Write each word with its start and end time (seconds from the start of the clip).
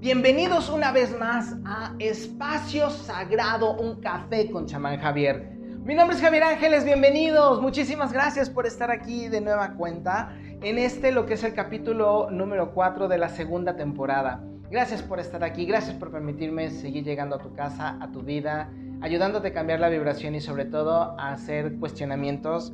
Bienvenidos 0.00 0.70
una 0.70 0.92
vez 0.92 1.14
más 1.18 1.54
a 1.66 1.94
Espacio 1.98 2.88
Sagrado, 2.88 3.74
un 3.74 4.00
café 4.00 4.50
con 4.50 4.64
chamán 4.64 4.98
Javier. 4.98 5.50
Mi 5.84 5.94
nombre 5.94 6.16
es 6.16 6.22
Javier 6.22 6.42
Ángeles, 6.42 6.86
bienvenidos. 6.86 7.60
Muchísimas 7.60 8.10
gracias 8.10 8.48
por 8.48 8.64
estar 8.64 8.90
aquí 8.90 9.28
de 9.28 9.42
nueva 9.42 9.74
cuenta 9.74 10.34
en 10.62 10.78
este 10.78 11.12
lo 11.12 11.26
que 11.26 11.34
es 11.34 11.44
el 11.44 11.52
capítulo 11.52 12.30
número 12.30 12.72
4 12.72 13.08
de 13.08 13.18
la 13.18 13.28
segunda 13.28 13.76
temporada. 13.76 14.42
Gracias 14.70 15.02
por 15.02 15.20
estar 15.20 15.44
aquí, 15.44 15.66
gracias 15.66 15.94
por 15.96 16.10
permitirme 16.10 16.70
seguir 16.70 17.04
llegando 17.04 17.36
a 17.36 17.42
tu 17.42 17.52
casa, 17.52 17.98
a 18.00 18.10
tu 18.10 18.22
vida, 18.22 18.70
ayudándote 19.02 19.48
a 19.48 19.52
cambiar 19.52 19.80
la 19.80 19.90
vibración 19.90 20.34
y 20.34 20.40
sobre 20.40 20.64
todo 20.64 21.14
a 21.20 21.32
hacer 21.32 21.74
cuestionamientos 21.74 22.72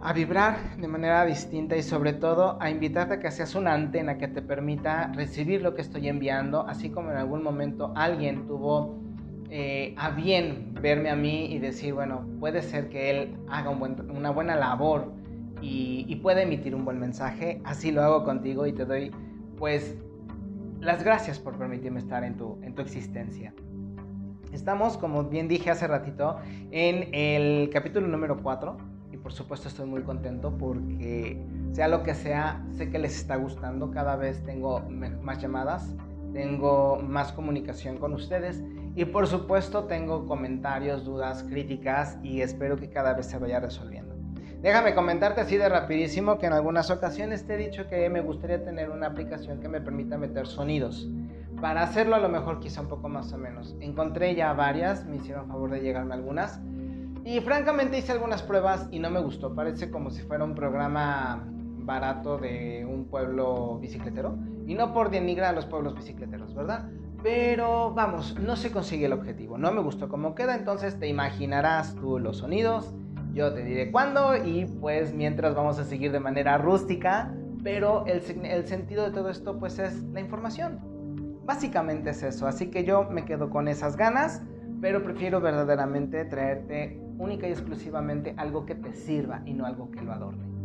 a 0.00 0.12
vibrar 0.12 0.76
de 0.76 0.86
manera 0.86 1.24
distinta 1.24 1.76
y 1.76 1.82
sobre 1.82 2.12
todo 2.12 2.56
a 2.60 2.70
invitarte 2.70 3.14
a 3.14 3.18
que 3.18 3.30
seas 3.30 3.54
una 3.54 3.74
antena 3.74 4.18
que 4.18 4.28
te 4.28 4.42
permita 4.42 5.12
recibir 5.14 5.62
lo 5.62 5.74
que 5.74 5.82
estoy 5.82 6.08
enviando, 6.08 6.66
así 6.66 6.90
como 6.90 7.10
en 7.10 7.16
algún 7.16 7.42
momento 7.42 7.92
alguien 7.96 8.46
tuvo 8.46 8.96
eh, 9.50 9.94
a 9.96 10.10
bien 10.10 10.74
verme 10.80 11.10
a 11.10 11.16
mí 11.16 11.46
y 11.52 11.58
decir, 11.58 11.94
bueno, 11.94 12.26
puede 12.38 12.62
ser 12.62 12.88
que 12.90 13.10
él 13.10 13.36
haga 13.48 13.70
una 13.70 14.30
buena 14.30 14.54
labor 14.56 15.12
y, 15.60 16.14
pueda 16.22 16.42
emitir 16.42 16.74
un 16.74 16.84
buen 16.84 16.98
mensaje, 16.98 17.60
así 17.64 17.90
lo 17.90 18.02
hago 18.02 18.24
contigo 18.24 18.66
y 18.66 18.72
te 18.72 18.84
doy 18.84 19.10
pues 19.56 19.96
las 20.80 21.02
gracias 21.02 21.38
por 21.38 21.56
permitirme 21.56 21.98
estar 21.98 22.22
en 22.22 22.36
tu, 22.36 22.58
en 22.62 22.74
tu 22.74 22.82
existencia. 22.82 23.52
Estamos, 24.52 24.96
como 24.96 25.24
bien 25.24 25.48
dije 25.48 25.70
hace 25.70 25.86
ratito, 25.86 26.36
en 26.70 27.12
el 27.12 27.70
capítulo 27.70 28.06
número 28.06 28.40
4 28.42 28.76
por 29.28 29.34
supuesto 29.34 29.68
estoy 29.68 29.84
muy 29.84 30.04
contento 30.04 30.56
porque 30.56 31.38
sea 31.72 31.86
lo 31.86 32.02
que 32.02 32.14
sea, 32.14 32.64
sé 32.78 32.88
que 32.88 32.98
les 32.98 33.14
está 33.14 33.36
gustando, 33.36 33.90
cada 33.90 34.16
vez 34.16 34.42
tengo 34.42 34.80
más 35.20 35.42
llamadas, 35.42 35.94
tengo 36.32 36.96
más 37.02 37.32
comunicación 37.32 37.98
con 37.98 38.14
ustedes 38.14 38.64
y 38.94 39.04
por 39.04 39.26
supuesto 39.26 39.84
tengo 39.84 40.26
comentarios, 40.26 41.04
dudas, 41.04 41.42
críticas 41.42 42.16
y 42.22 42.40
espero 42.40 42.76
que 42.76 42.88
cada 42.88 43.12
vez 43.12 43.26
se 43.26 43.36
vaya 43.36 43.60
resolviendo. 43.60 44.16
Déjame 44.62 44.94
comentarte 44.94 45.42
así 45.42 45.58
de 45.58 45.68
rapidísimo 45.68 46.38
que 46.38 46.46
en 46.46 46.54
algunas 46.54 46.90
ocasiones 46.90 47.46
te 47.46 47.56
he 47.56 47.58
dicho 47.58 47.86
que 47.86 48.08
me 48.08 48.22
gustaría 48.22 48.64
tener 48.64 48.88
una 48.88 49.08
aplicación 49.08 49.60
que 49.60 49.68
me 49.68 49.82
permita 49.82 50.16
meter 50.16 50.46
sonidos. 50.46 51.06
Para 51.60 51.82
hacerlo 51.82 52.16
a 52.16 52.18
lo 52.18 52.30
mejor 52.30 52.60
quizá 52.60 52.80
un 52.80 52.88
poco 52.88 53.10
más 53.10 53.30
o 53.34 53.36
menos. 53.36 53.76
Encontré 53.80 54.34
ya 54.34 54.54
varias, 54.54 55.04
me 55.04 55.16
hicieron 55.16 55.48
favor 55.48 55.70
de 55.70 55.80
llegarme 55.80 56.14
algunas 56.14 56.62
y 57.28 57.40
francamente 57.40 57.98
hice 57.98 58.12
algunas 58.12 58.42
pruebas 58.42 58.88
y 58.90 59.00
no 59.00 59.10
me 59.10 59.20
gustó. 59.20 59.54
Parece 59.54 59.90
como 59.90 60.08
si 60.08 60.22
fuera 60.22 60.44
un 60.44 60.54
programa 60.54 61.46
barato 61.76 62.38
de 62.38 62.86
un 62.90 63.04
pueblo 63.04 63.78
bicicletero. 63.78 64.38
Y 64.66 64.74
no 64.74 64.94
por 64.94 65.10
denigrar 65.10 65.50
a 65.50 65.52
los 65.52 65.66
pueblos 65.66 65.94
bicicleteros, 65.94 66.54
¿verdad? 66.54 66.88
Pero 67.22 67.92
vamos, 67.92 68.34
no 68.40 68.56
se 68.56 68.72
consigue 68.72 69.04
el 69.04 69.12
objetivo. 69.12 69.58
No 69.58 69.70
me 69.72 69.82
gustó 69.82 70.08
cómo 70.08 70.34
queda, 70.34 70.56
entonces 70.56 70.98
te 70.98 71.06
imaginarás 71.06 71.94
tú 71.96 72.18
los 72.18 72.38
sonidos. 72.38 72.94
Yo 73.34 73.52
te 73.52 73.62
diré 73.62 73.92
cuándo 73.92 74.34
y 74.34 74.64
pues 74.80 75.12
mientras 75.12 75.54
vamos 75.54 75.78
a 75.78 75.84
seguir 75.84 76.12
de 76.12 76.20
manera 76.20 76.56
rústica. 76.56 77.34
Pero 77.62 78.06
el, 78.06 78.22
el 78.46 78.66
sentido 78.66 79.04
de 79.04 79.10
todo 79.10 79.28
esto 79.28 79.58
pues 79.58 79.78
es 79.78 80.02
la 80.14 80.20
información. 80.20 80.80
Básicamente 81.44 82.08
es 82.08 82.22
eso. 82.22 82.46
Así 82.46 82.70
que 82.70 82.84
yo 82.84 83.04
me 83.04 83.26
quedo 83.26 83.50
con 83.50 83.68
esas 83.68 83.98
ganas 83.98 84.40
pero 84.80 85.02
prefiero 85.02 85.40
verdaderamente 85.40 86.24
traerte 86.24 87.00
única 87.18 87.48
y 87.48 87.52
exclusivamente 87.52 88.34
algo 88.36 88.64
que 88.64 88.74
te 88.74 88.94
sirva 88.94 89.42
y 89.44 89.54
no 89.54 89.66
algo 89.66 89.90
que 89.90 90.02
lo 90.02 90.12
adorne. 90.12 90.58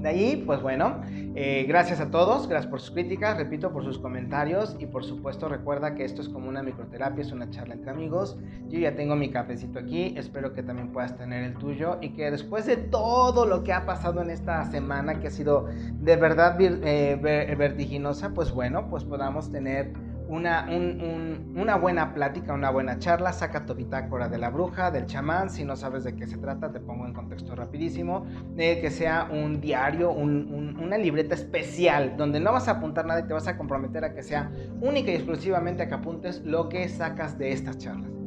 De 0.00 0.10
ahí, 0.10 0.42
pues 0.44 0.60
bueno, 0.60 1.00
eh, 1.34 1.64
gracias 1.66 2.00
a 2.00 2.10
todos, 2.10 2.48
gracias 2.48 2.70
por 2.70 2.80
sus 2.80 2.90
críticas, 2.90 3.38
repito, 3.38 3.72
por 3.72 3.82
sus 3.82 3.98
comentarios 3.98 4.76
y 4.78 4.86
por 4.86 5.04
supuesto 5.04 5.48
recuerda 5.48 5.94
que 5.94 6.04
esto 6.04 6.20
es 6.20 6.28
como 6.28 6.48
una 6.48 6.62
microterapia, 6.62 7.22
es 7.22 7.32
una 7.32 7.48
charla 7.50 7.74
entre 7.74 7.90
amigos. 7.90 8.38
Yo 8.68 8.78
ya 8.78 8.94
tengo 8.94 9.16
mi 9.16 9.30
cafecito 9.30 9.78
aquí, 9.78 10.14
espero 10.16 10.52
que 10.52 10.62
también 10.62 10.92
puedas 10.92 11.16
tener 11.16 11.42
el 11.42 11.54
tuyo 11.54 11.96
y 12.02 12.10
que 12.10 12.30
después 12.30 12.66
de 12.66 12.76
todo 12.76 13.46
lo 13.46 13.64
que 13.64 13.72
ha 13.72 13.86
pasado 13.86 14.20
en 14.20 14.30
esta 14.30 14.70
semana, 14.70 15.18
que 15.18 15.28
ha 15.28 15.30
sido 15.30 15.66
de 16.00 16.16
verdad 16.16 16.56
eh, 16.60 17.56
vertiginosa, 17.58 18.34
pues 18.34 18.52
bueno, 18.52 18.88
pues 18.90 19.02
podamos 19.02 19.50
tener 19.50 19.92
una, 20.28 20.68
una 20.68 21.76
buena 21.76 22.14
plática, 22.14 22.52
una 22.52 22.70
buena 22.70 22.98
charla, 22.98 23.32
saca 23.32 23.64
tu 23.64 23.74
bitácora 23.74 24.28
de 24.28 24.38
la 24.38 24.50
bruja, 24.50 24.90
del 24.90 25.06
chamán, 25.06 25.50
si 25.50 25.64
no 25.64 25.76
sabes 25.76 26.04
de 26.04 26.16
qué 26.16 26.26
se 26.26 26.36
trata, 26.38 26.72
te 26.72 26.80
pongo 26.80 27.06
en 27.06 27.12
contexto 27.12 27.54
rapidísimo, 27.54 28.26
de 28.54 28.80
que 28.80 28.90
sea 28.90 29.28
un 29.30 29.60
diario, 29.60 30.10
una 30.10 30.98
libreta 30.98 31.34
especial, 31.34 32.16
donde 32.16 32.40
no 32.40 32.52
vas 32.52 32.68
a 32.68 32.72
apuntar 32.72 33.06
nada 33.06 33.20
y 33.20 33.24
te 33.24 33.32
vas 33.32 33.48
a 33.48 33.56
comprometer 33.56 34.04
a 34.04 34.14
que 34.14 34.22
sea 34.22 34.50
única 34.80 35.10
y 35.10 35.14
exclusivamente 35.14 35.82
a 35.82 35.88
que 35.88 35.94
apuntes 35.94 36.42
lo 36.44 36.68
que 36.68 36.88
sacas 36.88 37.38
de 37.38 37.52
estas 37.52 37.78
charlas. 37.78 38.25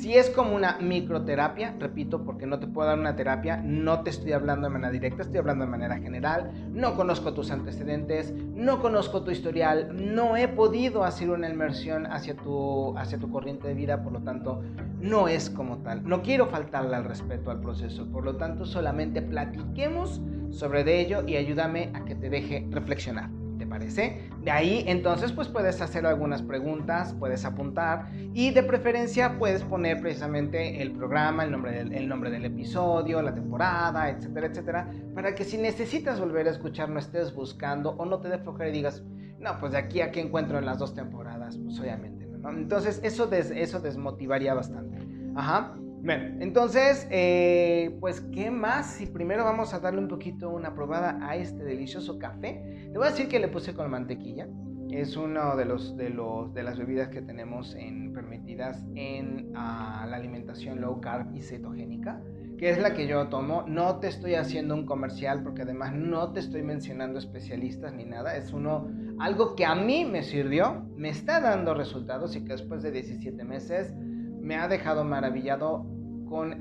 Si 0.00 0.16
es 0.16 0.30
como 0.30 0.56
una 0.56 0.78
microterapia, 0.80 1.76
repito, 1.78 2.24
porque 2.24 2.46
no 2.46 2.58
te 2.58 2.66
puedo 2.66 2.88
dar 2.88 2.98
una 2.98 3.16
terapia, 3.16 3.58
no 3.58 4.00
te 4.00 4.08
estoy 4.08 4.32
hablando 4.32 4.66
de 4.66 4.72
manera 4.72 4.90
directa, 4.90 5.20
estoy 5.20 5.40
hablando 5.40 5.66
de 5.66 5.70
manera 5.70 5.98
general, 5.98 6.50
no 6.72 6.96
conozco 6.96 7.34
tus 7.34 7.50
antecedentes, 7.50 8.32
no 8.32 8.80
conozco 8.80 9.22
tu 9.22 9.30
historial, 9.30 9.90
no 9.92 10.38
he 10.38 10.48
podido 10.48 11.04
hacer 11.04 11.28
una 11.28 11.50
inmersión 11.50 12.06
hacia 12.06 12.34
tu, 12.34 12.96
hacia 12.96 13.18
tu 13.18 13.30
corriente 13.30 13.68
de 13.68 13.74
vida, 13.74 14.02
por 14.02 14.14
lo 14.14 14.22
tanto, 14.22 14.62
no 15.02 15.28
es 15.28 15.50
como 15.50 15.76
tal. 15.82 16.02
No 16.08 16.22
quiero 16.22 16.46
faltarle 16.46 16.96
al 16.96 17.04
respeto 17.04 17.50
al 17.50 17.60
proceso, 17.60 18.10
por 18.10 18.24
lo 18.24 18.36
tanto, 18.36 18.64
solamente 18.64 19.20
platiquemos 19.20 20.22
sobre 20.48 20.98
ello 20.98 21.24
y 21.26 21.36
ayúdame 21.36 21.90
a 21.92 22.06
que 22.06 22.14
te 22.14 22.30
deje 22.30 22.66
reflexionar 22.70 23.39
parece? 23.70 24.28
De 24.42 24.50
ahí 24.50 24.84
entonces 24.86 25.32
pues 25.32 25.48
puedes 25.48 25.80
hacer 25.80 26.04
algunas 26.04 26.42
preguntas, 26.42 27.14
puedes 27.18 27.44
apuntar 27.44 28.10
y 28.34 28.50
de 28.50 28.62
preferencia 28.62 29.38
puedes 29.38 29.62
poner 29.62 30.00
precisamente 30.00 30.82
el 30.82 30.92
programa, 30.92 31.44
el 31.44 31.52
nombre 31.52 31.72
del, 31.72 31.94
el 31.94 32.08
nombre 32.08 32.30
del 32.30 32.44
episodio, 32.44 33.22
la 33.22 33.34
temporada, 33.34 34.10
etcétera, 34.10 34.48
etcétera, 34.48 34.90
para 35.14 35.34
que 35.34 35.44
si 35.44 35.56
necesitas 35.56 36.20
volver 36.20 36.48
a 36.48 36.50
escuchar 36.50 36.90
no 36.90 36.98
estés 36.98 37.34
buscando 37.34 37.90
o 37.92 38.04
no 38.04 38.20
te 38.20 38.36
flojera 38.38 38.68
y 38.68 38.72
digas, 38.72 39.02
no, 39.38 39.58
pues 39.58 39.72
de 39.72 39.78
aquí 39.78 40.00
a 40.02 40.10
qué 40.10 40.20
encuentro 40.20 40.58
en 40.58 40.66
las 40.66 40.78
dos 40.78 40.94
temporadas, 40.94 41.56
pues 41.56 41.80
obviamente, 41.80 42.26
¿no? 42.26 42.50
Entonces 42.50 43.00
eso, 43.02 43.30
eso 43.32 43.80
desmotivaría 43.80 44.52
bastante. 44.52 44.98
Ajá. 45.34 45.74
Bueno, 46.02 46.38
entonces, 46.40 47.06
eh, 47.10 47.94
pues, 48.00 48.22
¿qué 48.32 48.50
más? 48.50 48.94
Si 48.94 49.04
primero 49.04 49.44
vamos 49.44 49.74
a 49.74 49.80
darle 49.80 50.00
un 50.00 50.08
poquito 50.08 50.48
una 50.48 50.74
probada 50.74 51.18
a 51.20 51.36
este 51.36 51.62
delicioso 51.62 52.18
café. 52.18 52.88
Te 52.90 52.96
voy 52.96 53.06
a 53.06 53.10
decir 53.10 53.28
que 53.28 53.38
le 53.38 53.48
puse 53.48 53.74
con 53.74 53.90
mantequilla. 53.90 54.48
Es 54.90 55.16
uno 55.16 55.56
de, 55.56 55.66
los, 55.66 55.96
de, 55.96 56.08
los, 56.08 56.54
de 56.54 56.62
las 56.62 56.78
bebidas 56.78 57.08
que 57.08 57.20
tenemos 57.20 57.74
en, 57.74 58.12
permitidas 58.14 58.82
en 58.94 59.52
ah, 59.54 60.06
la 60.08 60.16
alimentación 60.16 60.80
low 60.80 61.00
carb 61.00 61.34
y 61.36 61.42
cetogénica, 61.42 62.20
que 62.58 62.70
es 62.70 62.78
la 62.78 62.94
que 62.94 63.06
yo 63.06 63.28
tomo. 63.28 63.64
No 63.68 64.00
te 64.00 64.08
estoy 64.08 64.34
haciendo 64.34 64.74
un 64.74 64.86
comercial 64.86 65.42
porque 65.42 65.62
además 65.62 65.92
no 65.94 66.32
te 66.32 66.40
estoy 66.40 66.62
mencionando 66.62 67.18
especialistas 67.18 67.92
ni 67.92 68.06
nada. 68.06 68.36
Es 68.36 68.54
uno, 68.54 68.88
algo 69.18 69.54
que 69.54 69.66
a 69.66 69.74
mí 69.74 70.06
me 70.06 70.22
sirvió, 70.22 70.82
me 70.96 71.10
está 71.10 71.40
dando 71.40 71.74
resultados 71.74 72.34
y 72.36 72.44
que 72.44 72.52
después 72.52 72.82
de 72.82 72.90
17 72.90 73.44
meses 73.44 73.92
me 74.40 74.56
ha 74.56 74.68
dejado 74.68 75.04
maravillado 75.04 75.86
con 76.28 76.56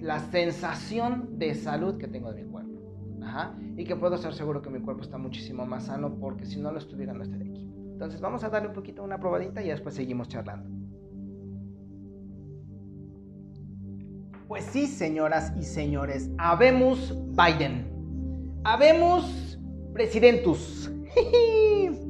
la 0.00 0.20
sensación 0.30 1.38
de 1.38 1.54
salud 1.54 1.98
que 1.98 2.08
tengo 2.08 2.32
de 2.32 2.44
mi 2.44 2.50
cuerpo. 2.50 2.68
Y 3.76 3.84
que 3.84 3.94
puedo 3.94 4.14
estar 4.14 4.32
seguro 4.32 4.62
que 4.62 4.70
mi 4.70 4.80
cuerpo 4.80 5.02
está 5.02 5.18
muchísimo 5.18 5.66
más 5.66 5.84
sano 5.86 6.14
porque 6.18 6.46
si 6.46 6.60
no 6.60 6.72
lo 6.72 6.78
estuviera 6.78 7.12
no 7.12 7.22
estaría 7.22 7.50
aquí. 7.50 7.70
Entonces 7.92 8.20
vamos 8.20 8.42
a 8.44 8.48
darle 8.48 8.68
un 8.68 8.74
poquito 8.74 9.02
una 9.02 9.18
probadita 9.18 9.62
y 9.62 9.68
después 9.68 9.94
seguimos 9.94 10.28
charlando. 10.28 10.68
Pues 14.46 14.64
sí, 14.64 14.86
señoras 14.86 15.52
y 15.58 15.62
señores, 15.62 16.30
habemos 16.38 17.14
Biden. 17.36 18.60
Habemos 18.64 19.58
presidentus. 19.92 20.90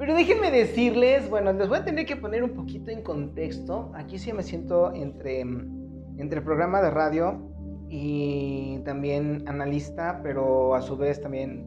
Pero 0.00 0.14
déjenme 0.14 0.50
decirles, 0.50 1.28
bueno, 1.28 1.52
les 1.52 1.68
voy 1.68 1.76
a 1.76 1.84
tener 1.84 2.06
que 2.06 2.16
poner 2.16 2.42
un 2.42 2.52
poquito 2.52 2.90
en 2.90 3.02
contexto. 3.02 3.92
Aquí 3.94 4.18
sí 4.18 4.32
me 4.32 4.42
siento 4.42 4.94
entre, 4.94 5.40
entre 5.40 6.40
programa 6.40 6.80
de 6.80 6.90
radio 6.90 7.52
y 7.90 8.78
también 8.86 9.44
analista, 9.46 10.20
pero 10.22 10.74
a 10.74 10.80
su 10.80 10.96
vez 10.96 11.20
también, 11.20 11.66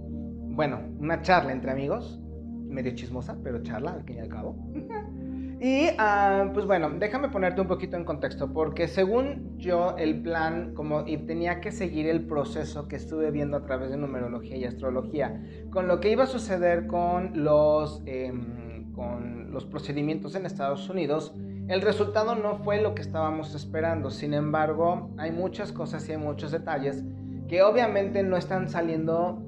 bueno, 0.56 0.80
una 0.98 1.22
charla 1.22 1.52
entre 1.52 1.70
amigos, 1.70 2.20
medio 2.68 2.96
chismosa, 2.96 3.38
pero 3.44 3.62
charla 3.62 3.92
al 3.92 4.04
fin 4.04 4.18
y 4.18 4.22
al 4.22 4.30
cabo. 4.30 4.58
Y 5.64 5.88
ah, 5.98 6.50
pues 6.54 6.66
bueno, 6.66 6.90
déjame 7.00 7.30
ponerte 7.30 7.62
un 7.62 7.68
poquito 7.68 7.96
en 7.96 8.04
contexto, 8.04 8.52
porque 8.52 8.90
según 8.90 9.58
yo 9.58 9.96
el 9.98 10.22
plan, 10.22 10.74
como 10.74 11.08
y 11.08 11.16
tenía 11.20 11.62
que 11.62 11.72
seguir 11.72 12.10
el 12.10 12.26
proceso 12.26 12.90
que 12.90 12.98
estuve 12.98 13.32
viendo 13.32 13.56
a 13.56 13.64
través 13.64 13.90
de 13.90 13.96
numerología 13.96 14.58
y 14.58 14.66
astrología, 14.66 15.42
con 15.70 15.88
lo 15.88 16.02
que 16.02 16.12
iba 16.12 16.26
a 16.26 16.28
suceder 16.28 16.86
con 16.86 17.46
los, 17.46 18.04
em, 18.06 18.92
con 18.92 19.54
los 19.54 19.64
procedimientos 19.64 20.36
en 20.36 20.46
Estados 20.46 20.90
Unidos, 20.90 21.34
el 21.70 21.80
resultado 21.80 22.36
no 22.36 22.58
fue 22.58 22.82
lo 22.82 22.94
que 22.94 23.02
estábamos 23.02 23.56
esperando. 23.56 24.12
Sin 24.12 24.34
embargo, 24.34 25.12
hay 25.18 25.32
muchas 25.32 25.72
cosas 25.72 26.10
y 26.10 26.12
hay 26.12 26.18
muchos 26.18 26.52
detalles 26.52 27.06
que 27.48 27.64
obviamente 27.64 28.22
no 28.22 28.36
están 28.36 28.68
saliendo 28.68 29.42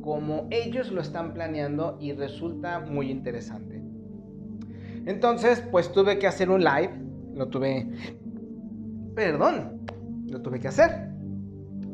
como 0.00 0.46
ellos 0.50 0.90
lo 0.90 1.02
están 1.02 1.34
planeando 1.34 1.98
y 2.00 2.14
resulta 2.14 2.80
muy 2.80 3.10
interesante. 3.10 3.77
Entonces, 5.08 5.64
pues 5.70 5.90
tuve 5.90 6.18
que 6.18 6.26
hacer 6.26 6.50
un 6.50 6.62
live, 6.62 6.90
lo 7.32 7.48
tuve, 7.48 7.88
perdón, 9.14 9.86
lo 10.26 10.42
tuve 10.42 10.60
que 10.60 10.68
hacer 10.68 11.08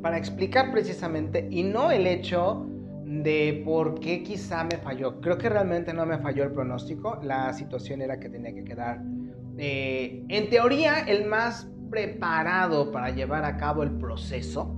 para 0.02 0.18
explicar 0.18 0.72
precisamente 0.72 1.46
y 1.48 1.62
no 1.62 1.92
el 1.92 2.08
hecho 2.08 2.66
de 3.04 3.62
por 3.64 4.00
qué 4.00 4.24
quizá 4.24 4.64
me 4.64 4.78
falló. 4.78 5.20
Creo 5.20 5.38
que 5.38 5.48
realmente 5.48 5.94
no 5.94 6.04
me 6.04 6.18
falló 6.18 6.42
el 6.42 6.50
pronóstico, 6.50 7.20
la 7.22 7.52
situación 7.52 8.02
era 8.02 8.18
que 8.18 8.28
tenía 8.28 8.52
que 8.52 8.64
quedar, 8.64 9.00
eh, 9.58 10.24
en 10.28 10.50
teoría, 10.50 10.98
el 11.06 11.26
más 11.26 11.70
preparado 11.90 12.90
para 12.90 13.10
llevar 13.10 13.44
a 13.44 13.56
cabo 13.56 13.84
el 13.84 13.92
proceso 13.92 14.76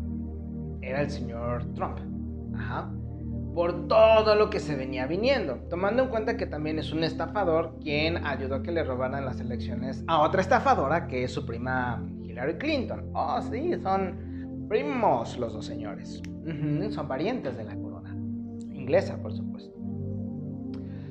era 0.83 1.01
el 1.01 1.11
señor 1.11 1.65
Trump. 1.73 2.01
Ajá 2.55 2.93
por 3.57 3.89
todo 3.89 4.35
lo 4.35 4.51
que 4.51 4.61
se 4.61 4.77
venía 4.77 5.07
viniendo, 5.07 5.55
tomando 5.71 6.03
en 6.03 6.11
cuenta 6.11 6.37
que 6.37 6.45
también 6.45 6.79
es 6.79 6.93
un 6.93 7.03
estafador 7.03 7.79
quien 7.83 8.19
ayudó 8.19 8.57
a 8.57 8.63
que 8.63 8.71
le 8.71 8.85
robaran 8.85 9.25
las 9.25 9.41
elecciones 9.41 10.05
a 10.09 10.21
otra 10.21 10.43
estafadora 10.43 11.07
que 11.07 11.25
es 11.25 11.33
su 11.33 11.47
prima 11.47 12.07
Hillary 12.23 12.59
Clinton. 12.59 13.09
Oh, 13.15 13.41
sí, 13.41 13.73
son 13.83 14.67
primos 14.69 15.39
los 15.39 15.55
dos 15.55 15.65
señores. 15.65 16.21
son 16.91 17.09
parientes 17.09 17.57
de 17.57 17.65
la 17.65 17.75
corona 17.77 18.15
inglesa, 18.75 19.17
por 19.23 19.33
supuesto. 19.33 19.75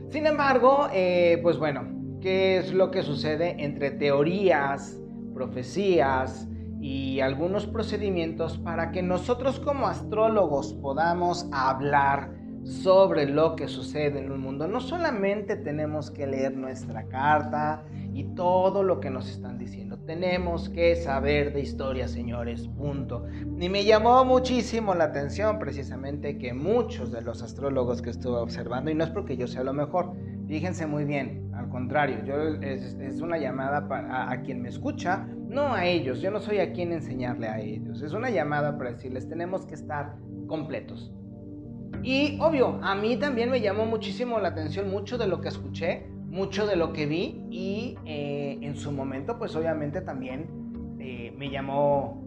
Sin 0.10 0.28
embargo, 0.28 0.88
eh, 0.94 1.40
pues 1.42 1.58
bueno, 1.58 2.20
¿qué 2.22 2.60
es 2.60 2.72
lo 2.72 2.92
que 2.92 3.02
sucede 3.02 3.56
entre 3.58 3.90
teorías, 3.90 5.02
profecías, 5.34 6.48
y 6.86 7.20
algunos 7.20 7.66
procedimientos 7.66 8.60
para 8.60 8.92
que 8.92 9.02
nosotros 9.02 9.60
como 9.60 9.88
astrólogos 9.88 10.76
podamos 10.76 11.48
hablar 11.52 12.45
sobre 12.66 13.28
lo 13.28 13.56
que 13.56 13.68
sucede 13.68 14.20
en 14.20 14.32
un 14.32 14.42
mundo. 14.42 14.68
No 14.68 14.82
solamente 14.82 15.56
tenemos 15.56 16.10
que 16.10 16.26
leer 16.26 16.58
nuestra 16.58 17.04
carta 17.04 17.84
y 18.12 18.24
todo 18.24 18.82
lo 18.82 19.00
que 19.00 19.12
nos 19.12 19.30
están 19.30 19.60
diciendo, 19.60 20.00
tenemos 20.00 20.70
que 20.70 20.96
saber 20.96 21.54
de 21.54 21.62
historia, 21.62 22.08
señores, 22.08 22.68
punto. 22.68 23.26
Y 23.60 23.70
me 23.70 23.86
llamó 23.86 24.26
muchísimo 24.26 24.96
la 24.96 25.06
atención 25.06 25.60
precisamente 25.60 26.40
que 26.40 26.54
muchos 26.54 27.12
de 27.12 27.22
los 27.22 27.44
astrólogos 27.44 28.02
que 28.02 28.10
estuve 28.10 28.38
observando, 28.38 28.90
y 28.90 28.96
no 28.96 29.04
es 29.04 29.12
porque 29.12 29.38
yo 29.38 29.48
sea 29.48 29.64
lo 29.64 29.74
mejor, 29.74 30.14
fíjense 30.48 30.88
muy 30.88 31.04
bien, 31.06 31.52
al 31.54 31.70
contrario, 31.70 32.24
yo, 32.26 32.36
es, 32.62 33.22
una 33.22 33.38
llamada 33.38 33.88
para, 33.88 34.32
a 34.32 34.42
quien 34.42 34.62
me 34.62 34.70
escucha, 34.70 35.28
no 35.48 35.74
a 35.74 35.86
ellos, 35.86 36.20
yo 36.20 36.32
no 36.32 36.40
soy 36.40 36.60
a 36.60 36.74
quien 36.74 36.94
enseñarle 36.94 37.48
a 37.48 37.60
ellos, 37.60 38.02
es 38.02 38.14
una 38.14 38.32
llamada 38.32 38.76
para 38.78 38.94
decirles, 38.94 39.30
tenemos 39.30 39.68
que 39.68 39.76
estar 39.76 40.16
completos. 40.48 41.14
Y 42.04 42.38
obvio, 42.40 42.80
a 42.82 42.96
mí 42.96 43.18
también 43.18 43.50
me 43.50 43.62
llamó 43.62 43.86
muchísimo 43.86 44.40
la 44.40 44.50
atención 44.50 44.90
mucho 44.90 45.18
de 45.18 45.28
lo 45.28 45.42
que 45.42 45.50
escuché, 45.50 46.08
mucho 46.28 46.68
de 46.68 46.76
lo 46.76 46.92
que 46.92 47.06
vi 47.06 47.46
y 47.50 47.98
eh, 48.06 48.58
en 48.62 48.76
su 48.76 48.92
momento 48.92 49.38
pues 49.38 49.56
obviamente 49.56 50.02
también 50.02 50.98
eh, 51.00 51.34
me 51.38 51.50
llamó 51.50 52.22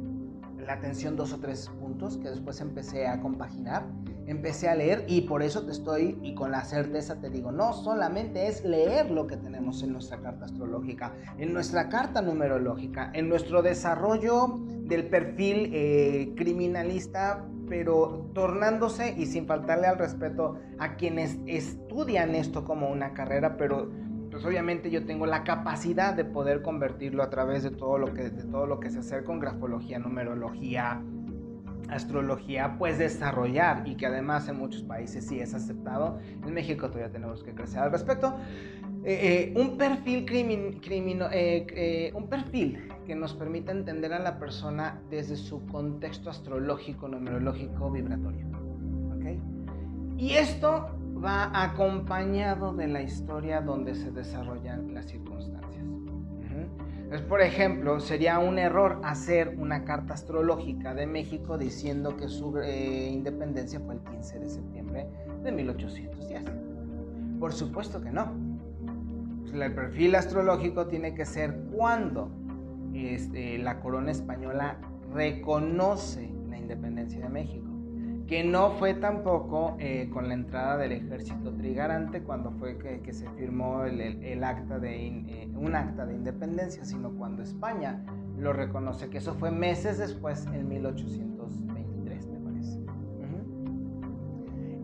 la 0.59 0.75
atención 0.75 1.17
dos 1.17 1.33
o 1.33 1.41
tres 1.41 1.69
puntos 1.81 2.17
que 2.17 2.31
después 2.31 2.61
empecé 2.61 3.07
a 3.07 3.21
compaginar, 3.21 3.87
empecé 4.29 4.69
a 4.69 4.75
leer 4.75 5.05
y 5.09 5.23
por 5.23 5.43
eso 5.43 5.65
te 5.65 5.73
estoy 5.73 6.19
y 6.23 6.35
con 6.35 6.53
la 6.53 6.65
certeza 6.65 7.21
te 7.21 7.31
digo, 7.31 7.51
no 7.51 7.73
solamente 7.73 8.47
es 8.47 8.65
leer 8.65 9.11
lo 9.11 9.27
que 9.27 9.37
tenemos 9.37 9.83
en 9.83 9.93
nuestra 9.93 10.21
carta 10.21 10.45
astrológica, 10.45 11.15
en 11.39 11.53
nuestra 11.53 11.89
carta 11.89 12.21
numerológica, 12.21 13.11
en 13.15 13.29
nuestro 13.29 13.63
desarrollo 13.63 14.61
del 14.83 15.09
perfil 15.09 15.71
eh, 15.73 16.35
criminalista, 16.37 17.47
pero 17.69 18.31
tornándose 18.35 19.15
y 19.17 19.27
sin 19.27 19.47
faltarle 19.47 19.87
al 19.87 19.99
respeto 19.99 20.59
a 20.79 20.97
quienes 20.97 21.39
estudian 21.47 22.35
esto 22.35 22.65
como 22.65 22.91
una 22.91 23.15
carrera, 23.15 23.57
pero 23.57 23.91
pues 24.31 24.45
obviamente 24.45 24.91
yo 24.91 25.07
tengo 25.07 25.27
la 25.27 25.43
capacidad 25.43 26.15
de 26.15 26.25
poder 26.25 26.61
convertirlo 26.63 27.23
a 27.23 27.31
través 27.31 27.63
de 27.63 27.71
todo 27.71 27.99
lo 27.99 28.13
que, 28.13 28.31
de 28.31 28.45
todo 28.45 28.67
lo 28.67 28.79
que 28.79 28.91
se 28.91 28.99
hace 28.99 29.25
con 29.25 29.41
grafología, 29.41 29.99
numerología, 29.99 31.03
astrología, 31.89 32.77
pues 32.79 32.99
desarrollar 32.99 33.87
y 33.87 33.97
que 33.97 34.07
además 34.07 34.49
en 34.49 34.59
muchos 34.59 34.83
países 34.83 35.27
sí 35.27 35.41
es 35.41 35.55
aceptado. 35.55 36.19
En 36.45 36.53
México 36.53 36.89
todavía 36.89 37.11
tenemos 37.11 37.43
que 37.43 37.55
crecer 37.55 37.81
al 37.81 37.93
respecto. 37.93 38.35
Eh, 39.05 39.53
eh, 39.55 39.61
un 39.61 39.79
perfil 39.79 40.27
eh, 41.31 42.13
un 42.15 42.29
perfil 42.29 42.89
que 43.07 43.15
nos 43.15 43.33
permita 43.35 43.73
entender 43.73 44.13
a 44.13 44.19
la 44.19 44.39
persona 44.39 45.01
desde 45.09 45.37
su 45.37 45.65
contexto 45.67 46.31
astrológico, 46.31 47.09
numerológico, 47.09 47.91
vibratorio. 47.91 48.47
¿okay? 49.17 49.41
Y 50.17 50.33
esto 50.33 50.89
va 51.25 51.51
acompañado 51.63 52.75
de 52.75 52.89
la 52.89 53.03
historia 53.03 53.61
donde 53.61 53.95
se 53.95 54.11
desarrollan 54.11 54.95
las 54.95 55.07
circunstancias. 55.07 55.58
Es, 57.11 57.23
por 57.23 57.41
ejemplo, 57.41 58.01
sería 58.01 58.39
un 58.39 58.59
error 58.59 59.01
hacer 59.03 59.55
una 59.59 59.85
carta 59.85 60.13
astrológica 60.13 60.95
de 60.95 61.07
México 61.07 61.57
diciendo 61.57 62.17
que 62.17 62.29
su 62.29 62.59
eh, 62.59 63.09
independencia 63.11 63.81
fue 63.81 63.95
el 63.95 64.01
15 64.01 64.41
de 64.41 64.49
septiembre 64.49 65.07
de 65.43 65.53
1810. 65.53 66.43
Por 67.41 67.53
supuesto 67.55 68.03
que 68.03 68.11
no. 68.11 68.33
El 69.55 69.75
perfil 69.75 70.15
astrológico 70.17 70.87
tiene 70.87 71.15
que 71.15 71.25
ser 71.25 71.55
cuando 71.73 72.31
este, 72.93 73.57
la 73.57 73.81
corona 73.81 74.11
española 74.11 74.79
reconoce 75.15 76.31
la 76.51 76.59
independencia 76.59 77.21
de 77.21 77.29
México 77.31 77.68
que 78.29 78.45
no 78.45 78.73
fue 78.73 78.93
tampoco 78.93 79.77
eh, 79.81 80.11
con 80.13 80.29
la 80.29 80.35
entrada 80.35 80.77
del 80.77 80.93
ejército 80.93 81.51
trigarante 81.55 82.23
cuando 82.23 82.53
fue 82.53 82.77
que, 82.77 83.13
se 83.13 83.27
firmó 83.31 83.85
el, 83.85 84.45
acta 84.45 84.79
de, 84.79 85.07
eh, 85.07 85.51
un 85.57 85.75
acta 85.75 86.05
de 86.05 86.15
independencia, 86.15 86.85
sino 86.85 87.11
cuando 87.13 87.43
España 87.43 88.05
lo 88.37 88.53
reconoce, 88.53 89.09
que 89.09 89.19
eso 89.19 89.33
fue 89.35 89.51
meses 89.51 89.97
después, 89.97 90.47
en 90.53 90.69
1823, 90.69 92.27
me 92.27 92.39
parece. 92.41 92.81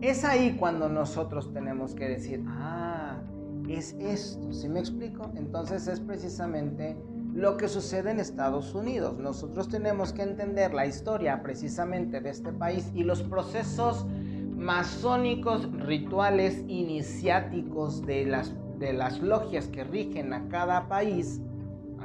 Es 0.01 0.25
ahí 0.25 0.57
cuando 0.59 0.89
nosotros 0.89 1.53
tenemos 1.53 1.93
que 1.93 2.09
decir, 2.09 2.43
ah, 2.47 3.21
es 3.69 3.93
esto, 3.99 4.53
¿sí 4.53 4.67
me 4.69 4.79
explico? 4.79 5.31
Entonces 5.35 5.87
es 5.87 5.99
precisamente 5.99 6.97
lo 7.35 7.57
que 7.57 7.67
sucede 7.67 8.11
en 8.11 8.19
Estados 8.19 8.73
Unidos. 8.73 9.17
Nosotros 9.19 9.67
tenemos 9.67 10.13
que 10.13 10.23
entender 10.23 10.73
la 10.73 10.85
historia 10.85 11.43
precisamente 11.43 12.21
de 12.21 12.29
este 12.29 12.53
país 12.53 12.89
y 12.95 13.03
los 13.03 13.21
procesos 13.23 14.07
masónicos, 14.55 15.69
rituales 15.81 16.63
iniciáticos 16.67 18.05
de 18.05 18.25
las, 18.25 18.55
de 18.79 18.93
las 18.93 19.21
logias 19.21 19.67
que 19.67 19.83
rigen 19.83 20.31
a 20.31 20.47
cada 20.47 20.87
país, 20.87 21.41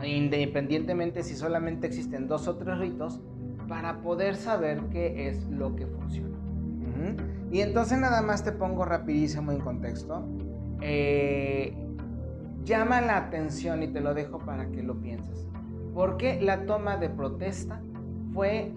independientemente 0.04 1.22
si 1.22 1.36
solamente 1.36 1.86
existen 1.86 2.26
dos 2.26 2.48
o 2.48 2.56
tres 2.56 2.78
ritos, 2.78 3.20
para 3.68 4.02
poder 4.02 4.34
saber 4.34 4.82
qué 4.90 5.28
es 5.28 5.44
lo 5.46 5.76
que 5.76 5.86
funciona. 5.86 6.36
Y 7.52 7.60
entonces 7.60 7.98
nada 7.98 8.20
más 8.20 8.44
te 8.44 8.52
pongo 8.52 8.84
rapidísimo 8.84 9.52
en 9.52 9.60
contexto. 9.60 10.28
Eh, 10.82 11.74
llama 12.64 13.00
la 13.00 13.16
atención 13.16 13.82
y 13.82 13.88
te 13.88 14.00
lo 14.00 14.14
dejo 14.14 14.38
para 14.38 14.70
que 14.70 14.82
lo 14.82 15.00
pienses. 15.00 15.48
Porque 15.94 16.40
la 16.40 16.66
toma 16.66 16.96
de 16.96 17.10
protesta 17.10 17.82
fue 18.32 18.72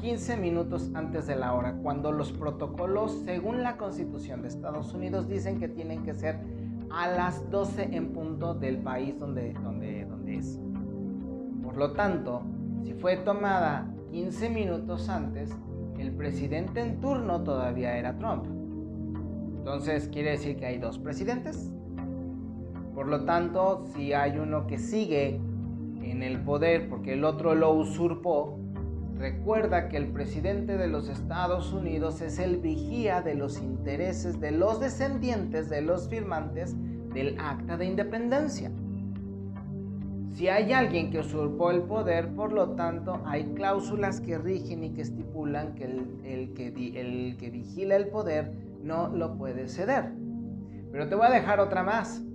15 0.00 0.36
minutos 0.36 0.90
antes 0.94 1.26
de 1.26 1.36
la 1.36 1.54
hora, 1.54 1.74
cuando 1.82 2.12
los 2.12 2.32
protocolos, 2.32 3.22
según 3.24 3.62
la 3.62 3.76
Constitución 3.76 4.42
de 4.42 4.48
Estados 4.48 4.92
Unidos, 4.92 5.28
dicen 5.28 5.58
que 5.58 5.68
tienen 5.68 6.02
que 6.02 6.14
ser 6.14 6.38
a 6.90 7.08
las 7.08 7.50
12 7.50 7.96
en 7.96 8.12
punto 8.12 8.54
del 8.54 8.78
país 8.78 9.18
donde, 9.18 9.52
donde, 9.54 10.04
donde 10.04 10.36
es. 10.36 10.60
Por 11.62 11.76
lo 11.76 11.92
tanto, 11.92 12.42
si 12.84 12.92
fue 12.94 13.16
tomada 13.16 13.90
15 14.10 14.50
minutos 14.50 15.08
antes, 15.08 15.50
el 15.98 16.12
presidente 16.12 16.80
en 16.80 17.00
turno 17.00 17.42
todavía 17.42 17.96
era 17.96 18.16
Trump. 18.18 18.46
Entonces, 19.58 20.08
quiere 20.08 20.32
decir 20.32 20.56
que 20.56 20.66
hay 20.66 20.78
dos 20.78 20.98
presidentes. 20.98 21.72
Por 22.96 23.08
lo 23.08 23.26
tanto, 23.26 23.84
si 23.94 24.14
hay 24.14 24.38
uno 24.38 24.66
que 24.66 24.78
sigue 24.78 25.38
en 26.02 26.22
el 26.22 26.40
poder 26.40 26.88
porque 26.88 27.12
el 27.12 27.24
otro 27.24 27.54
lo 27.54 27.74
usurpó, 27.74 28.58
recuerda 29.18 29.88
que 29.88 29.98
el 29.98 30.06
presidente 30.06 30.78
de 30.78 30.88
los 30.88 31.10
Estados 31.10 31.74
Unidos 31.74 32.22
es 32.22 32.38
el 32.38 32.56
vigía 32.56 33.20
de 33.20 33.34
los 33.34 33.60
intereses 33.60 34.40
de 34.40 34.50
los 34.50 34.80
descendientes 34.80 35.68
de 35.68 35.82
los 35.82 36.08
firmantes 36.08 36.74
del 37.12 37.38
acta 37.38 37.76
de 37.76 37.84
independencia. 37.84 38.72
Si 40.34 40.48
hay 40.48 40.72
alguien 40.72 41.10
que 41.10 41.18
usurpó 41.18 41.70
el 41.72 41.82
poder, 41.82 42.34
por 42.34 42.50
lo 42.50 42.70
tanto, 42.76 43.20
hay 43.26 43.44
cláusulas 43.54 44.22
que 44.22 44.38
rigen 44.38 44.84
y 44.84 44.94
que 44.94 45.02
estipulan 45.02 45.74
que 45.74 45.84
el, 45.84 46.54
que, 46.54 46.72
que 47.38 47.50
vigila 47.50 47.94
el 47.96 48.08
poder 48.08 48.52
no 48.82 49.08
lo 49.08 49.36
puede 49.36 49.68
ceder. 49.68 50.12
Pero 50.90 51.08
te 51.10 51.14
voy 51.14 51.26
a 51.26 51.30
dejar 51.30 51.60
otra 51.60 51.82
más 51.82 52.25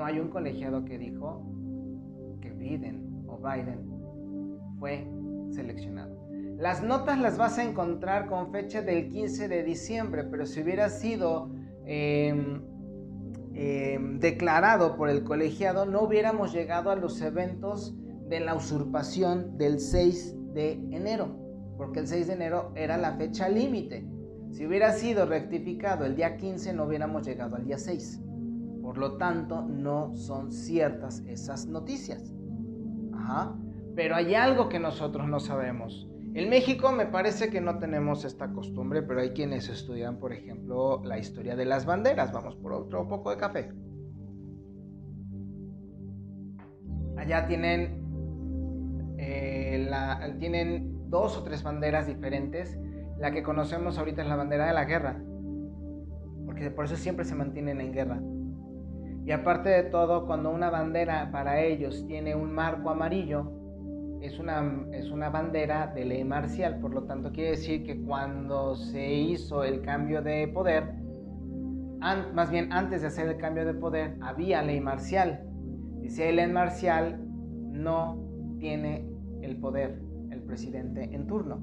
no 0.00 0.06
hay 0.06 0.18
un 0.18 0.28
colegiado 0.28 0.82
que 0.86 0.96
dijo 0.96 1.42
que 2.40 2.50
Biden 2.52 3.22
o 3.28 3.36
Biden 3.36 3.86
fue 4.78 5.06
seleccionado. 5.50 6.26
Las 6.56 6.82
notas 6.82 7.18
las 7.18 7.36
vas 7.36 7.58
a 7.58 7.64
encontrar 7.64 8.26
con 8.26 8.50
fecha 8.50 8.80
del 8.80 9.10
15 9.10 9.48
de 9.48 9.62
diciembre, 9.62 10.24
pero 10.24 10.46
si 10.46 10.62
hubiera 10.62 10.88
sido 10.88 11.50
em, 11.84 12.62
em, 13.52 14.18
declarado 14.20 14.96
por 14.96 15.10
el 15.10 15.22
colegiado, 15.22 15.84
no 15.84 16.00
hubiéramos 16.00 16.54
llegado 16.54 16.90
a 16.90 16.96
los 16.96 17.20
eventos 17.20 17.94
de 18.26 18.40
la 18.40 18.54
usurpación 18.54 19.58
del 19.58 19.80
6 19.80 20.34
de 20.54 20.72
enero, 20.92 21.36
porque 21.76 22.00
el 22.00 22.06
6 22.06 22.26
de 22.28 22.32
enero 22.32 22.72
era 22.74 22.96
la 22.96 23.16
fecha 23.18 23.50
límite. 23.50 24.06
Si 24.50 24.66
hubiera 24.66 24.92
sido 24.92 25.26
rectificado 25.26 26.06
el 26.06 26.16
día 26.16 26.38
15, 26.38 26.72
no 26.72 26.84
hubiéramos 26.84 27.26
llegado 27.26 27.56
al 27.56 27.66
día 27.66 27.76
6. 27.76 28.29
Por 28.90 28.98
lo 28.98 29.18
tanto, 29.18 29.62
no 29.62 30.16
son 30.16 30.50
ciertas 30.50 31.20
esas 31.28 31.68
noticias. 31.68 32.34
Pero 33.94 34.16
hay 34.16 34.34
algo 34.34 34.68
que 34.68 34.80
nosotros 34.80 35.28
no 35.28 35.38
sabemos. 35.38 36.08
En 36.34 36.50
México 36.50 36.90
me 36.90 37.06
parece 37.06 37.50
que 37.50 37.60
no 37.60 37.78
tenemos 37.78 38.24
esta 38.24 38.52
costumbre, 38.52 39.04
pero 39.04 39.20
hay 39.20 39.30
quienes 39.30 39.68
estudian, 39.68 40.18
por 40.18 40.32
ejemplo, 40.32 41.04
la 41.04 41.18
historia 41.18 41.54
de 41.54 41.66
las 41.66 41.86
banderas. 41.86 42.32
Vamos 42.32 42.56
por 42.56 42.72
otro 42.72 43.06
poco 43.06 43.30
de 43.30 43.36
café. 43.36 43.72
Allá 47.16 47.46
tienen, 47.46 49.14
eh, 49.18 50.36
tienen 50.40 51.08
dos 51.08 51.38
o 51.38 51.44
tres 51.44 51.62
banderas 51.62 52.08
diferentes. 52.08 52.76
La 53.20 53.30
que 53.30 53.44
conocemos 53.44 53.98
ahorita 53.98 54.22
es 54.22 54.28
la 54.28 54.34
bandera 54.34 54.66
de 54.66 54.72
la 54.72 54.84
guerra, 54.84 55.22
porque 56.44 56.72
por 56.72 56.86
eso 56.86 56.96
siempre 56.96 57.24
se 57.24 57.36
mantienen 57.36 57.80
en 57.80 57.92
guerra. 57.92 58.20
Y 59.30 59.32
aparte 59.32 59.68
de 59.68 59.84
todo, 59.84 60.26
cuando 60.26 60.50
una 60.50 60.70
bandera 60.70 61.30
para 61.30 61.60
ellos 61.60 62.04
tiene 62.08 62.34
un 62.34 62.52
marco 62.52 62.90
amarillo, 62.90 63.52
es 64.20 64.40
una, 64.40 64.88
es 64.90 65.08
una 65.12 65.30
bandera 65.30 65.86
de 65.86 66.04
ley 66.04 66.24
marcial. 66.24 66.80
Por 66.80 66.92
lo 66.92 67.04
tanto, 67.04 67.30
quiere 67.30 67.50
decir 67.50 67.84
que 67.84 68.02
cuando 68.02 68.74
se 68.74 69.14
hizo 69.14 69.62
el 69.62 69.82
cambio 69.82 70.20
de 70.20 70.48
poder, 70.48 70.96
más 72.34 72.50
bien 72.50 72.72
antes 72.72 73.02
de 73.02 73.06
hacer 73.06 73.28
el 73.28 73.36
cambio 73.36 73.64
de 73.64 73.72
poder, 73.72 74.16
había 74.20 74.62
ley 74.62 74.80
marcial. 74.80 75.48
Y 76.02 76.10
si 76.10 76.22
hay 76.22 76.34
ley 76.34 76.50
marcial, 76.50 77.20
no 77.70 78.18
tiene 78.58 79.08
el 79.42 79.58
poder 79.58 80.02
el 80.32 80.42
presidente 80.42 81.04
en 81.14 81.28
turno. 81.28 81.60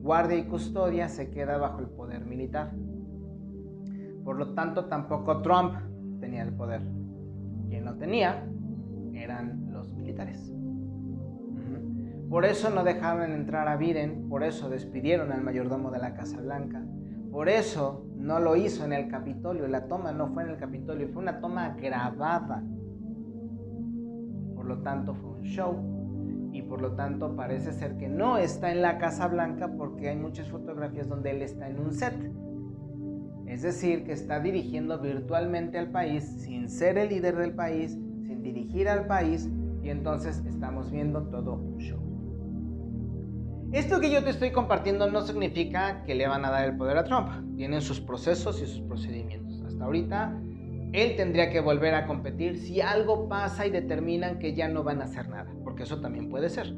Guardia 0.00 0.38
y 0.38 0.44
custodia 0.44 1.10
se 1.10 1.30
queda 1.30 1.58
bajo 1.58 1.80
el 1.80 1.88
poder 1.88 2.24
militar. 2.24 2.72
Por 4.24 4.38
lo 4.38 4.54
tanto, 4.54 4.86
tampoco 4.86 5.42
Trump 5.42 5.91
tenía 6.22 6.42
el 6.42 6.54
poder. 6.54 6.80
Quien 7.68 7.84
lo 7.84 7.94
tenía 7.96 8.46
eran 9.12 9.72
los 9.72 9.92
militares. 9.92 10.54
Por 12.30 12.44
eso 12.46 12.70
no 12.70 12.84
dejaron 12.84 13.32
entrar 13.32 13.68
a 13.68 13.76
Biden, 13.76 14.28
por 14.28 14.44
eso 14.44 14.70
despidieron 14.70 15.32
al 15.32 15.42
mayordomo 15.42 15.90
de 15.90 15.98
la 15.98 16.14
Casa 16.14 16.40
Blanca, 16.40 16.82
por 17.30 17.48
eso 17.48 18.06
no 18.16 18.38
lo 18.38 18.56
hizo 18.56 18.84
en 18.84 18.92
el 18.92 19.08
Capitolio, 19.08 19.66
la 19.66 19.86
toma 19.88 20.12
no 20.12 20.28
fue 20.28 20.44
en 20.44 20.50
el 20.50 20.56
Capitolio, 20.56 21.08
fue 21.08 21.22
una 21.22 21.40
toma 21.40 21.76
grabada. 21.76 22.62
Por 24.54 24.64
lo 24.64 24.78
tanto 24.78 25.14
fue 25.14 25.30
un 25.30 25.42
show 25.42 26.50
y 26.52 26.62
por 26.62 26.80
lo 26.80 26.92
tanto 26.92 27.34
parece 27.34 27.72
ser 27.72 27.96
que 27.96 28.08
no 28.08 28.38
está 28.38 28.70
en 28.70 28.80
la 28.80 28.96
Casa 28.96 29.26
Blanca 29.26 29.68
porque 29.76 30.08
hay 30.08 30.16
muchas 30.16 30.48
fotografías 30.48 31.08
donde 31.08 31.32
él 31.32 31.42
está 31.42 31.68
en 31.68 31.80
un 31.80 31.92
set. 31.92 32.14
Es 33.52 33.60
decir, 33.60 34.04
que 34.04 34.12
está 34.12 34.40
dirigiendo 34.40 34.98
virtualmente 34.98 35.78
al 35.78 35.90
país 35.90 36.24
sin 36.38 36.70
ser 36.70 36.96
el 36.96 37.10
líder 37.10 37.36
del 37.36 37.52
país, 37.52 37.92
sin 37.92 38.42
dirigir 38.42 38.88
al 38.88 39.06
país, 39.06 39.46
y 39.82 39.90
entonces 39.90 40.42
estamos 40.46 40.90
viendo 40.90 41.24
todo 41.24 41.56
un 41.56 41.76
show. 41.76 42.00
Esto 43.72 44.00
que 44.00 44.10
yo 44.10 44.24
te 44.24 44.30
estoy 44.30 44.52
compartiendo 44.52 45.10
no 45.10 45.20
significa 45.20 46.02
que 46.04 46.14
le 46.14 46.26
van 46.26 46.46
a 46.46 46.50
dar 46.50 46.66
el 46.66 46.78
poder 46.78 46.96
a 46.96 47.04
Trump. 47.04 47.28
Tienen 47.54 47.82
sus 47.82 48.00
procesos 48.00 48.62
y 48.62 48.66
sus 48.66 48.80
procedimientos. 48.80 49.62
Hasta 49.66 49.84
ahorita, 49.84 50.40
él 50.94 51.16
tendría 51.16 51.50
que 51.50 51.60
volver 51.60 51.94
a 51.94 52.06
competir 52.06 52.56
si 52.56 52.80
algo 52.80 53.28
pasa 53.28 53.66
y 53.66 53.70
determinan 53.70 54.38
que 54.38 54.54
ya 54.54 54.68
no 54.68 54.82
van 54.82 55.02
a 55.02 55.04
hacer 55.04 55.28
nada, 55.28 55.52
porque 55.62 55.82
eso 55.82 56.00
también 56.00 56.30
puede 56.30 56.48
ser. 56.48 56.74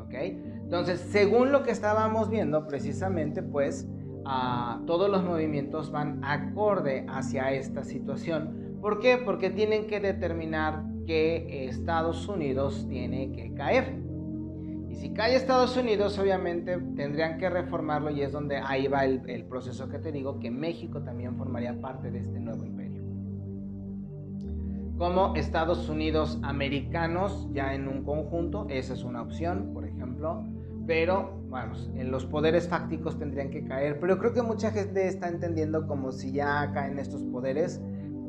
¿Ok? 0.00 0.14
Entonces, 0.14 1.00
según 1.00 1.52
lo 1.52 1.64
que 1.64 1.70
estábamos 1.70 2.30
viendo, 2.30 2.66
precisamente, 2.66 3.42
pues, 3.42 3.86
todos 4.86 5.10
los 5.10 5.24
movimientos 5.24 5.90
van 5.90 6.22
acorde 6.24 7.06
hacia 7.08 7.52
esta 7.52 7.84
situación. 7.84 8.78
¿Por 8.80 9.00
qué? 9.00 9.18
Porque 9.18 9.50
tienen 9.50 9.86
que 9.86 10.00
determinar 10.00 10.84
que 11.06 11.66
Estados 11.66 12.28
Unidos 12.28 12.86
tiene 12.88 13.32
que 13.32 13.54
caer. 13.54 14.02
Y 14.88 14.94
si 14.94 15.12
cae 15.12 15.34
Estados 15.34 15.76
Unidos, 15.76 16.18
obviamente 16.18 16.78
tendrían 16.96 17.38
que 17.38 17.48
reformarlo 17.48 18.10
y 18.10 18.22
es 18.22 18.32
donde 18.32 18.58
ahí 18.58 18.88
va 18.88 19.04
el, 19.04 19.22
el 19.28 19.44
proceso 19.44 19.88
que 19.88 19.98
te 19.98 20.12
digo, 20.12 20.38
que 20.38 20.50
México 20.50 21.02
también 21.02 21.36
formaría 21.36 21.80
parte 21.80 22.10
de 22.10 22.18
este 22.18 22.40
nuevo 22.40 22.64
imperio. 22.64 23.02
Como 24.98 25.34
Estados 25.36 25.88
Unidos 25.88 26.38
americanos 26.42 27.48
ya 27.52 27.74
en 27.74 27.88
un 27.88 28.04
conjunto, 28.04 28.66
esa 28.68 28.94
es 28.94 29.04
una 29.04 29.22
opción, 29.22 29.70
por 29.72 29.86
ejemplo 29.86 30.44
pero 30.88 31.38
bueno, 31.50 31.74
en 31.96 32.10
los 32.10 32.24
poderes 32.24 32.66
fácticos 32.66 33.18
tendrían 33.18 33.50
que 33.50 33.62
caer. 33.62 34.00
Pero 34.00 34.18
creo 34.18 34.32
que 34.32 34.40
mucha 34.40 34.70
gente 34.70 35.06
está 35.06 35.28
entendiendo 35.28 35.86
como 35.86 36.10
si 36.12 36.32
ya 36.32 36.72
caen 36.72 36.98
estos 36.98 37.22
poderes 37.24 37.78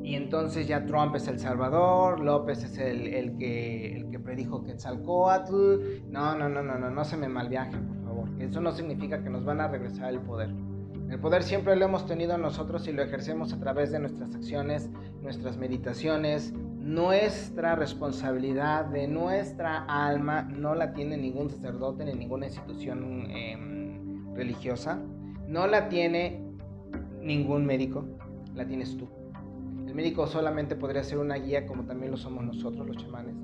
y 0.03 0.15
entonces 0.15 0.67
ya 0.67 0.85
Trump 0.85 1.15
es 1.15 1.29
el 1.29 1.39
Salvador, 1.39 2.19
López 2.19 2.65
es 2.65 2.77
el, 2.77 3.07
el 3.07 3.37
que, 3.37 3.95
el 3.95 4.09
que 4.09 4.19
predijo 4.19 4.65
Quetzalcoatl. 4.65 6.03
No, 6.09 6.37
no, 6.37 6.49
no, 6.49 6.61
no, 6.61 6.77
no, 6.77 6.89
no 6.89 7.05
se 7.05 7.15
me 7.15 7.29
malviajen, 7.29 7.87
por 7.87 8.03
favor. 8.03 8.29
Eso 8.41 8.59
no 8.59 8.73
significa 8.73 9.23
que 9.23 9.29
nos 9.29 9.45
van 9.45 9.61
a 9.61 9.69
regresar 9.69 10.09
el 10.09 10.19
poder. 10.19 10.49
El 11.09 11.19
poder 11.19 11.43
siempre 11.43 11.77
lo 11.77 11.85
hemos 11.85 12.05
tenido 12.05 12.37
nosotros 12.37 12.89
y 12.89 12.91
lo 12.91 13.01
ejercemos 13.01 13.53
a 13.53 13.59
través 13.59 13.91
de 13.91 13.99
nuestras 13.99 14.35
acciones, 14.35 14.89
nuestras 15.21 15.55
meditaciones, 15.55 16.53
nuestra 16.89 17.75
responsabilidad 17.75 18.85
de 18.85 19.07
nuestra 19.07 19.85
alma 19.85 20.41
no 20.41 20.73
la 20.73 20.91
tiene 20.91 21.17
ningún 21.17 21.51
sacerdote 21.51 22.03
ni 22.03 22.13
ninguna 22.13 22.47
institución 22.47 23.29
em, 23.29 24.33
religiosa, 24.33 24.99
no 25.47 25.67
la 25.67 25.87
tiene 25.87 26.41
ningún 27.21 27.67
médico, 27.67 28.05
la 28.55 28.65
tienes 28.65 28.97
tú. 28.97 29.07
El 29.85 29.93
médico 29.93 30.25
solamente 30.25 30.75
podría 30.75 31.03
ser 31.03 31.19
una 31.19 31.35
guía 31.35 31.67
como 31.67 31.85
también 31.85 32.09
lo 32.09 32.17
somos 32.17 32.43
nosotros 32.43 32.87
los 32.87 32.97
chamanes. 32.97 33.35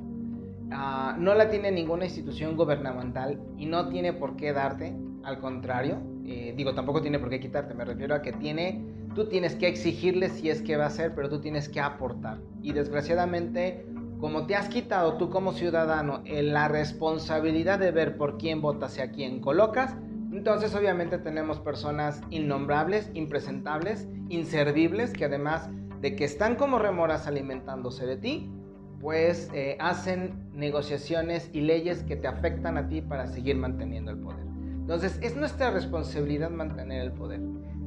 Ah, 0.71 1.15
no 1.19 1.35
la 1.35 1.47
tiene 1.47 1.71
ninguna 1.71 2.05
institución 2.05 2.57
gubernamental 2.57 3.39
y 3.59 3.67
no 3.67 3.89
tiene 3.89 4.11
por 4.13 4.35
qué 4.37 4.53
darte, 4.53 4.95
al 5.23 5.39
contrario, 5.39 5.99
eh, 6.25 6.55
digo, 6.57 6.73
tampoco 6.73 6.99
tiene 6.99 7.19
por 7.19 7.29
qué 7.29 7.39
quitarte, 7.39 7.75
me 7.75 7.85
refiero 7.85 8.15
a 8.15 8.23
que 8.23 8.33
tiene 8.33 8.83
Tú 9.15 9.29
tienes 9.29 9.55
que 9.55 9.67
exigirle 9.67 10.29
si 10.29 10.49
es 10.49 10.61
que 10.61 10.75
va 10.75 10.87
a 10.87 10.89
ser, 10.89 11.15
pero 11.15 11.29
tú 11.29 11.39
tienes 11.39 11.69
que 11.69 11.79
aportar. 11.79 12.37
Y 12.61 12.73
desgraciadamente, 12.73 13.85
como 14.19 14.45
te 14.45 14.55
has 14.55 14.67
quitado 14.67 15.17
tú 15.17 15.29
como 15.29 15.53
ciudadano 15.53 16.21
en 16.25 16.53
la 16.53 16.67
responsabilidad 16.67 17.79
de 17.79 17.91
ver 17.91 18.17
por 18.17 18.37
quién 18.37 18.61
votas 18.61 18.97
y 18.97 19.01
a 19.01 19.11
quién 19.11 19.39
colocas, 19.39 19.95
entonces 20.33 20.75
obviamente 20.75 21.17
tenemos 21.17 21.61
personas 21.61 22.21
innombrables, 22.29 23.09
impresentables, 23.13 24.05
inservibles, 24.27 25.13
que 25.13 25.25
además 25.25 25.69
de 26.01 26.17
que 26.17 26.25
están 26.25 26.55
como 26.55 26.77
remoras 26.77 27.25
alimentándose 27.25 28.05
de 28.05 28.17
ti, 28.17 28.51
pues 28.99 29.49
eh, 29.53 29.77
hacen 29.79 30.49
negociaciones 30.51 31.49
y 31.53 31.61
leyes 31.61 32.03
que 32.03 32.17
te 32.17 32.27
afectan 32.27 32.77
a 32.77 32.89
ti 32.89 33.01
para 33.01 33.27
seguir 33.27 33.55
manteniendo 33.55 34.11
el 34.11 34.17
poder. 34.17 34.45
Entonces 34.85 35.17
es 35.21 35.37
nuestra 35.37 35.71
responsabilidad 35.71 36.49
mantener 36.49 37.01
el 37.01 37.11
poder. 37.13 37.39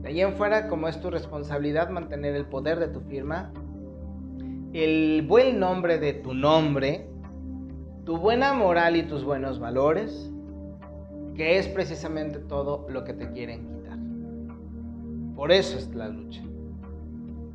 De 0.08 0.14
ahí 0.14 0.20
en 0.22 0.36
fuera, 0.36 0.68
como 0.68 0.88
es 0.88 0.98
tu 1.02 1.10
responsabilidad 1.10 1.90
mantener 1.90 2.34
el 2.34 2.46
poder 2.46 2.78
de 2.78 2.88
tu 2.88 3.00
firma, 3.00 3.52
el 4.72 5.22
buen 5.28 5.60
nombre 5.60 5.98
de 5.98 6.14
tu 6.14 6.32
nombre, 6.32 7.10
tu 8.06 8.16
buena 8.16 8.54
moral 8.54 8.96
y 8.96 9.02
tus 9.02 9.22
buenos 9.22 9.58
valores, 9.60 10.32
que 11.34 11.58
es 11.58 11.68
precisamente 11.68 12.38
todo 12.38 12.86
lo 12.88 13.04
que 13.04 13.12
te 13.12 13.30
quieren 13.32 13.68
quitar. 13.68 13.98
Por 15.36 15.52
eso 15.52 15.76
es 15.76 15.94
la 15.94 16.08
lucha. 16.08 16.40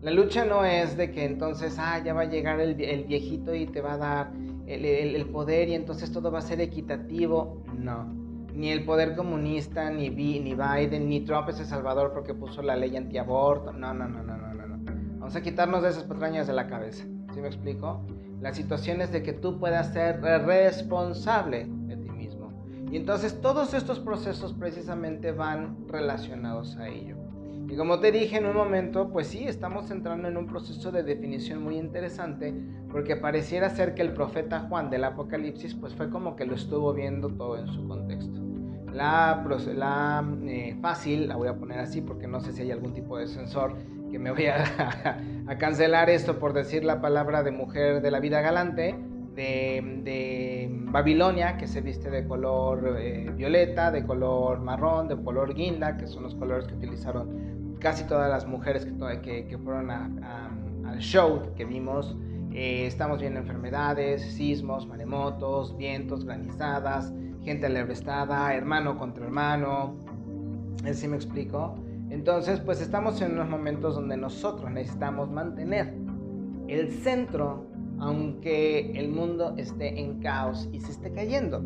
La 0.04 0.12
lucha 0.12 0.46
no 0.46 0.64
es 0.64 0.96
de 0.96 1.10
que 1.10 1.26
entonces, 1.26 1.78
ah, 1.80 2.04
ya 2.06 2.14
va 2.14 2.22
a 2.22 2.26
llegar 2.26 2.60
el, 2.60 2.76
viejito 2.76 3.56
y 3.56 3.66
te 3.66 3.82
va 3.82 3.94
a 3.94 3.98
dar 3.98 4.32
el 4.68 5.26
poder 5.26 5.70
y 5.70 5.74
entonces 5.74 6.12
todo 6.12 6.32
va 6.32 6.38
a 6.38 6.44
ser 6.44 6.62
equitativo. 6.62 7.64
No 7.76 8.23
ni 8.54 8.70
el 8.70 8.86
poder 8.86 9.16
comunista, 9.16 9.90
ni, 9.90 10.10
ni 10.10 10.56
Biden, 10.56 11.10
ni 11.10 11.22
Trump 11.22 11.50
es 11.50 11.60
el 11.60 11.66
salvador 11.66 12.12
porque 12.14 12.34
puso 12.34 12.62
la 12.62 12.76
ley 12.76 12.96
antiaborto. 12.96 13.74
No, 13.74 13.94
no, 13.94 14.08
no, 14.08 14.22
no, 14.24 14.38
no, 14.38 14.54
no. 14.54 14.64
Vamos 15.20 15.36
a 15.36 15.42
quitarnos 15.42 15.82
de 15.84 15.90
esas 15.90 16.04
patrañas 16.04 16.48
de 16.48 16.54
la 16.54 16.68
cabeza. 16.68 17.06
¿Sí 17.34 17.42
me 17.42 17.48
explico? 17.48 18.02
La 18.42 18.54
situación 18.54 19.02
es 19.02 19.12
de 19.12 19.24
que 19.24 19.34
tú 19.34 19.60
puedas 19.60 19.94
ser 19.94 20.22
responsable 20.22 21.66
de 21.88 21.98
ti 21.98 22.10
mismo. 22.10 22.52
Y 22.92 22.98
entonces 22.98 23.42
todos 23.42 23.74
estos 23.74 24.00
procesos 24.00 24.54
precisamente 24.54 25.32
van 25.32 25.88
relacionados 25.88 26.76
a 26.76 26.90
ello. 26.90 27.16
Y 27.70 27.76
como 27.76 28.00
te 28.00 28.12
dije 28.12 28.38
en 28.38 28.46
un 28.46 28.56
momento, 28.56 29.10
pues 29.10 29.28
sí, 29.28 29.48
estamos 29.48 29.90
entrando 29.90 30.28
en 30.28 30.38
un 30.38 30.46
proceso 30.46 30.92
de 30.92 31.02
definición 31.02 31.64
muy 31.64 31.78
interesante, 31.78 32.54
porque 32.92 33.16
pareciera 33.16 33.70
ser 33.70 33.96
que 33.96 34.04
el 34.04 34.14
profeta 34.14 34.68
Juan 34.70 34.90
del 34.90 35.06
Apocalipsis, 35.06 35.74
pues 35.74 35.96
fue 35.96 36.10
como 36.10 36.36
que 36.36 36.46
lo 36.46 36.54
estuvo 36.54 36.94
viendo 36.94 37.30
todo 37.30 37.58
en 37.58 37.68
su 37.68 37.88
contexto. 37.88 38.43
La, 38.94 39.44
la 39.76 40.24
eh, 40.46 40.78
fácil, 40.82 41.28
la 41.28 41.36
voy 41.36 41.48
a 41.48 41.56
poner 41.56 41.80
así 41.80 42.02
porque 42.02 42.28
no 42.28 42.40
sé 42.40 42.52
si 42.52 42.62
hay 42.62 42.72
algún 42.72 42.94
tipo 42.94 43.18
de 43.18 43.28
sensor 43.28 43.76
que 44.12 44.20
me 44.20 44.32
voy 44.32 44.46
a, 44.48 45.58
cancelar 45.58 46.10
esto 46.10 46.38
por 46.38 46.54
decir 46.54 46.84
la 46.84 47.02
palabra 47.02 47.42
de 47.42 47.52
mujer 47.52 48.02
de 48.02 48.12
la 48.12 48.20
vida 48.20 48.42
galante, 48.42 48.96
de, 49.36 50.70
Babilonia, 50.92 51.58
que 51.58 51.68
se 51.68 51.82
viste 51.82 52.12
de 52.12 52.28
color 52.28 52.98
eh, 53.00 53.32
violeta, 53.36 53.90
de 53.90 54.06
color 54.06 54.60
marrón, 54.60 55.08
de 55.08 55.18
color 55.18 55.56
guinda, 55.56 55.98
que 55.98 56.06
son 56.06 56.22
los 56.22 56.36
colores 56.36 56.68
que 56.68 56.76
utilizaron 56.76 57.76
casi 57.80 58.04
todas 58.06 58.30
las 58.30 58.46
mujeres 58.46 58.86
que, 58.86 59.48
que, 59.48 59.58
fueron 59.58 59.90
al 59.90 61.00
show 61.00 61.52
que 61.56 61.66
vimos. 61.66 62.16
Eh, 62.52 62.86
estamos 62.86 63.20
viendo 63.20 63.40
enfermedades, 63.40 64.22
sismos, 64.36 64.88
maremotos, 64.88 65.76
vientos, 65.76 66.24
granizadas, 66.24 67.12
gente 67.44 67.66
alebrestada, 67.66 68.54
hermano 68.54 68.98
contra 68.98 69.26
hermano. 69.26 69.96
¿Sí 70.92 71.08
me 71.08 71.16
explico? 71.16 71.76
Entonces, 72.10 72.60
pues 72.60 72.82
estamos 72.82 73.22
en 73.22 73.34
unos 73.34 73.50
momentos 73.50 73.96
donde 73.96 74.18
nosotros 74.18 74.70
necesitamos 74.72 75.32
mantener 75.32 75.94
el 76.68 76.92
centro 76.92 77.68
aunque 78.00 78.92
el 79.00 79.10
mundo 79.10 79.54
esté 79.58 80.00
en 80.00 80.20
caos 80.20 80.68
y 80.72 80.80
se 80.82 80.92
esté 80.92 81.12
cayendo. 81.12 81.64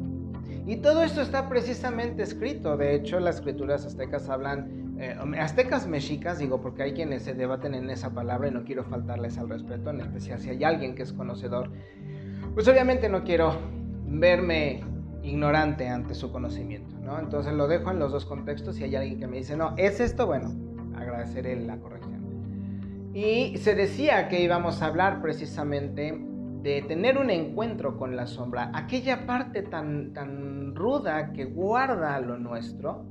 Y 0.66 0.78
todo 0.78 1.04
esto 1.04 1.22
está 1.22 1.50
precisamente 1.50 2.24
escrito. 2.24 2.78
De 2.78 2.96
hecho, 2.96 3.20
las 3.20 3.38
escrituras 3.38 3.86
aztecas 3.86 4.30
hablan, 4.30 4.96
eh, 5.00 5.18
aztecas 5.40 5.88
mexicas, 5.88 6.40
digo, 6.40 6.62
porque 6.62 6.84
hay 6.84 6.94
quienes 6.94 7.24
se 7.24 7.34
debaten 7.34 7.74
en 7.74 7.90
esa 7.90 8.12
palabra 8.12 8.50
y 8.50 8.52
no 8.52 8.64
quiero 8.66 8.84
faltarles 8.84 9.38
al 9.38 9.50
respeto, 9.50 9.90
en 9.90 10.02
especial 10.02 10.40
si 10.40 10.50
hay 10.50 10.64
alguien 10.64 10.94
que 10.94 11.04
es 11.04 11.14
conocedor. 11.14 11.72
Pues 12.54 12.68
obviamente 12.68 13.10
no 13.10 13.24
quiero 13.24 13.58
verme 14.06 14.84
ignorante 15.28 15.88
ante 15.90 16.16
su 16.16 16.32
conocimiento, 16.32 16.96
¿no? 17.02 17.20
Entonces 17.20 17.54
lo 17.54 17.68
dejo 17.68 17.92
en 17.92 18.00
los 18.00 18.12
dos 18.12 18.26
contextos. 18.26 18.76
Si 18.76 18.84
hay 18.84 18.96
alguien 18.96 19.20
que 19.20 19.28
me 19.28 19.38
dice, 19.38 19.56
no, 19.56 19.74
es 19.78 20.00
esto, 20.00 20.26
bueno, 20.26 20.54
agradeceré 20.96 21.56
la 21.60 21.78
corrección. 21.78 22.08
Y 23.14 23.58
se 23.58 23.76
decía 23.76 24.28
que 24.28 24.42
íbamos 24.42 24.82
a 24.82 24.88
hablar 24.88 25.22
precisamente 25.22 26.24
de 26.62 26.82
tener 26.82 27.18
un 27.18 27.30
encuentro 27.30 27.98
con 27.98 28.16
la 28.16 28.28
sombra, 28.28 28.72
aquella 28.74 29.26
parte 29.26 29.62
tan, 29.62 30.14
tan 30.14 30.76
ruda 30.76 31.32
que 31.32 31.46
guarda 31.46 32.20
lo 32.20 32.38
nuestro, 32.38 33.06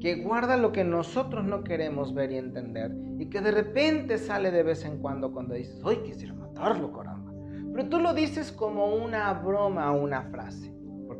que 0.00 0.16
guarda 0.16 0.56
lo 0.56 0.72
que 0.72 0.84
nosotros 0.84 1.44
no 1.44 1.62
queremos 1.62 2.12
ver 2.12 2.32
y 2.32 2.36
entender, 2.36 2.92
y 3.18 3.26
que 3.26 3.40
de 3.40 3.52
repente 3.52 4.18
sale 4.18 4.50
de 4.50 4.64
vez 4.64 4.84
en 4.84 4.98
cuando 4.98 5.32
cuando 5.32 5.54
dices, 5.54 5.80
hoy 5.84 5.98
quisiera 5.98 6.34
matarlo, 6.34 6.92
caramba. 6.92 7.32
Pero 7.72 7.88
tú 7.88 8.00
lo 8.00 8.12
dices 8.12 8.52
como 8.52 8.96
una 8.96 9.32
broma 9.32 9.92
o 9.92 10.02
una 10.02 10.22
frase, 10.22 10.71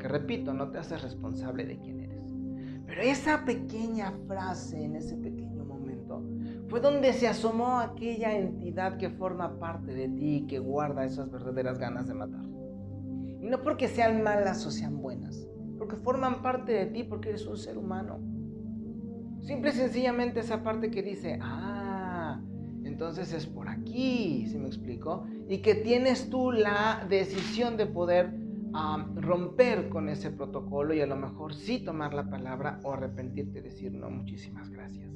repito, 0.09 0.53
no 0.53 0.71
te 0.71 0.79
haces 0.79 1.03
responsable 1.03 1.65
de 1.65 1.79
quién 1.79 2.01
eres. 2.01 2.33
Pero 2.87 3.03
esa 3.03 3.45
pequeña 3.45 4.13
frase 4.27 4.85
en 4.85 4.97
ese 4.97 5.17
pequeño 5.17 5.53
fue 6.69 6.81
donde 6.81 7.13
se 7.13 7.29
asomó 7.29 7.81
aquella 7.81 8.35
entidad 8.35 8.97
que 8.97 9.11
forma 9.11 9.59
parte 9.59 9.93
de 9.93 10.09
ti 10.09 10.37
y 10.37 10.47
que 10.47 10.59
guarda 10.59 11.05
esas 11.05 11.31
verdaderas 11.31 11.79
ganas 11.79 12.07
de 12.09 12.15
matar. 12.15 12.45
Y 13.41 13.47
no 13.47 13.61
porque 13.63 13.89
sean 13.89 14.23
malas 14.23 14.65
o 14.65 14.71
sean 14.71 15.01
buenas, 15.03 15.47
porque 15.79 15.97
forman 15.97 16.41
parte 16.41 16.73
de 16.73 16.87
ti 16.87 17.05
porque 17.05 17.31
eres 17.31 17.47
un 17.47 17.59
ser 17.59 17.77
humano. 17.77 18.21
Simple 19.43 19.71
y 19.71 19.75
sencillamente 19.75 20.41
esa 20.41 20.63
parte 20.63 20.91
que 20.91 21.03
dice, 21.03 21.39
ah, 21.43 22.41
entonces 22.85 23.35
es 23.35 23.47
por 23.47 23.69
aquí, 23.69 24.47
¿se 24.47 24.59
me 24.59 24.69
explicó? 24.69 25.27
Y 25.49 25.59
que 25.59 25.75
tienes 25.75 26.31
tú 26.31 26.53
la 26.53 27.05
decisión 27.09 27.77
de 27.77 27.85
poder 27.85 28.33
romper 29.17 29.89
con 29.89 30.09
ese 30.09 30.31
protocolo 30.31 30.95
y 30.95 31.01
a 31.01 31.07
lo 31.07 31.17
mejor 31.17 31.55
sí 31.55 31.85
tomar 31.85 32.15
la 32.15 32.31
palabra 32.31 32.81
o 32.85 32.93
arrepentirte 32.93 33.59
y 33.59 33.63
decir, 33.63 33.93
no, 33.93 34.11
muchísimas 34.11 34.71
gracias 34.71 35.13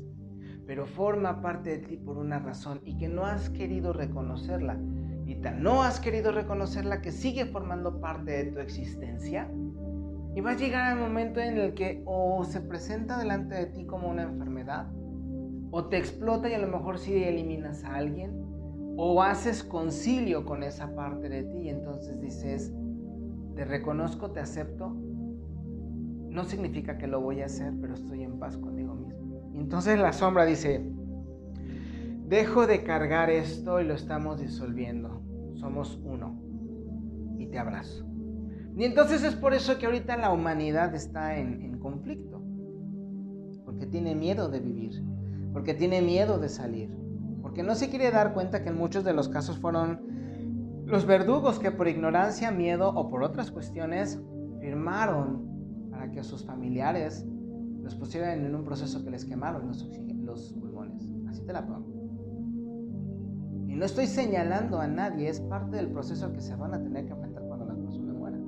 pero 0.66 0.84
forma 0.84 1.40
parte 1.40 1.70
de 1.70 1.78
ti 1.78 1.96
por 1.96 2.18
una 2.18 2.40
razón 2.40 2.80
y 2.84 2.98
que 2.98 3.08
no 3.08 3.24
has 3.24 3.48
querido 3.50 3.92
reconocerla. 3.92 4.78
Y 5.24 5.36
tan 5.36 5.62
no 5.62 5.82
has 5.82 6.00
querido 6.00 6.32
reconocerla 6.32 7.00
que 7.00 7.12
sigue 7.12 7.46
formando 7.46 8.00
parte 8.00 8.44
de 8.44 8.52
tu 8.52 8.58
existencia. 8.58 9.50
Y 10.34 10.40
va 10.40 10.50
a 10.50 10.56
llegar 10.56 10.92
el 10.92 11.02
momento 11.02 11.40
en 11.40 11.56
el 11.56 11.74
que 11.74 12.02
o 12.04 12.44
se 12.44 12.60
presenta 12.60 13.18
delante 13.18 13.54
de 13.54 13.66
ti 13.66 13.86
como 13.86 14.08
una 14.08 14.22
enfermedad, 14.22 14.88
o 15.70 15.86
te 15.86 15.96
explota 15.96 16.50
y 16.50 16.54
a 16.54 16.58
lo 16.58 16.68
mejor 16.68 16.98
sí 16.98 17.14
eliminas 17.24 17.84
a 17.84 17.94
alguien, 17.94 18.32
o 18.98 19.22
haces 19.22 19.64
concilio 19.64 20.44
con 20.44 20.62
esa 20.62 20.94
parte 20.94 21.28
de 21.28 21.44
ti 21.44 21.58
y 21.62 21.68
entonces 21.70 22.20
dices, 22.20 22.72
te 23.56 23.64
reconozco, 23.64 24.30
te 24.30 24.38
acepto. 24.38 24.90
No 24.90 26.44
significa 26.44 26.98
que 26.98 27.08
lo 27.08 27.20
voy 27.20 27.40
a 27.40 27.46
hacer, 27.46 27.74
pero 27.80 27.94
estoy 27.94 28.22
en 28.22 28.38
paz 28.38 28.56
conmigo 28.56 28.94
mismo 28.94 29.16
entonces 29.56 29.98
la 29.98 30.12
sombra 30.12 30.44
dice, 30.44 30.84
dejo 32.28 32.66
de 32.66 32.84
cargar 32.84 33.30
esto 33.30 33.80
y 33.80 33.84
lo 33.84 33.94
estamos 33.94 34.38
disolviendo. 34.40 35.22
Somos 35.54 35.98
uno. 36.04 36.38
Y 37.38 37.46
te 37.46 37.58
abrazo. 37.58 38.06
Y 38.76 38.84
entonces 38.84 39.22
es 39.22 39.34
por 39.34 39.54
eso 39.54 39.78
que 39.78 39.86
ahorita 39.86 40.18
la 40.18 40.30
humanidad 40.30 40.94
está 40.94 41.38
en, 41.38 41.62
en 41.62 41.78
conflicto. 41.78 42.42
Porque 43.64 43.86
tiene 43.86 44.14
miedo 44.14 44.48
de 44.48 44.60
vivir. 44.60 45.02
Porque 45.54 45.72
tiene 45.72 46.02
miedo 46.02 46.38
de 46.38 46.50
salir. 46.50 46.94
Porque 47.40 47.62
no 47.62 47.74
se 47.74 47.88
quiere 47.88 48.10
dar 48.10 48.34
cuenta 48.34 48.62
que 48.62 48.68
en 48.68 48.76
muchos 48.76 49.04
de 49.04 49.14
los 49.14 49.30
casos 49.30 49.58
fueron 49.58 50.00
los 50.86 51.04
verdugos 51.04 51.58
que 51.58 51.72
por 51.72 51.88
ignorancia, 51.88 52.52
miedo 52.52 52.88
o 52.94 53.08
por 53.08 53.24
otras 53.24 53.50
cuestiones 53.50 54.22
firmaron 54.60 55.88
para 55.90 56.12
que 56.12 56.22
sus 56.22 56.44
familiares 56.44 57.26
los 57.82 57.96
pusieron 57.96 58.30
en 58.30 58.54
un 58.54 58.64
proceso 58.64 59.04
que 59.04 59.10
les 59.10 59.24
quemaron 59.24 59.66
los, 59.66 60.52
pulmones. 60.52 61.10
Así 61.28 61.42
te 61.42 61.52
la 61.52 61.66
pongo. 61.66 61.86
Y 63.66 63.74
no 63.74 63.84
estoy 63.84 64.06
señalando 64.06 64.80
a 64.80 64.86
nadie, 64.86 65.28
es 65.28 65.40
parte 65.40 65.76
del 65.76 65.90
proceso 65.90 66.32
que 66.32 66.40
se 66.40 66.54
van 66.54 66.72
a 66.72 66.80
tener 66.80 67.04
que 67.06 67.12
enfrentar 67.12 67.42
cuando 67.42 67.66
la 67.66 67.74
persona 67.74 68.12
muera. 68.12 68.38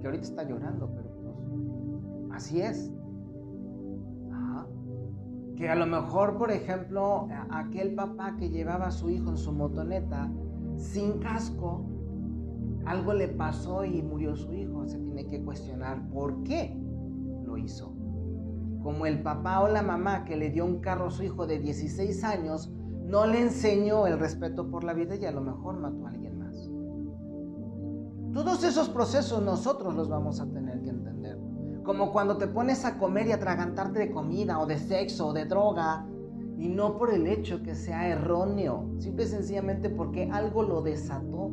Que 0.00 0.06
ahorita 0.06 0.24
está 0.24 0.42
llorando, 0.42 0.90
pero 0.94 1.08
pues, 1.22 2.32
así 2.32 2.60
es. 2.60 2.92
Que 5.56 5.70
a 5.70 5.76
lo 5.76 5.86
mejor, 5.86 6.36
por 6.36 6.50
ejemplo, 6.50 7.28
aquel 7.50 7.94
papá 7.94 8.34
que 8.36 8.50
llevaba 8.50 8.88
a 8.88 8.90
su 8.90 9.08
hijo 9.10 9.30
en 9.30 9.36
su 9.36 9.52
motoneta 9.52 10.28
sin 10.76 11.18
casco, 11.18 11.84
algo 12.86 13.12
le 13.14 13.28
pasó 13.28 13.84
y 13.84 14.02
murió 14.02 14.36
su 14.36 14.52
hijo. 14.52 14.86
Se 14.86 14.98
tiene 14.98 15.26
que 15.26 15.42
cuestionar 15.42 16.08
por 16.10 16.42
qué 16.42 16.76
lo 17.44 17.56
hizo 17.56 17.94
como 18.84 19.06
el 19.06 19.22
papá 19.22 19.60
o 19.60 19.68
la 19.68 19.82
mamá 19.82 20.26
que 20.26 20.36
le 20.36 20.50
dio 20.50 20.66
un 20.66 20.80
carro 20.80 21.06
a 21.06 21.10
su 21.10 21.22
hijo 21.22 21.46
de 21.46 21.58
16 21.58 22.22
años, 22.22 22.70
no 23.06 23.26
le 23.26 23.40
enseñó 23.40 24.06
el 24.06 24.18
respeto 24.18 24.70
por 24.70 24.84
la 24.84 24.92
vida 24.92 25.16
y 25.16 25.24
a 25.24 25.32
lo 25.32 25.40
mejor 25.40 25.78
mató 25.78 26.06
a 26.06 26.10
alguien 26.10 26.38
más. 26.38 26.70
Todos 28.34 28.62
esos 28.62 28.90
procesos 28.90 29.42
nosotros 29.42 29.94
los 29.94 30.10
vamos 30.10 30.38
a 30.38 30.46
tener 30.46 30.82
que 30.82 30.90
entender. 30.90 31.38
Como 31.82 32.12
cuando 32.12 32.36
te 32.36 32.46
pones 32.46 32.84
a 32.84 32.98
comer 32.98 33.26
y 33.26 33.32
atragantarte 33.32 34.00
de 34.00 34.10
comida 34.10 34.60
o 34.60 34.66
de 34.66 34.78
sexo 34.78 35.28
o 35.28 35.32
de 35.32 35.46
droga, 35.46 36.06
y 36.56 36.68
no 36.68 36.96
por 36.98 37.12
el 37.12 37.26
hecho 37.26 37.62
que 37.62 37.74
sea 37.74 38.08
erróneo, 38.08 38.90
simple 38.98 39.24
y 39.24 39.28
sencillamente 39.28 39.90
porque 39.90 40.30
algo 40.30 40.62
lo 40.62 40.82
desató. 40.82 41.50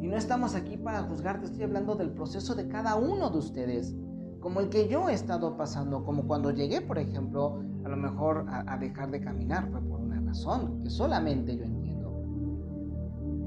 Y 0.00 0.06
no 0.06 0.16
estamos 0.16 0.54
aquí 0.54 0.76
para 0.76 1.02
juzgarte, 1.02 1.46
estoy 1.46 1.64
hablando 1.64 1.94
del 1.94 2.10
proceso 2.10 2.54
de 2.54 2.68
cada 2.68 2.96
uno 2.96 3.30
de 3.30 3.38
ustedes 3.38 3.94
como 4.40 4.60
el 4.60 4.68
que 4.68 4.88
yo 4.88 5.08
he 5.08 5.14
estado 5.14 5.56
pasando, 5.56 6.04
como 6.04 6.26
cuando 6.26 6.50
llegué, 6.50 6.80
por 6.80 6.98
ejemplo, 6.98 7.60
a 7.84 7.88
lo 7.88 7.96
mejor 7.96 8.46
a, 8.48 8.76
dejar 8.76 9.10
de 9.10 9.20
caminar, 9.20 9.68
fue 9.70 9.80
por 9.80 10.00
una 10.00 10.20
razón 10.20 10.80
que 10.82 10.90
solamente 10.90 11.56
yo 11.56 11.64
entiendo. 11.64 11.88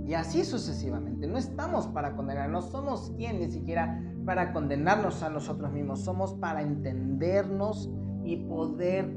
Y 0.06 0.14
así 0.14 0.44
sucesivamente. 0.44 1.28
No 1.28 1.38
estamos 1.38 1.88
para 1.88 2.16
condenar, 2.16 2.50
no 2.50 2.62
somos 2.62 3.14
quien 3.16 3.40
ni 3.40 3.50
siquiera 3.50 4.04
para 4.26 4.52
condenarnos 4.52 5.24
a 5.24 5.30
nosotros 5.30 5.72
mismos, 5.72 6.02
somos 6.02 6.34
para 6.34 6.62
entendernos 6.62 7.90
y 8.24 8.38
poder 8.38 9.10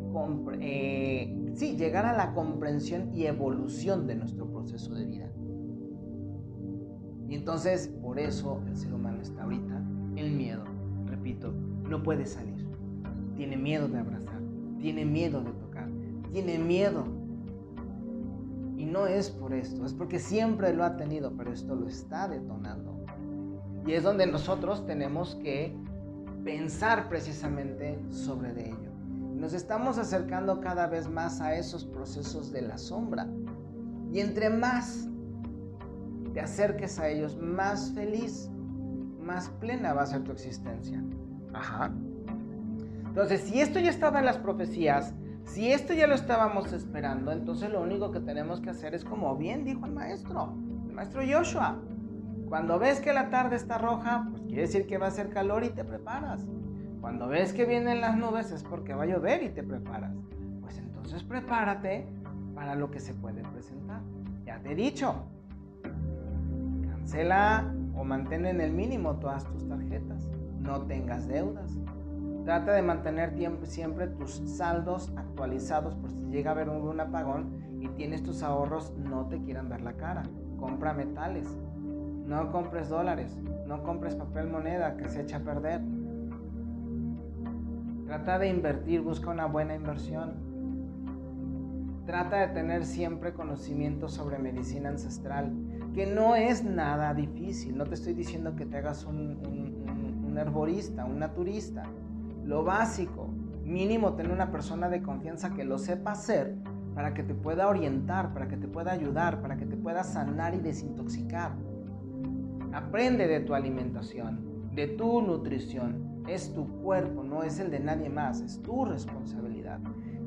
eh, 0.60 1.52
sí, 1.54 1.76
llegar 1.76 2.06
a 2.06 2.16
la 2.16 2.32
comprensión 2.34 3.14
y 3.14 3.26
evolución 3.26 4.06
de 4.06 4.16
nuestro 4.16 4.50
proceso 4.50 4.94
de 4.94 5.06
vida. 5.06 5.30
Y 7.28 7.34
entonces, 7.34 7.88
por 8.02 8.18
eso 8.18 8.62
el 8.66 8.76
ser 8.76 8.94
humano 8.94 9.20
está 9.20 9.42
ahorita 9.42 9.82
en 10.16 10.36
miedo, 10.36 10.64
repito, 11.06 11.52
no 11.88 12.02
puede 12.02 12.26
salir. 12.26 12.54
Tiene 13.36 13.56
miedo 13.56 13.88
de 13.88 13.98
abrazar, 13.98 14.40
tiene 14.78 15.04
miedo 15.04 15.42
de 15.42 15.52
tocar, 15.52 15.88
tiene 16.32 16.58
miedo. 16.58 17.04
Y 18.76 18.86
no 18.86 19.06
es 19.06 19.30
por 19.30 19.54
esto, 19.54 19.84
es 19.84 19.94
porque 19.94 20.18
siempre 20.18 20.74
lo 20.74 20.84
ha 20.84 20.96
tenido, 20.96 21.32
pero 21.36 21.52
esto 21.52 21.74
lo 21.74 21.88
está 21.88 22.28
detonando. 22.28 23.04
Y 23.86 23.92
es 23.92 24.02
donde 24.02 24.26
nosotros 24.26 24.86
tenemos 24.86 25.36
que 25.36 25.76
pensar 26.44 27.08
precisamente 27.08 27.98
sobre 28.10 28.52
de 28.52 28.68
ello. 28.68 28.93
Nos 29.44 29.52
estamos 29.52 29.98
acercando 29.98 30.58
cada 30.62 30.86
vez 30.86 31.06
más 31.06 31.42
a 31.42 31.54
esos 31.54 31.84
procesos 31.84 32.50
de 32.50 32.62
la 32.62 32.78
sombra. 32.78 33.28
Y 34.10 34.20
entre 34.20 34.48
más 34.48 35.06
te 36.32 36.40
acerques 36.40 36.98
a 36.98 37.08
ellos, 37.08 37.36
más 37.36 37.92
feliz, 37.92 38.50
más 39.20 39.50
plena 39.60 39.92
va 39.92 40.00
a 40.00 40.06
ser 40.06 40.24
tu 40.24 40.32
existencia. 40.32 41.04
Ajá. 41.52 41.92
Entonces, 43.06 43.42
si 43.42 43.60
esto 43.60 43.78
ya 43.80 43.90
estaba 43.90 44.18
en 44.18 44.24
las 44.24 44.38
profecías, 44.38 45.12
Si 45.44 45.70
esto 45.70 45.92
ya 45.92 46.06
lo 46.06 46.14
estábamos 46.14 46.72
esperando, 46.72 47.30
entonces 47.30 47.68
lo 47.68 47.82
único 47.82 48.10
que 48.12 48.20
tenemos 48.20 48.62
que 48.62 48.70
hacer 48.70 48.94
es 48.94 49.04
como 49.04 49.36
bien 49.36 49.66
dijo 49.66 49.84
el 49.84 49.92
maestro, 49.92 50.54
el 50.86 50.94
maestro 50.94 51.20
Joshua. 51.20 51.82
Cuando 52.48 52.78
ves 52.78 52.98
que 52.98 53.12
la 53.12 53.28
tarde 53.28 53.56
está 53.56 53.76
roja, 53.76 54.26
pues 54.30 54.42
quiere 54.44 54.62
decir 54.62 54.86
que 54.86 54.96
va 54.96 55.04
a 55.04 55.08
hacer 55.10 55.28
calor 55.28 55.64
y 55.64 55.68
te 55.68 55.84
preparas. 55.84 56.46
Cuando 57.04 57.28
ves 57.28 57.52
que 57.52 57.66
vienen 57.66 58.00
las 58.00 58.16
nubes 58.16 58.50
es 58.50 58.62
porque 58.62 58.94
va 58.94 59.02
a 59.02 59.06
llover 59.06 59.42
y 59.42 59.50
te 59.50 59.62
preparas. 59.62 60.16
Pues 60.62 60.78
entonces 60.78 61.22
prepárate 61.22 62.06
para 62.54 62.74
lo 62.74 62.90
que 62.90 62.98
se 62.98 63.12
puede 63.12 63.42
presentar. 63.42 64.00
Ya 64.46 64.58
te 64.60 64.72
he 64.72 64.74
dicho, 64.74 65.14
cancela 66.88 67.70
o 67.94 68.04
mantén 68.04 68.46
en 68.46 68.62
el 68.62 68.72
mínimo 68.72 69.16
todas 69.16 69.44
tus 69.44 69.68
tarjetas. 69.68 70.30
No 70.60 70.80
tengas 70.86 71.28
deudas. 71.28 71.76
Trata 72.46 72.72
de 72.72 72.80
mantener 72.80 73.34
siempre 73.64 74.06
tus 74.06 74.36
saldos 74.56 75.12
actualizados 75.14 75.94
por 75.96 76.10
si 76.10 76.24
llega 76.30 76.52
a 76.52 76.54
haber 76.54 76.70
un 76.70 76.98
apagón 76.98 77.80
y 77.80 77.88
tienes 77.88 78.22
tus 78.22 78.42
ahorros, 78.42 78.94
no 78.96 79.26
te 79.26 79.42
quieran 79.42 79.68
ver 79.68 79.82
la 79.82 79.92
cara. 79.92 80.22
Compra 80.58 80.94
metales. 80.94 81.46
No 82.24 82.50
compres 82.50 82.88
dólares. 82.88 83.38
No 83.66 83.82
compres 83.82 84.14
papel 84.14 84.48
moneda 84.48 84.96
que 84.96 85.10
se 85.10 85.20
echa 85.20 85.36
a 85.36 85.40
perder. 85.40 85.82
Trata 88.06 88.38
de 88.38 88.48
invertir, 88.48 89.00
busca 89.00 89.30
una 89.30 89.46
buena 89.46 89.74
inversión. 89.74 90.34
Trata 92.06 92.46
de 92.46 92.48
tener 92.48 92.84
siempre 92.84 93.32
conocimiento 93.32 94.08
sobre 94.08 94.38
medicina 94.38 94.90
ancestral, 94.90 95.52
que 95.94 96.06
no 96.06 96.36
es 96.36 96.64
nada 96.64 97.14
difícil. 97.14 97.76
No 97.76 97.84
te 97.84 97.94
estoy 97.94 98.14
diciendo 98.14 98.56
que 98.56 98.66
te 98.66 98.76
hagas 98.78 99.04
un, 99.04 99.38
un 100.26 100.38
herborista, 100.38 101.04
un 101.04 101.18
naturista 101.18 101.84
lo 102.44 102.62
básico, 102.62 103.28
mínimo 103.64 104.14
tener 104.14 104.32
una 104.32 104.50
persona 104.50 104.88
de 104.88 105.02
confianza 105.02 105.54
que 105.54 105.64
lo 105.64 105.78
sepa 105.78 106.12
hacer 106.12 106.54
para 106.94 107.14
que 107.14 107.22
te 107.22 107.34
pueda 107.34 107.68
orientar, 107.68 108.32
para 108.32 108.48
que 108.48 108.56
te 108.56 108.68
pueda 108.68 108.92
ayudar, 108.92 109.40
para 109.40 109.56
que 109.56 109.66
te 109.66 109.76
pueda 109.76 110.04
sanar 110.04 110.54
y 110.54 110.58
desintoxicar. 110.58 111.52
Aprende 112.72 113.26
de 113.26 113.40
tu 113.40 113.54
alimentación, 113.54 114.70
de 114.74 114.88
tu 114.88 115.22
nutrición. 115.22 116.13
Es 116.26 116.54
tu 116.54 116.66
cuerpo, 116.82 117.22
no 117.22 117.42
es 117.42 117.58
el 117.60 117.70
de 117.70 117.80
nadie 117.80 118.08
más, 118.08 118.40
es 118.40 118.62
tu 118.62 118.84
responsabilidad. 118.84 119.78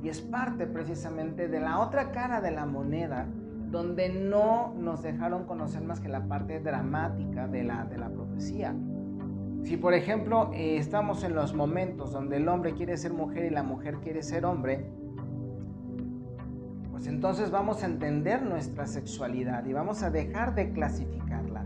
Y 0.04 0.10
es 0.10 0.22
parte 0.22 0.68
precisamente 0.68 1.48
de 1.48 1.60
la 1.60 1.80
otra 1.80 2.12
cara 2.12 2.40
de 2.40 2.52
la 2.52 2.66
moneda, 2.66 3.28
donde 3.72 4.10
no 4.10 4.74
nos 4.78 5.02
dejaron 5.02 5.46
conocer 5.46 5.82
más 5.84 6.00
que 6.00 6.08
la 6.08 6.28
parte 6.28 6.60
dramática 6.60 7.48
de 7.48 7.64
la, 7.64 7.86
de 7.86 7.98
la 7.98 8.10
profecía. 8.10 8.76
Si 9.64 9.76
por 9.76 9.94
ejemplo 9.94 10.52
eh, 10.54 10.78
estamos 10.78 11.24
en 11.24 11.36
los 11.36 11.54
momentos 11.54 12.14
donde 12.14 12.38
el 12.38 12.48
hombre 12.48 12.74
quiere 12.74 12.96
ser 12.96 13.12
mujer 13.12 13.46
y 13.46 13.50
la 13.50 13.64
mujer 13.64 13.98
quiere 13.98 14.24
ser 14.24 14.46
hombre, 14.46 14.90
pues 16.92 17.06
entonces 17.08 17.52
vamos 17.52 17.84
a 17.84 17.88
entender 17.88 18.42
nuestra 18.44 18.88
sexualidad 18.88 19.66
y 19.66 19.74
vamos 19.74 20.04
a 20.04 20.10
dejar 20.10 20.56
de 20.56 20.72
clasificarla. 20.72 21.64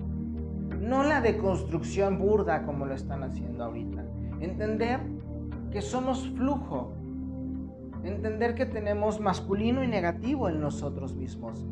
No 0.80 1.04
la 1.04 1.22
deconstrucción 1.22 2.18
burda 2.18 2.64
como 2.64 2.88
lo 2.88 2.96
están 2.96 3.24
haciendo 3.24 3.66
ahorita. 3.66 4.01
Entender 4.42 5.00
que 5.72 5.82
somos 5.82 6.28
flujo. 6.32 6.94
Entender 8.04 8.56
que 8.56 8.66
tenemos 8.66 9.20
masculino 9.20 9.84
y 9.84 9.88
negativo 9.88 10.50
en 10.50 10.60
nosotros 10.60 11.16
mismos. 11.16 11.66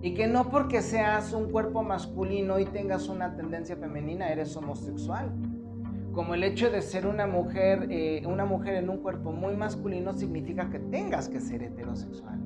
Y 0.00 0.14
que 0.14 0.26
no 0.26 0.48
porque 0.48 0.80
seas 0.80 1.32
un 1.32 1.50
cuerpo 1.50 1.82
masculino 1.82 2.58
y 2.58 2.64
tengas 2.64 3.08
una 3.08 3.36
tendencia 3.36 3.76
femenina 3.76 4.30
eres 4.30 4.56
homosexual. 4.56 5.30
Como 6.12 6.34
el 6.34 6.42
hecho 6.42 6.70
de 6.70 6.82
ser 6.82 7.06
una 7.06 7.26
mujer, 7.26 7.86
eh, 7.90 8.22
una 8.26 8.44
mujer 8.44 8.74
en 8.74 8.90
un 8.90 8.98
cuerpo 8.98 9.30
muy 9.30 9.54
masculino 9.54 10.12
significa 10.12 10.70
que 10.70 10.78
tengas 10.78 11.28
que 11.28 11.40
ser 11.40 11.62
heterosexual. 11.62 12.40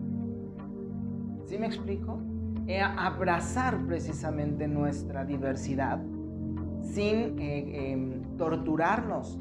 ¿Sí 1.47 1.57
me 1.59 1.67
explico? 1.67 2.21
Eh, 2.67 2.81
abrazar 2.81 3.87
precisamente 3.87 4.67
nuestra 4.67 5.25
diversidad 5.25 6.01
sin 6.83 7.39
eh, 7.39 7.93
em, 7.93 8.26
torturarnos, 8.37 9.39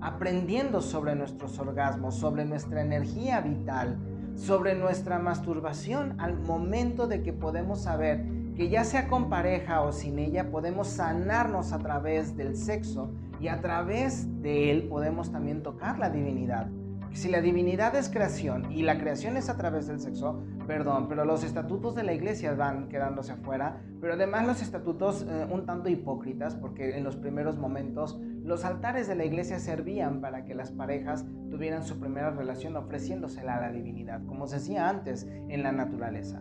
aprendiendo 0.00 0.80
sobre 0.80 1.14
nuestros 1.14 1.58
orgasmos, 1.58 2.16
sobre 2.16 2.44
nuestra 2.44 2.82
energía 2.82 3.40
vital, 3.40 3.98
sobre 4.34 4.74
nuestra 4.74 5.18
masturbación 5.18 6.18
al 6.20 6.38
momento 6.38 7.06
de 7.06 7.22
que 7.22 7.32
podemos 7.32 7.82
saber 7.82 8.24
que 8.54 8.68
ya 8.68 8.84
sea 8.84 9.08
con 9.08 9.28
pareja 9.28 9.82
o 9.82 9.92
sin 9.92 10.18
ella, 10.18 10.50
podemos 10.50 10.88
sanarnos 10.88 11.72
a 11.72 11.78
través 11.78 12.36
del 12.36 12.56
sexo 12.56 13.10
y 13.40 13.48
a 13.48 13.60
través 13.60 14.42
de 14.42 14.70
él 14.70 14.88
podemos 14.88 15.30
también 15.32 15.62
tocar 15.62 15.98
la 15.98 16.10
divinidad. 16.10 16.68
Si 17.12 17.28
la 17.28 17.40
divinidad 17.40 17.94
es 17.96 18.08
creación 18.08 18.70
y 18.70 18.82
la 18.82 18.98
creación 18.98 19.36
es 19.36 19.48
a 19.48 19.56
través 19.56 19.88
del 19.88 20.00
sexo, 20.00 20.42
perdón, 20.66 21.08
pero 21.08 21.24
los 21.24 21.42
estatutos 21.42 21.96
de 21.96 22.04
la 22.04 22.12
iglesia 22.12 22.54
van 22.54 22.88
quedándose 22.88 23.32
afuera, 23.32 23.82
pero 24.00 24.14
además 24.14 24.46
los 24.46 24.62
estatutos 24.62 25.26
eh, 25.28 25.46
un 25.50 25.66
tanto 25.66 25.88
hipócritas, 25.88 26.54
porque 26.54 26.96
en 26.96 27.02
los 27.02 27.16
primeros 27.16 27.58
momentos 27.58 28.20
los 28.44 28.64
altares 28.64 29.08
de 29.08 29.16
la 29.16 29.24
iglesia 29.24 29.58
servían 29.58 30.20
para 30.20 30.44
que 30.44 30.54
las 30.54 30.70
parejas 30.70 31.26
tuvieran 31.50 31.82
su 31.82 31.98
primera 31.98 32.30
relación 32.30 32.76
ofreciéndosela 32.76 33.56
a 33.56 33.60
la 33.60 33.72
divinidad, 33.72 34.24
como 34.26 34.46
se 34.46 34.56
hacía 34.56 34.88
antes 34.88 35.28
en 35.48 35.62
la 35.64 35.72
naturaleza. 35.72 36.40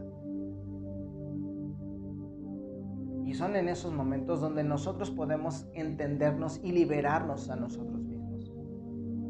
Y 3.25 3.33
son 3.33 3.55
en 3.55 3.69
esos 3.69 3.93
momentos 3.93 4.39
donde 4.39 4.63
nosotros 4.63 5.11
podemos 5.11 5.67
entendernos 5.73 6.59
y 6.63 6.71
liberarnos 6.71 7.49
a 7.49 7.55
nosotros 7.55 7.99
mismos. 7.99 8.08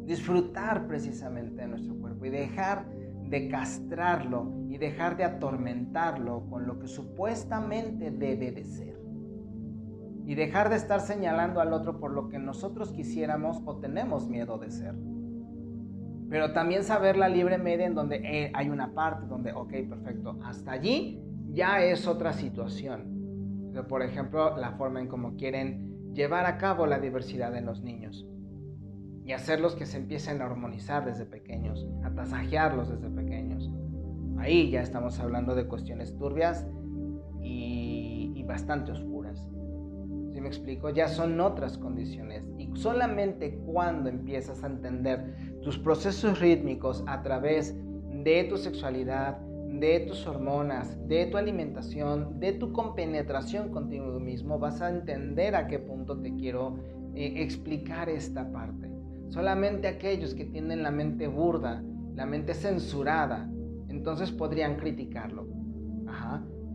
Disfrutar 0.10 0.88
precisamente 0.88 1.62
de 1.62 1.67
nuestro 1.67 1.93
cuerpo 1.93 2.26
y 2.26 2.32
dejar 2.32 2.88
de 3.30 3.48
castrarlo 3.48 4.52
y 4.67 4.80
dejar 4.80 5.15
de 5.15 5.24
atormentarlo 5.24 6.48
con 6.50 6.65
lo 6.65 6.80
que 6.80 6.88
supuestamente 6.88 8.10
debe 8.10 8.52
de 8.52 8.63
ser. 8.63 9.00
Y 10.26 10.34
dejar 10.34 10.72
de 10.72 10.78
estar 10.78 11.02
señalando 11.02 11.62
al 11.62 11.74
otro 11.74 12.00
por 12.00 12.12
lo 12.12 12.28
que 12.28 12.39
nosotros 12.39 12.91
quisiéramos 12.91 13.62
o 13.65 13.78
tenemos 13.78 14.28
miedo 14.28 14.58
de 14.58 14.72
ser. 14.72 14.95
Pero 16.28 16.54
también 16.54 16.84
saber 16.84 17.15
la 17.15 17.30
libre 17.30 17.60
media 17.60 17.86
en 17.86 17.93
donde 17.93 18.15
eh, 18.15 18.52
hay 18.56 18.69
una 18.69 18.95
parte 18.95 19.28
donde, 19.28 19.54
ok, 19.54 19.74
perfecto, 19.88 20.39
hasta 20.43 20.72
allí 20.72 21.22
ya 21.54 21.84
es 21.84 22.08
otra 22.08 22.34
situación. 22.34 23.72
Por 23.88 24.02
ejemplo, 24.02 24.58
la 24.58 24.72
forma 24.72 25.02
en 25.02 25.08
cómo 25.08 25.36
quieren 25.36 26.13
llevar 26.15 26.48
a 26.48 26.58
cabo 26.58 26.88
la 26.88 26.98
diversidad 26.98 27.56
en 27.56 27.67
los 27.67 27.84
niños 27.84 28.26
y 29.30 29.34
hacerlos 29.34 29.76
que 29.76 29.86
se 29.86 29.98
empiecen 29.98 30.42
a 30.42 30.46
armonizar 30.46 31.06
desde 31.06 31.24
pequeños, 31.24 31.88
a 32.04 32.10
tasajearlos 32.10 32.89
desde 32.89 33.12
pequeños. 33.12 33.70
Ahí 34.39 34.72
ya 34.72 34.82
estamos 34.82 35.20
hablando 35.20 35.54
de 35.54 35.68
cuestiones 35.68 36.18
turbias 36.18 36.65
y, 37.39 38.34
y 38.36 38.42
bastante 38.42 38.92
oscuras. 38.92 39.48
Si 40.34 40.42
me 40.42 40.48
explico? 40.48 40.89
Ya 40.89 41.08
son 41.08 41.39
otras 41.42 41.78
condiciones. 41.78 42.44
Y 42.58 42.72
solamente 42.74 43.60
cuando 43.68 44.10
empiezas 44.10 44.63
a 44.63 44.68
entender 44.68 45.36
tus 45.62 45.78
procesos 45.78 46.39
rítmicos 46.39 47.04
a 47.06 47.22
través 47.22 47.78
de 48.24 48.46
tu 48.46 48.58
sexualidad, 48.58 49.38
de 49.38 50.00
tus 50.08 50.26
hormonas, 50.26 51.08
de 51.08 51.28
tu 51.28 51.38
alimentación, 51.38 52.39
de 52.39 52.54
tu 52.54 52.74
compenetración 52.74 53.70
contigo 53.70 54.20
mismo, 54.20 54.58
vas 54.58 54.82
a 54.82 54.89
entender 54.89 55.56
a 55.56 55.68
qué 55.68 55.78
punto 55.78 56.20
te 56.20 56.34
quiero 56.34 56.80
eh, 57.13 57.44
explicar 57.44 58.10
esta 58.10 58.52
parte. 58.52 58.88
Solamente 59.30 59.88
aquellos 59.88 60.34
que 60.34 60.46
tienen 60.46 60.84
la 60.84 60.92
mente 60.92 61.28
burda, 61.28 61.84
la 62.15 62.26
mente 62.26 62.54
censurada, 62.54 63.50
entonces 63.88 64.32
podrían 64.32 64.76
criticarlo. 64.76 65.48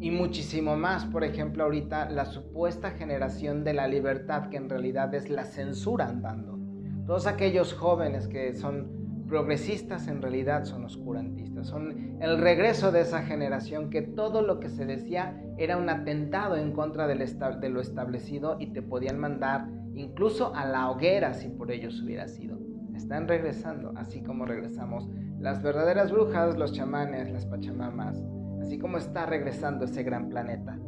Y 0.00 0.10
muchísimo 0.10 0.76
más, 0.76 1.04
por 1.06 1.24
ejemplo, 1.24 1.64
ahorita 1.64 2.10
la 2.10 2.26
supuesta 2.26 2.90
generación 2.90 3.64
de 3.64 3.74
la 3.74 3.88
libertad, 3.88 4.48
que 4.48 4.56
en 4.56 4.68
realidad 4.68 5.14
es 5.14 5.30
la 5.30 5.44
censura 5.44 6.08
andando. 6.08 6.58
Todos 7.06 7.26
aquellos 7.26 7.74
jóvenes 7.74 8.28
que 8.28 8.54
son 8.54 9.24
progresistas 9.28 10.06
en 10.08 10.20
realidad 10.20 10.64
son 10.64 10.84
oscurantistas, 10.84 11.66
son 11.66 12.18
el 12.20 12.38
regreso 12.38 12.92
de 12.92 13.00
esa 13.00 13.22
generación 13.22 13.90
que 13.90 14.02
todo 14.02 14.42
lo 14.42 14.60
que 14.60 14.68
se 14.68 14.84
decía 14.84 15.42
era 15.56 15.76
un 15.76 15.88
atentado 15.88 16.56
en 16.56 16.72
contra 16.72 17.06
de 17.06 17.68
lo 17.70 17.80
establecido 17.80 18.56
y 18.60 18.72
te 18.72 18.82
podían 18.82 19.18
mandar 19.18 19.66
incluso 19.94 20.54
a 20.54 20.64
la 20.66 20.90
hoguera 20.90 21.34
si 21.34 21.48
por 21.48 21.70
ellos 21.70 22.00
hubiera 22.02 22.28
sido. 22.28 22.58
Están 22.94 23.28
regresando, 23.28 23.92
así 23.96 24.22
como 24.22 24.44
regresamos 24.44 25.08
las 25.40 25.62
verdaderas 25.62 26.10
brujas, 26.10 26.56
los 26.56 26.72
chamanes, 26.72 27.30
las 27.30 27.44
pachamamas, 27.46 28.22
así 28.62 28.78
como 28.78 28.98
está 28.98 29.26
regresando 29.26 29.84
ese 29.84 30.02
gran 30.02 30.28
planeta. 30.28 30.78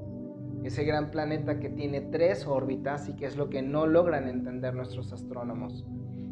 Ese 0.62 0.84
gran 0.84 1.10
planeta 1.10 1.60
que 1.60 1.68
tiene 1.68 2.00
tres 2.00 2.46
órbitas 2.46 3.08
y 3.08 3.14
que 3.14 3.26
es 3.26 3.36
lo 3.36 3.50
que 3.50 3.62
no 3.62 3.86
logran 3.86 4.28
entender 4.28 4.74
nuestros 4.74 5.12
astrónomos. 5.12 5.84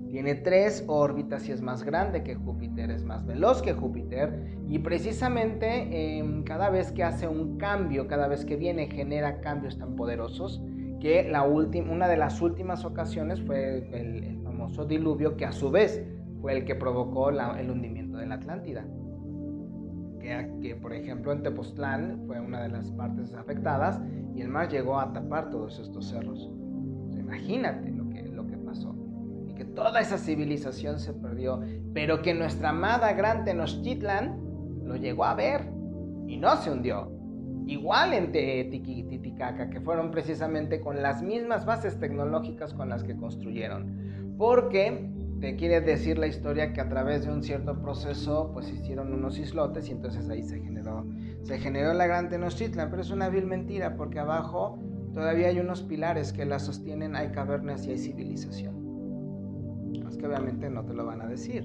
Tiene 0.08 0.36
tres 0.36 0.84
órbitas 0.86 1.48
y 1.48 1.52
es 1.52 1.60
más 1.60 1.82
grande 1.82 2.22
que 2.22 2.34
Júpiter, 2.34 2.90
es 2.90 3.04
más 3.04 3.26
veloz 3.26 3.62
que 3.62 3.72
Júpiter 3.72 4.58
y 4.68 4.78
precisamente 4.78 6.18
em, 6.18 6.44
cada 6.44 6.70
vez 6.70 6.92
que 6.92 7.02
hace 7.02 7.26
un 7.28 7.58
cambio, 7.58 8.06
cada 8.06 8.28
vez 8.28 8.44
que 8.44 8.56
viene 8.56 8.86
genera 8.86 9.40
cambios 9.40 9.76
tan 9.76 9.96
poderosos 9.96 10.62
que 11.00 11.28
la 11.28 11.44
última, 11.44 11.92
una 11.92 12.08
de 12.08 12.16
las 12.16 12.40
últimas 12.40 12.84
ocasiones 12.84 13.40
fue 13.42 13.88
el, 13.92 14.40
famoso 14.42 14.84
diluvio 14.84 15.36
que 15.36 15.44
a 15.44 15.52
su 15.52 15.70
vez 15.70 16.02
fue 16.40 16.56
el 16.56 16.64
que 16.64 16.74
provocó 16.74 17.30
el 17.30 17.70
hundimiento 17.70 18.18
de 18.18 18.26
la 18.26 18.36
Atlántida. 18.36 18.84
Que, 20.20 20.74
por 20.80 20.94
ejemplo 20.94 21.32
en 21.32 21.42
Tepoztlán 21.42 22.22
fue 22.26 22.40
una 22.40 22.62
de 22.62 22.70
las 22.70 22.90
partes 22.92 23.34
afectadas 23.34 24.00
y 24.34 24.40
el 24.40 24.48
mar 24.48 24.70
llegó 24.70 24.98
a 24.98 25.12
tapar 25.12 25.50
todos 25.50 25.78
estos 25.78 26.08
cerros. 26.08 26.50
imagínate 27.12 27.90
lo 27.90 28.08
que, 28.08 28.22
lo 28.28 28.46
que 28.46 28.56
pasó. 28.56 28.94
Y 29.46 29.54
que 29.54 29.66
toda 29.66 30.00
esa 30.00 30.16
civilización 30.16 30.98
se 30.98 31.12
perdió, 31.12 31.60
pero 31.92 32.22
que 32.22 32.32
nuestra 32.32 32.70
amada 32.70 33.12
gran 33.12 33.44
Tenochtitlan 33.44 34.40
lo 34.82 34.96
llegó 34.96 35.24
a 35.24 35.34
ver 35.34 35.68
y 36.26 36.38
no 36.38 36.56
se 36.56 36.70
hundió. 36.70 37.10
Igual 37.66 38.12
en 38.12 38.30
Titicaca, 38.32 39.70
que 39.70 39.80
fueron 39.80 40.10
precisamente 40.10 40.80
con 40.80 41.00
las 41.00 41.22
mismas 41.22 41.64
bases 41.64 41.98
tecnológicas 41.98 42.74
con 42.74 42.90
las 42.90 43.04
que 43.04 43.16
construyeron. 43.16 44.34
Porque 44.36 45.10
te 45.40 45.56
quiere 45.56 45.80
decir 45.80 46.18
la 46.18 46.26
historia 46.26 46.72
que 46.72 46.80
a 46.80 46.88
través 46.88 47.24
de 47.24 47.32
un 47.32 47.42
cierto 47.42 47.80
proceso 47.80 48.50
pues 48.52 48.70
hicieron 48.70 49.12
unos 49.12 49.38
islotes 49.38 49.88
y 49.88 49.92
entonces 49.92 50.28
ahí 50.28 50.42
se 50.42 50.60
generó, 50.60 51.06
se 51.42 51.58
generó 51.58 51.92
la 51.94 52.06
gran 52.06 52.28
Tenochtitlan, 52.28 52.90
pero 52.90 53.02
es 53.02 53.10
una 53.10 53.28
vil 53.28 53.46
mentira 53.46 53.96
porque 53.96 54.18
abajo 54.18 54.78
todavía 55.12 55.48
hay 55.48 55.58
unos 55.58 55.82
pilares 55.82 56.32
que 56.32 56.44
la 56.44 56.58
sostienen, 56.58 57.16
hay 57.16 57.30
cavernas 57.30 57.86
y 57.86 57.90
hay 57.90 57.98
civilización. 57.98 58.74
Es 60.08 60.16
que 60.16 60.26
obviamente 60.26 60.68
no 60.70 60.84
te 60.84 60.92
lo 60.92 61.06
van 61.06 61.22
a 61.22 61.26
decir. 61.26 61.64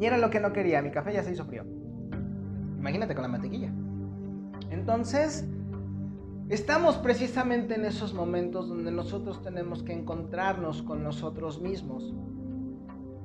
Y 0.00 0.04
era 0.04 0.18
lo 0.18 0.30
que 0.30 0.40
no 0.40 0.52
quería, 0.52 0.82
mi 0.82 0.90
café 0.90 1.12
ya 1.12 1.22
se 1.22 1.32
hizo 1.32 1.44
frío. 1.44 1.64
Imagínate 2.82 3.14
con 3.14 3.22
la 3.22 3.28
mantequilla. 3.28 3.72
Entonces, 4.70 5.48
estamos 6.48 6.96
precisamente 6.96 7.76
en 7.76 7.84
esos 7.84 8.12
momentos 8.12 8.68
donde 8.68 8.90
nosotros 8.90 9.40
tenemos 9.40 9.84
que 9.84 9.92
encontrarnos 9.92 10.82
con 10.82 11.04
nosotros 11.04 11.60
mismos. 11.60 12.12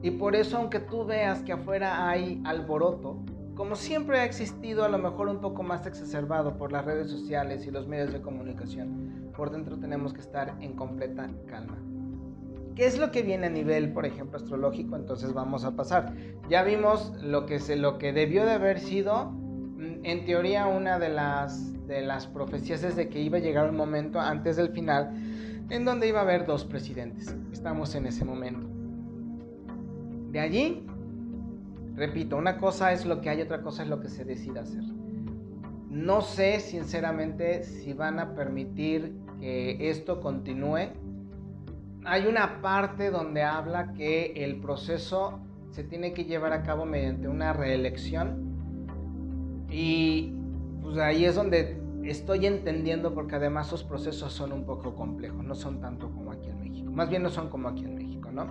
Y 0.04 0.12
por 0.12 0.36
eso, 0.36 0.58
aunque 0.58 0.80
tú 0.80 1.06
veas 1.06 1.41
que 1.41 1.54
afuera 1.54 2.08
hay 2.08 2.39
alboroto, 2.46 3.26
como 3.56 3.76
siempre 3.76 4.20
ha 4.20 4.26
existido, 4.26 4.84
a 4.84 4.89
lo 4.89 5.00
mejor 5.00 5.28
un 5.28 5.41
poco 5.41 5.63
más 5.63 5.88
exacerbado 5.88 6.56
por 6.56 6.72
las 6.72 6.86
redes 6.86 7.10
sociales 7.10 7.65
y 7.65 7.72
los 7.72 7.88
medios 7.88 8.13
de 8.13 8.22
comunicación, 8.22 9.32
por 9.36 9.50
dentro 9.50 9.80
tenemos 9.80 10.13
que 10.13 10.22
estar 10.22 10.56
en 10.62 10.74
completa 10.74 11.32
calma. 11.48 11.80
¿Qué 12.76 12.86
es 12.86 13.00
lo 13.00 13.10
que 13.10 13.24
viene 13.24 13.48
a 13.48 13.50
nivel, 13.50 13.91
por 13.91 14.06
ejemplo, 14.06 14.38
astrológico? 14.38 14.96
Entonces 14.96 15.34
vamos 15.34 15.65
a 15.65 15.76
pasar. 15.76 16.13
Ya 16.48 16.62
vimos 16.62 17.12
lo 17.24 17.48
que, 17.48 17.58
se, 17.58 17.76
lo 17.76 17.98
que 17.98 18.13
debió 18.13 18.46
de 18.46 18.52
haber 18.52 18.80
sido, 18.80 19.34
en 20.12 20.26
teoría, 20.26 20.67
una 20.67 21.00
de 21.00 21.10
las, 21.10 21.88
de 21.88 22.02
las 22.02 22.28
profecías 22.28 22.84
es 22.84 22.96
de 22.96 23.10
que 23.10 23.20
iba 23.20 23.38
a 23.38 23.41
llegar 23.41 23.70
un 23.70 23.76
momento 23.76 24.20
antes 24.20 24.56
del 24.56 24.70
final 24.70 25.13
en 25.70 25.86
donde 25.86 26.08
iba 26.08 26.20
a 26.20 26.24
haber 26.24 26.46
dos 26.46 26.65
presidentes. 26.65 27.36
Estamos 27.52 27.93
en 27.96 28.06
ese 28.06 28.24
momento. 28.24 28.67
De 30.32 30.39
allí, 30.39 30.86
repito, 31.96 32.38
una 32.38 32.58
cosa 32.58 32.91
es 32.93 33.06
lo 33.06 33.22
que 33.22 33.30
hay, 33.30 33.41
otra 33.41 33.62
cosa 33.62 33.84
es 33.84 33.89
lo 33.89 34.00
que 34.00 34.10
se 34.10 34.24
decida 34.24 34.62
hacer. 34.62 34.84
No 35.89 36.22
sé, 36.22 36.60
sinceramente, 36.60 37.63
si 37.63 37.93
van 37.93 38.20
a 38.20 38.36
permitir 38.36 39.13
que 39.39 39.89
esto 39.89 40.20
continúe 40.20 40.89
hay 42.08 42.26
una 42.26 42.62
parte 42.62 43.12
donde 43.12 43.43
habla 43.43 43.91
que 43.93 44.32
el 44.38 44.62
proceso 44.62 45.41
se 45.72 45.84
tiene 45.84 46.13
que 46.13 46.24
llevar 46.24 46.54
a 46.54 46.63
cabo 46.63 46.86
mediante 46.86 47.28
una 47.28 47.52
reelección 47.52 48.47
y 49.70 50.34
pues 50.82 50.98
ahí 50.98 51.26
es 51.26 51.36
donde 51.36 51.82
estoy 52.04 52.46
entendiendo 52.46 53.14
porque 53.14 53.36
además 53.36 53.68
esos 53.68 53.84
procesos 53.84 54.32
son 54.34 54.54
un 54.54 54.66
poco 54.66 54.96
complejos, 54.96 55.44
no 55.44 55.56
son 55.56 55.82
tanto 55.82 56.10
como 56.12 56.32
aquí 56.32 56.50
en 56.50 56.62
México, 56.62 56.92
más 56.92 57.10
bien 57.10 57.24
no 57.24 57.30
son 57.30 57.50
como 57.50 57.68
aquí 57.68 57.86
en 57.86 57.96
México, 57.96 58.32
¿no? 58.32 58.48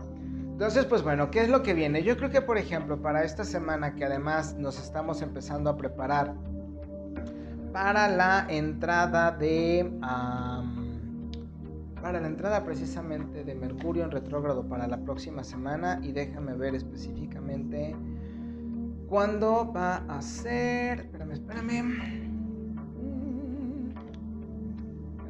Entonces, 0.56 0.86
pues 0.86 1.02
bueno, 1.02 1.30
¿qué 1.30 1.42
es 1.42 1.50
lo 1.50 1.62
que 1.62 1.74
viene? 1.74 2.02
Yo 2.02 2.16
creo 2.16 2.30
que, 2.30 2.40
por 2.40 2.56
ejemplo, 2.56 3.02
para 3.02 3.24
esta 3.24 3.44
semana 3.44 3.94
que 3.94 4.06
además 4.06 4.56
nos 4.56 4.78
estamos 4.78 5.20
empezando 5.20 5.68
a 5.68 5.76
preparar 5.76 6.34
para 7.72 8.08
la 8.08 8.46
entrada 8.48 9.32
de 9.32 9.90
para 12.00 12.20
la 12.20 12.26
entrada 12.26 12.64
precisamente 12.64 13.44
de 13.44 13.54
Mercurio 13.54 14.04
en 14.04 14.10
retrógrado 14.10 14.66
para 14.66 14.86
la 14.86 14.98
próxima 14.98 15.44
semana 15.44 16.00
y 16.02 16.12
déjame 16.12 16.54
ver 16.54 16.74
específicamente 16.74 17.94
cuándo 19.08 19.72
va 19.72 19.96
a 20.08 20.20
ser. 20.22 21.00
Espérame, 21.00 21.32
espérame. 21.32 21.80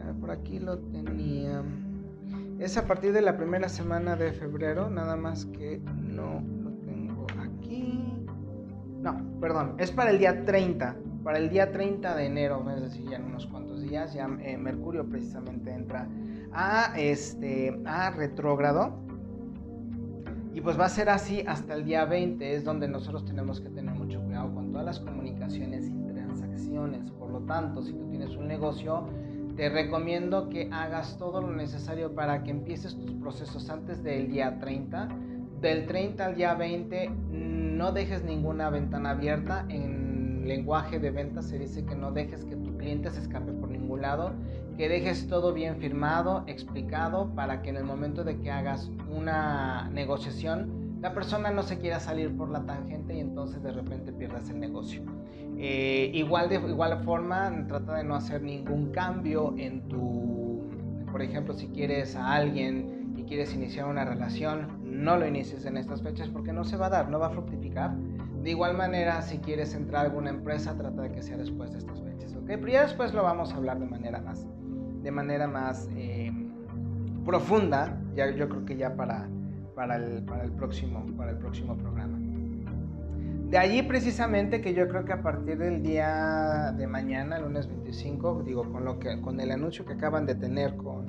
Ah, 0.02 0.12
por 0.20 0.30
aquí 0.30 0.58
lo 0.58 0.78
tenía. 0.78 1.62
Es 2.58 2.76
a 2.76 2.86
partir 2.86 3.12
de 3.12 3.20
la 3.20 3.36
primera 3.36 3.68
semana 3.68 4.16
de 4.16 4.32
febrero, 4.32 4.88
nada 4.88 5.16
más 5.16 5.44
que 5.46 5.78
no 5.78 6.42
lo 6.62 6.70
tengo 6.84 7.26
aquí. 7.38 8.26
No, 9.02 9.20
perdón, 9.40 9.74
es 9.78 9.90
para 9.90 10.10
el 10.10 10.18
día 10.18 10.44
30. 10.44 10.96
Para 11.22 11.38
el 11.38 11.50
día 11.50 11.72
30 11.72 12.14
de 12.14 12.26
enero, 12.26 12.64
es 12.70 12.82
decir, 12.82 13.10
ya 13.10 13.16
en 13.16 13.24
unos 13.24 13.46
cuantos 13.46 13.82
días, 13.82 14.14
ya 14.14 14.28
eh, 14.40 14.56
Mercurio 14.56 15.08
precisamente 15.08 15.72
entra 15.72 16.08
a, 16.52 16.94
este, 16.96 17.78
a 17.84 18.10
retrógrado. 18.10 19.05
Y 20.56 20.62
pues 20.62 20.80
va 20.80 20.86
a 20.86 20.88
ser 20.88 21.10
así 21.10 21.44
hasta 21.46 21.74
el 21.74 21.84
día 21.84 22.06
20, 22.06 22.54
es 22.54 22.64
donde 22.64 22.88
nosotros 22.88 23.26
tenemos 23.26 23.60
que 23.60 23.68
tener 23.68 23.94
mucho 23.94 24.22
cuidado 24.22 24.54
con 24.54 24.70
todas 24.72 24.86
las 24.86 25.00
comunicaciones 25.00 25.86
y 25.86 26.14
transacciones. 26.14 27.10
Por 27.10 27.28
lo 27.28 27.40
tanto, 27.40 27.82
si 27.82 27.92
tú 27.92 28.08
tienes 28.08 28.34
un 28.36 28.48
negocio, 28.48 29.06
te 29.54 29.68
recomiendo 29.68 30.48
que 30.48 30.70
hagas 30.72 31.18
todo 31.18 31.42
lo 31.42 31.52
necesario 31.54 32.14
para 32.14 32.42
que 32.42 32.52
empieces 32.52 32.96
tus 32.96 33.12
procesos 33.12 33.68
antes 33.68 34.02
del 34.02 34.30
día 34.30 34.58
30. 34.58 35.08
Del 35.60 35.84
30 35.84 36.24
al 36.24 36.36
día 36.36 36.54
20, 36.54 37.10
no 37.32 37.92
dejes 37.92 38.24
ninguna 38.24 38.70
ventana 38.70 39.10
abierta. 39.10 39.66
En 39.68 40.48
lenguaje 40.48 40.98
de 40.98 41.10
venta 41.10 41.42
se 41.42 41.58
dice 41.58 41.84
que 41.84 41.94
no 41.94 42.12
dejes 42.12 42.46
que 42.46 42.56
tu 42.56 42.78
cliente 42.78 43.10
se 43.10 43.20
escape 43.20 43.52
por 43.52 43.68
ningún 43.68 44.00
lado 44.00 44.32
que 44.76 44.88
dejes 44.88 45.26
todo 45.26 45.54
bien 45.54 45.76
firmado, 45.76 46.44
explicado, 46.46 47.34
para 47.34 47.62
que 47.62 47.70
en 47.70 47.76
el 47.76 47.84
momento 47.84 48.24
de 48.24 48.38
que 48.38 48.50
hagas 48.50 48.90
una 49.08 49.88
negociación, 49.90 50.98
la 51.00 51.14
persona 51.14 51.50
no 51.50 51.62
se 51.62 51.78
quiera 51.78 51.98
salir 52.00 52.36
por 52.36 52.50
la 52.50 52.64
tangente 52.64 53.14
y 53.14 53.20
entonces 53.20 53.62
de 53.62 53.72
repente 53.72 54.12
pierdas 54.12 54.50
el 54.50 54.60
negocio. 54.60 55.02
Eh, 55.58 56.10
igual 56.12 56.50
de 56.50 56.56
igual 56.56 57.02
forma, 57.04 57.66
trata 57.68 57.94
de 57.94 58.04
no 58.04 58.14
hacer 58.14 58.42
ningún 58.42 58.92
cambio 58.92 59.54
en 59.56 59.88
tu, 59.88 60.62
por 61.10 61.22
ejemplo, 61.22 61.54
si 61.54 61.68
quieres 61.68 62.14
a 62.14 62.34
alguien 62.34 63.14
y 63.16 63.22
quieres 63.22 63.54
iniciar 63.54 63.86
una 63.86 64.04
relación, 64.04 64.68
no 64.84 65.16
lo 65.16 65.26
inicies 65.26 65.64
en 65.64 65.78
estas 65.78 66.02
fechas 66.02 66.28
porque 66.28 66.52
no 66.52 66.64
se 66.64 66.76
va 66.76 66.86
a 66.86 66.90
dar, 66.90 67.08
no 67.08 67.18
va 67.18 67.28
a 67.28 67.30
fructificar. 67.30 67.96
De 68.42 68.50
igual 68.50 68.76
manera, 68.76 69.22
si 69.22 69.38
quieres 69.38 69.74
entrar 69.74 70.02
a 70.02 70.08
alguna 70.08 70.30
empresa, 70.30 70.76
trata 70.76 71.02
de 71.02 71.12
que 71.12 71.22
sea 71.22 71.38
después 71.38 71.72
de 71.72 71.78
estas 71.78 72.00
fechas, 72.02 72.34
¿ok? 72.34 72.46
Pero 72.46 72.68
ya 72.68 72.82
después 72.82 73.14
lo 73.14 73.22
vamos 73.22 73.52
a 73.52 73.56
hablar 73.56 73.80
de 73.80 73.86
manera 73.86 74.20
más 74.20 74.46
de 75.06 75.12
manera 75.12 75.46
más 75.46 75.88
eh, 75.94 76.32
profunda, 77.24 77.96
ya, 78.16 78.28
yo 78.32 78.48
creo 78.48 78.66
que 78.66 78.76
ya 78.76 78.96
para, 78.96 79.28
para, 79.76 79.94
el, 79.94 80.24
para, 80.24 80.42
el 80.42 80.50
próximo, 80.50 81.06
para 81.16 81.30
el 81.30 81.38
próximo 81.38 81.76
programa. 81.76 82.18
De 83.48 83.56
allí 83.56 83.82
precisamente 83.82 84.60
que 84.60 84.74
yo 84.74 84.88
creo 84.88 85.04
que 85.04 85.12
a 85.12 85.22
partir 85.22 85.58
del 85.58 85.80
día 85.80 86.74
de 86.76 86.88
mañana, 86.88 87.38
lunes 87.38 87.68
25, 87.68 88.42
digo, 88.44 88.64
con, 88.72 88.84
lo 88.84 88.98
que, 88.98 89.20
con 89.20 89.38
el 89.38 89.52
anuncio 89.52 89.84
que 89.84 89.92
acaban 89.92 90.26
de 90.26 90.34
tener 90.34 90.76
con, 90.76 91.06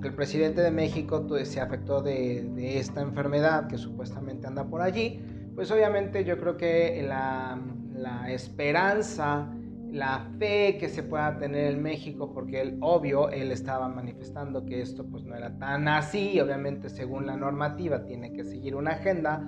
que 0.00 0.08
el 0.08 0.14
presidente 0.14 0.62
de 0.62 0.70
México 0.70 1.26
se 1.44 1.60
afectó 1.60 2.00
de, 2.00 2.48
de, 2.54 2.78
esta 2.78 3.02
enfermedad 3.02 3.68
que 3.68 3.76
supuestamente 3.76 4.46
anda 4.46 4.64
por 4.64 4.80
allí, 4.80 5.22
pues 5.54 5.70
obviamente 5.70 6.24
yo 6.24 6.38
creo 6.38 6.56
que 6.56 7.04
la, 7.06 7.60
la 7.94 8.30
esperanza 8.30 9.50
la 9.90 10.30
fe 10.38 10.76
que 10.78 10.88
se 10.88 11.02
pueda 11.02 11.38
tener 11.38 11.72
en 11.72 11.82
México, 11.82 12.32
porque 12.32 12.60
él, 12.60 12.78
obvio, 12.80 13.30
él 13.30 13.52
estaba 13.52 13.88
manifestando 13.88 14.64
que 14.64 14.80
esto 14.80 15.06
pues 15.06 15.24
no 15.24 15.34
era 15.34 15.58
tan 15.58 15.88
así, 15.88 16.40
obviamente 16.40 16.88
según 16.88 17.26
la 17.26 17.36
normativa 17.36 18.04
tiene 18.04 18.32
que 18.32 18.44
seguir 18.44 18.76
una 18.76 18.92
agenda, 18.92 19.46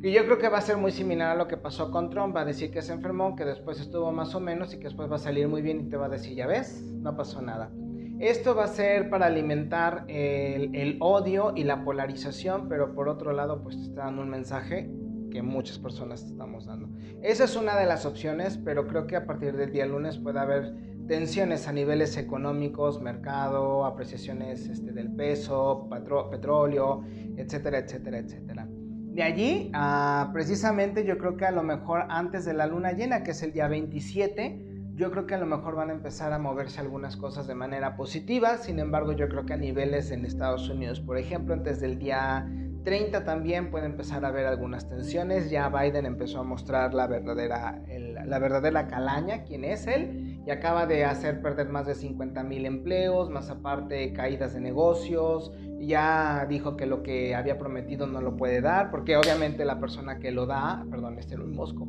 y 0.00 0.12
yo 0.12 0.24
creo 0.26 0.38
que 0.38 0.48
va 0.48 0.58
a 0.58 0.62
ser 0.62 0.76
muy 0.76 0.92
similar 0.92 1.30
a 1.30 1.34
lo 1.34 1.48
que 1.48 1.56
pasó 1.56 1.90
con 1.90 2.08
Trump, 2.08 2.34
va 2.34 2.42
a 2.42 2.44
decir 2.44 2.70
que 2.70 2.82
se 2.82 2.92
enfermó, 2.92 3.34
que 3.34 3.44
después 3.44 3.80
estuvo 3.80 4.12
más 4.12 4.34
o 4.34 4.40
menos 4.40 4.72
y 4.72 4.78
que 4.78 4.84
después 4.84 5.10
va 5.10 5.16
a 5.16 5.18
salir 5.18 5.48
muy 5.48 5.60
bien 5.60 5.80
y 5.80 5.88
te 5.88 5.96
va 5.96 6.06
a 6.06 6.08
decir, 6.08 6.36
ya 6.36 6.46
ves, 6.46 6.82
no 7.00 7.16
pasó 7.16 7.42
nada. 7.42 7.72
Esto 8.20 8.54
va 8.54 8.64
a 8.64 8.68
ser 8.68 9.10
para 9.10 9.26
alimentar 9.26 10.04
el, 10.06 10.74
el 10.74 10.98
odio 11.00 11.52
y 11.56 11.64
la 11.64 11.84
polarización, 11.84 12.68
pero 12.68 12.94
por 12.94 13.08
otro 13.08 13.32
lado 13.32 13.62
pues 13.62 13.76
te 13.76 13.82
está 13.82 14.04
dando 14.04 14.22
un 14.22 14.30
mensaje 14.30 14.88
que 15.30 15.42
muchas 15.42 15.78
personas 15.78 16.24
estamos 16.24 16.66
dando. 16.66 16.88
Esa 17.22 17.44
es 17.44 17.56
una 17.56 17.76
de 17.78 17.86
las 17.86 18.06
opciones, 18.06 18.58
pero 18.58 18.86
creo 18.86 19.06
que 19.06 19.16
a 19.16 19.26
partir 19.26 19.56
del 19.56 19.72
día 19.72 19.86
lunes 19.86 20.18
puede 20.18 20.38
haber 20.38 20.74
tensiones 21.06 21.66
a 21.66 21.72
niveles 21.72 22.16
económicos, 22.16 23.00
mercado, 23.00 23.84
apreciaciones 23.84 24.68
este, 24.68 24.92
del 24.92 25.10
peso, 25.12 25.88
petróleo, 26.30 27.02
etcétera, 27.36 27.78
etcétera, 27.78 28.18
etcétera. 28.18 28.68
De 28.70 29.22
allí, 29.22 29.70
ah, 29.74 30.30
precisamente 30.32 31.04
yo 31.04 31.18
creo 31.18 31.36
que 31.36 31.46
a 31.46 31.50
lo 31.50 31.62
mejor 31.62 32.04
antes 32.08 32.44
de 32.44 32.54
la 32.54 32.66
luna 32.66 32.92
llena, 32.92 33.24
que 33.24 33.32
es 33.32 33.42
el 33.42 33.52
día 33.52 33.66
27, 33.66 34.64
yo 34.94 35.10
creo 35.10 35.26
que 35.26 35.34
a 35.34 35.38
lo 35.38 35.46
mejor 35.46 35.76
van 35.76 35.90
a 35.90 35.92
empezar 35.92 36.32
a 36.32 36.38
moverse 36.38 36.80
algunas 36.80 37.16
cosas 37.16 37.46
de 37.46 37.54
manera 37.54 37.96
positiva, 37.96 38.58
sin 38.58 38.78
embargo 38.78 39.12
yo 39.12 39.28
creo 39.28 39.46
que 39.46 39.54
a 39.54 39.56
niveles 39.56 40.10
en 40.10 40.24
Estados 40.24 40.68
Unidos, 40.68 41.00
por 41.00 41.18
ejemplo, 41.18 41.54
antes 41.54 41.80
del 41.80 41.98
día 41.98 42.46
30 42.88 43.22
también 43.22 43.70
puede 43.70 43.84
empezar 43.84 44.24
a 44.24 44.28
haber 44.28 44.46
algunas 44.46 44.88
tensiones. 44.88 45.50
Ya 45.50 45.68
Biden 45.68 46.06
empezó 46.06 46.40
a 46.40 46.42
mostrar 46.42 46.94
la 46.94 47.06
verdadera, 47.06 47.82
la 48.24 48.38
verdadera 48.38 48.86
calaña, 48.86 49.44
quién 49.44 49.64
es 49.64 49.86
él, 49.86 50.40
y 50.46 50.50
acaba 50.50 50.86
de 50.86 51.04
hacer 51.04 51.42
perder 51.42 51.68
más 51.68 51.86
de 51.86 51.94
50 51.94 52.42
mil 52.44 52.64
empleos, 52.64 53.28
más 53.28 53.50
aparte 53.50 54.14
caídas 54.14 54.54
de 54.54 54.60
negocios. 54.60 55.52
Ya 55.78 56.46
dijo 56.48 56.78
que 56.78 56.86
lo 56.86 57.02
que 57.02 57.34
había 57.34 57.58
prometido 57.58 58.06
no 58.06 58.22
lo 58.22 58.38
puede 58.38 58.62
dar, 58.62 58.90
porque 58.90 59.18
obviamente 59.18 59.66
la 59.66 59.78
persona 59.80 60.18
que 60.18 60.30
lo 60.30 60.46
da, 60.46 60.86
perdón, 60.90 61.18
este 61.18 61.36
Luis 61.36 61.54
Mosco, 61.54 61.88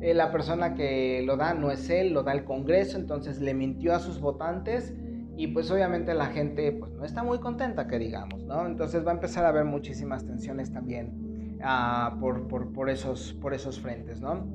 la 0.00 0.30
persona 0.30 0.76
que 0.76 1.24
lo 1.26 1.36
da 1.36 1.54
no 1.54 1.72
es 1.72 1.90
él, 1.90 2.12
lo 2.12 2.22
da 2.22 2.34
el 2.34 2.44
Congreso, 2.44 2.98
entonces 2.98 3.40
le 3.40 3.52
mintió 3.52 3.92
a 3.92 3.98
sus 3.98 4.20
votantes 4.20 4.94
y 5.36 5.48
pues 5.48 5.70
obviamente 5.70 6.14
la 6.14 6.26
gente 6.26 6.72
pues 6.72 6.92
no 6.92 7.04
está 7.04 7.22
muy 7.22 7.38
contenta 7.38 7.86
que 7.86 7.98
digamos, 7.98 8.44
¿no? 8.44 8.66
Entonces 8.66 9.04
va 9.04 9.10
a 9.10 9.14
empezar 9.14 9.44
a 9.44 9.48
haber 9.48 9.64
muchísimas 9.64 10.24
tensiones 10.24 10.72
también 10.72 11.58
uh, 11.60 12.18
por, 12.20 12.46
por, 12.46 12.72
por, 12.72 12.88
esos, 12.88 13.32
por 13.34 13.52
esos 13.54 13.80
frentes, 13.80 14.20
¿no? 14.20 14.46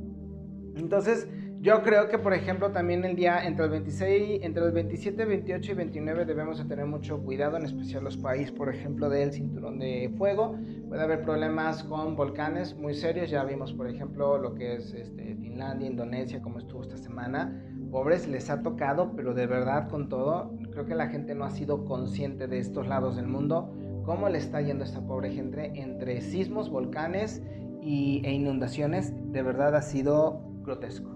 Entonces 0.76 1.28
yo 1.60 1.84
creo 1.84 2.08
que 2.08 2.18
por 2.18 2.34
ejemplo 2.34 2.72
también 2.72 3.04
el 3.04 3.18
día 3.18 3.46
entre 3.46 3.66
el 3.66 3.72
26, 3.72 4.44
entre 4.44 4.64
el 4.64 4.72
27, 4.72 5.26
28 5.26 5.72
y 5.74 5.76
29 5.76 6.26
debemos 6.26 6.58
de 6.58 6.64
tener 6.64 6.86
mucho 6.86 7.22
cuidado, 7.22 7.58
en 7.58 7.66
especial 7.66 8.06
los 8.06 8.16
países 8.16 8.54
por 8.54 8.74
ejemplo 8.74 9.10
del 9.10 9.34
cinturón 9.34 9.80
de 9.80 10.14
fuego. 10.18 10.58
Puede 10.88 11.02
haber 11.02 11.22
problemas 11.22 11.84
con 11.84 12.16
volcanes 12.16 12.78
muy 12.78 12.94
serios, 12.94 13.30
ya 13.30 13.44
vimos 13.44 13.74
por 13.74 13.90
ejemplo 13.90 14.38
lo 14.38 14.56
que 14.56 14.76
es 14.76 14.94
este, 14.94 15.36
Finlandia, 15.36 15.90
Indonesia, 15.90 16.42
como 16.42 16.60
estuvo 16.60 16.84
esta 16.84 16.96
semana 16.96 17.69
pobres 17.90 18.28
les 18.28 18.50
ha 18.50 18.62
tocado, 18.62 19.14
pero 19.16 19.34
de 19.34 19.48
verdad 19.48 19.90
con 19.90 20.10
todo, 20.10 20.52
creo 20.72 20.86
que 20.86 20.96
la 20.96 21.08
gente 21.08 21.36
no 21.36 21.46
ha 21.46 21.52
sido 21.52 21.86
consciente 21.86 22.48
de 22.48 22.60
estos 22.60 22.88
lados 22.88 23.16
del 23.16 23.28
mundo, 23.28 23.74
cómo 24.04 24.30
le 24.30 24.38
está 24.38 24.62
yendo 24.62 24.84
a 24.84 24.88
esta 24.88 25.02
pobre 25.02 25.32
gente 25.32 25.72
entre 25.76 26.22
sismos, 26.22 26.70
volcanes 26.70 27.44
y, 27.82 28.22
e 28.26 28.32
inundaciones, 28.32 29.14
de 29.32 29.42
verdad 29.42 29.76
ha 29.76 29.82
sido 29.82 30.42
grotesco, 30.64 31.10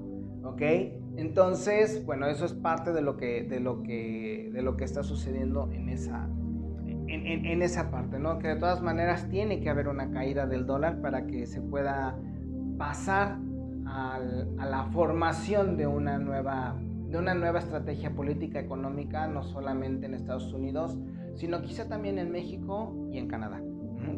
¿ok? 0.44 0.62
Entonces, 1.16 2.04
bueno, 2.06 2.28
eso 2.28 2.46
es 2.46 2.54
parte 2.54 2.92
de 2.92 3.02
lo 3.02 3.18
que, 3.18 3.44
de 3.44 3.60
lo 3.60 3.84
que, 3.84 4.50
de 4.54 4.62
lo 4.62 4.78
que 4.78 4.84
está 4.84 5.04
sucediendo 5.04 5.70
en 5.72 5.90
esa, 5.90 6.28
en, 7.08 7.46
en, 7.46 7.62
esa 7.62 7.92
parte, 7.92 8.18
¿no? 8.18 8.40
Que 8.40 8.50
de 8.50 8.56
todas 8.56 8.82
maneras 8.82 9.30
tiene 9.30 9.62
que 9.62 9.70
haber 9.70 9.88
una 9.88 10.10
caída 10.10 10.48
del 10.48 10.66
dólar 10.66 11.02
para 11.02 11.28
que 11.28 11.46
se 11.46 11.62
pueda 11.62 12.18
pasar 12.78 13.38
a 13.86 14.20
la 14.20 14.86
formación 14.92 15.78
de 15.78 15.88
una 15.88 16.18
nueva 16.18 16.76
de 17.14 17.20
una 17.20 17.36
nueva 17.36 17.60
estrategia 17.60 18.10
política 18.16 18.60
económica, 18.60 19.28
no 19.28 19.44
solamente 19.44 20.08
en 20.08 20.16
Estados 20.16 20.52
Unidos, 20.52 20.98
sino 21.36 21.62
quizá 21.62 21.88
también 21.88 22.18
en 22.18 22.32
México 22.32 22.92
y 23.12 23.20
en 23.20 23.28
Canadá. 23.28 23.62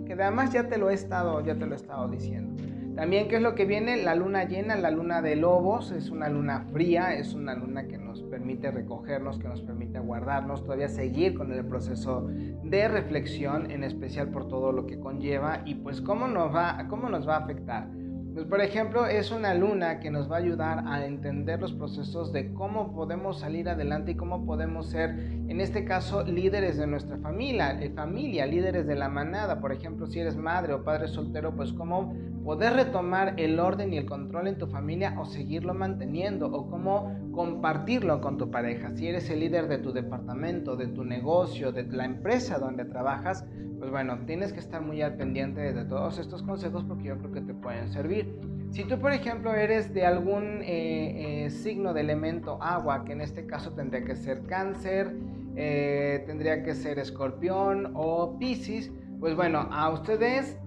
Que 0.06 0.14
además 0.14 0.54
ya 0.54 0.70
te 0.70 0.78
lo 0.78 0.90
he 0.90 0.94
estado, 0.94 1.42
ya 1.42 1.56
te 1.56 1.66
lo 1.66 1.74
he 1.74 1.76
estado 1.76 2.08
diciendo. 2.08 2.56
También, 2.96 3.28
¿qué 3.28 3.36
es 3.36 3.42
lo 3.42 3.54
que 3.54 3.66
viene? 3.66 4.02
La 4.02 4.16
luna 4.16 4.46
llena, 4.46 4.78
la 4.78 4.92
luna 4.92 5.22
de 5.22 5.36
lobos, 5.36 5.92
es 5.92 6.10
una 6.10 6.30
luna 6.30 6.62
fría, 6.72 7.14
es 7.14 7.34
una 7.34 7.54
luna 7.54 7.86
que 7.86 7.98
nos 7.98 8.24
permite 8.24 8.72
recogernos, 8.72 9.40
que 9.40 9.50
nos 9.50 9.62
permite 9.62 10.00
guardarnos, 10.00 10.64
todavía 10.64 10.88
seguir 10.88 11.36
con 11.36 11.52
el 11.52 11.66
proceso 11.66 12.30
de 12.64 12.88
reflexión, 12.88 13.70
en 13.72 13.84
especial 13.84 14.30
por 14.30 14.48
todo 14.48 14.72
lo 14.72 14.88
que 14.88 15.02
conlleva 15.02 15.64
y 15.66 15.76
pues 15.76 16.00
cómo 16.00 16.30
nos 16.30 16.56
va, 16.56 16.86
cómo 16.88 17.10
nos 17.10 17.28
va 17.28 17.36
a 17.36 17.40
afectar. 17.40 17.90
Pues, 18.36 18.48
por 18.48 18.60
ejemplo, 18.60 19.08
es 19.08 19.32
una 19.32 19.54
luna 19.54 20.02
que 20.02 20.12
nos 20.12 20.30
va 20.30 20.36
a 20.36 20.40
ayudar 20.40 20.84
a 20.88 21.06
entender 21.06 21.62
los 21.62 21.72
procesos 21.72 22.34
de 22.34 22.52
cómo 22.54 22.94
podemos 22.94 23.40
salir 23.40 23.70
adelante 23.70 24.12
y 24.12 24.16
cómo 24.16 24.46
podemos 24.46 24.90
ser, 24.90 25.12
en 25.12 25.62
este 25.62 25.86
caso, 25.86 26.22
líderes 26.26 26.78
de 26.78 26.86
nuestra 26.86 27.18
familia, 27.20 27.82
eh, 27.82 27.92
familia, 27.92 28.46
líderes 28.46 28.88
de 28.88 28.96
la 28.96 29.08
manada. 29.08 29.62
Por 29.62 29.72
ejemplo, 29.72 30.06
si 30.06 30.20
eres 30.20 30.36
madre 30.36 30.74
o 30.74 30.84
padre 30.84 31.08
soltero, 31.08 31.56
pues 31.56 31.72
cómo 31.72 32.14
poder 32.44 32.74
retomar 32.74 33.36
el 33.38 33.58
orden 33.58 33.94
y 33.94 33.98
el 34.00 34.06
control 34.06 34.50
en 34.50 34.58
tu 34.58 34.68
familia 34.68 35.16
o 35.18 35.24
seguirlo 35.24 35.74
manteniendo 35.74 36.48
o 36.48 36.70
cómo 36.70 37.32
compartirlo 37.32 38.20
con 38.20 38.38
tu 38.38 38.52
pareja. 38.52 38.92
Si 38.98 39.08
eres 39.08 39.30
el 39.30 39.40
líder 39.40 39.70
de 39.70 39.78
tu 39.78 39.94
departamento, 39.94 40.76
de 40.76 40.88
tu 40.88 41.06
negocio, 41.06 41.72
de 41.72 41.84
la 41.84 42.04
empresa 42.04 42.60
donde 42.60 42.84
trabajas, 42.84 43.46
pues 43.86 43.92
bueno, 43.92 44.18
tienes 44.26 44.52
que 44.52 44.60
estar 44.60 44.82
muy 44.82 45.04
al 45.04 45.14
pendiente 45.14 45.72
de 45.72 45.86
todos 45.86 46.18
estos 46.18 46.42
consejos 46.42 46.84
porque 46.86 47.04
yo 47.04 47.20
creo 47.20 47.32
que 47.32 47.42
te 47.42 47.54
pueden 47.54 47.88
servir. 47.88 48.36
Si 48.72 48.84
tú, 48.84 48.98
por 48.98 49.12
ejemplo, 49.12 49.54
eres 49.54 49.94
de 49.94 50.08
algún 50.08 50.64
eh, 50.64 51.46
eh, 51.46 51.50
signo 51.52 51.94
de 51.94 52.02
elemento 52.02 52.58
agua, 52.64 53.06
que 53.06 53.14
en 53.14 53.22
este 53.22 53.46
caso 53.46 53.74
tendría 53.74 54.04
que 54.04 54.16
ser 54.16 54.42
cáncer, 54.48 55.16
eh, 55.56 56.24
tendría 56.26 56.64
que 56.64 56.74
ser 56.74 56.98
escorpión 56.98 57.92
o 57.94 58.40
piscis, 58.40 58.92
pues 59.20 59.36
bueno, 59.36 59.68
a 59.72 59.92
ustedes 59.92 60.58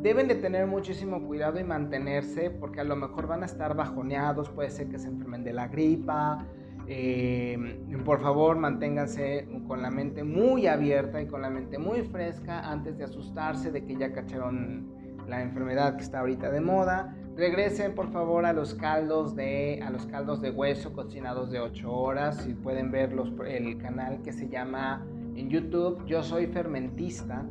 deben 0.00 0.28
de 0.28 0.36
tener 0.36 0.68
muchísimo 0.68 1.20
cuidado 1.26 1.58
y 1.58 1.64
mantenerse 1.64 2.48
porque 2.48 2.78
a 2.78 2.84
lo 2.84 2.94
mejor 2.94 3.26
van 3.26 3.42
a 3.42 3.46
estar 3.46 3.74
bajoneados, 3.74 4.50
puede 4.50 4.70
ser 4.70 4.86
que 4.86 5.00
se 5.00 5.08
enfermen 5.08 5.42
de 5.42 5.52
la 5.52 5.66
gripa, 5.66 6.46
eh, 6.86 7.58
por 8.04 8.20
favor, 8.20 8.56
manténganse 8.56 9.48
con 9.66 9.82
la 9.82 9.90
mente 9.90 10.24
muy 10.24 10.66
abierta 10.66 11.20
y 11.20 11.26
con 11.26 11.42
la 11.42 11.50
mente 11.50 11.78
muy 11.78 12.02
fresca 12.02 12.70
antes 12.70 12.98
de 12.98 13.04
asustarse 13.04 13.70
de 13.70 13.84
que 13.84 13.96
ya 13.96 14.12
cacharon 14.12 14.90
la 15.28 15.42
enfermedad 15.42 15.96
que 15.96 16.02
está 16.02 16.20
ahorita 16.20 16.50
de 16.50 16.60
moda. 16.60 17.16
Regresen 17.36 17.94
por 17.94 18.12
favor 18.12 18.44
a 18.44 18.52
los 18.52 18.74
caldos 18.74 19.34
de 19.34 19.80
a 19.82 19.90
los 19.90 20.06
caldos 20.06 20.42
de 20.42 20.50
hueso 20.50 20.92
cocinados 20.92 21.50
de 21.50 21.60
8 21.60 21.90
horas. 21.90 22.36
Si 22.38 22.54
pueden 22.54 22.90
ver 22.90 23.14
el 23.46 23.78
canal 23.78 24.20
que 24.22 24.32
se 24.32 24.48
llama 24.48 25.06
en 25.34 25.48
YouTube 25.48 26.04
Yo 26.06 26.22
soy 26.22 26.46
fermentista. 26.46 27.46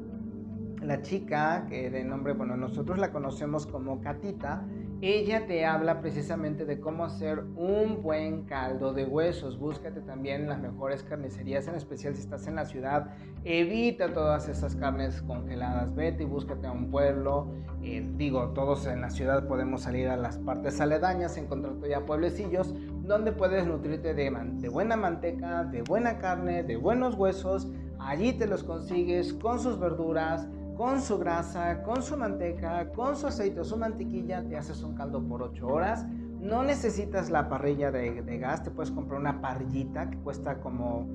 La 0.82 1.02
chica 1.02 1.65
que 1.70 1.89
de 1.89 2.04
nombre, 2.04 2.34
bueno, 2.34 2.58
nosotros 2.58 2.98
la 2.98 3.12
conocemos 3.12 3.67
como 3.67 4.02
Catita, 4.02 4.65
ella 5.02 5.48
te 5.48 5.66
habla 5.66 6.00
precisamente 6.00 6.64
de 6.64 6.80
cómo 6.80 7.06
hacer 7.06 7.40
un 7.56 8.04
buen 8.04 8.44
caldo 8.44 8.94
de 8.94 9.04
huesos. 9.04 9.58
Búscate 9.58 10.00
también 10.02 10.48
las 10.48 10.60
mejores 10.60 11.02
carnicerías, 11.02 11.68
en 11.68 11.74
especial 11.74 12.14
si 12.14 12.22
estás 12.22 12.46
en 12.46 12.56
la 12.56 12.66
ciudad. 12.66 13.08
Evita 13.44 14.14
todas 14.14 14.48
esas 14.48 14.76
carnes 14.76 15.24
congeladas. 15.24 15.96
Vete 15.96 16.22
y 16.22 16.28
búscate 16.28 16.68
a 16.68 16.72
un 16.72 16.92
pueblo. 16.92 17.52
Eh, 17.82 18.08
digo, 18.16 18.50
todos 18.50 18.86
en 18.86 19.02
la 19.02 19.10
ciudad 19.10 19.48
podemos 19.48 19.82
salir 19.82 20.08
a 20.08 20.18
las 20.18 20.38
partes 20.38 20.80
aledañas, 20.80 21.36
encontrar 21.36 21.74
ya 21.90 22.06
pueblecillos 22.06 22.76
donde 23.02 23.32
puedes 23.32 23.66
nutrirte 23.66 24.14
de, 24.14 24.30
de 24.30 24.70
buena 24.70 24.96
manteca, 24.96 25.64
de 25.64 25.82
buena 25.82 26.20
carne, 26.20 26.62
de 26.62 26.76
buenos 26.76 27.16
huesos. 27.16 27.68
Allí 28.00 28.34
te 28.34 28.46
los 28.46 28.64
consigues 28.64 29.34
con 29.34 29.60
sus 29.60 29.80
verduras 29.80 30.48
con 30.82 31.00
su 31.00 31.20
grasa, 31.20 31.84
con 31.84 32.02
su 32.02 32.17
manteca, 32.17 32.89
con 32.96 33.15
su 33.15 33.28
aceite 33.28 33.60
o 33.60 33.63
su 33.63 33.78
mantequilla, 33.78 34.44
te 34.50 34.58
haces 34.58 34.82
un 34.82 34.96
caldo 34.96 35.22
por 35.22 35.44
8 35.44 35.67
horas. 35.67 36.08
No 36.39 36.63
necesitas 36.63 37.30
la 37.30 37.50
parrilla 37.50 37.91
de, 37.91 38.39
gas, 38.39 38.63
te 38.63 38.72
puedes 38.72 38.89
comprar 38.89 39.20
una 39.20 39.41
parrillita 39.41 40.10
que 40.10 40.17
cuesta 40.17 40.60
como 40.60 41.06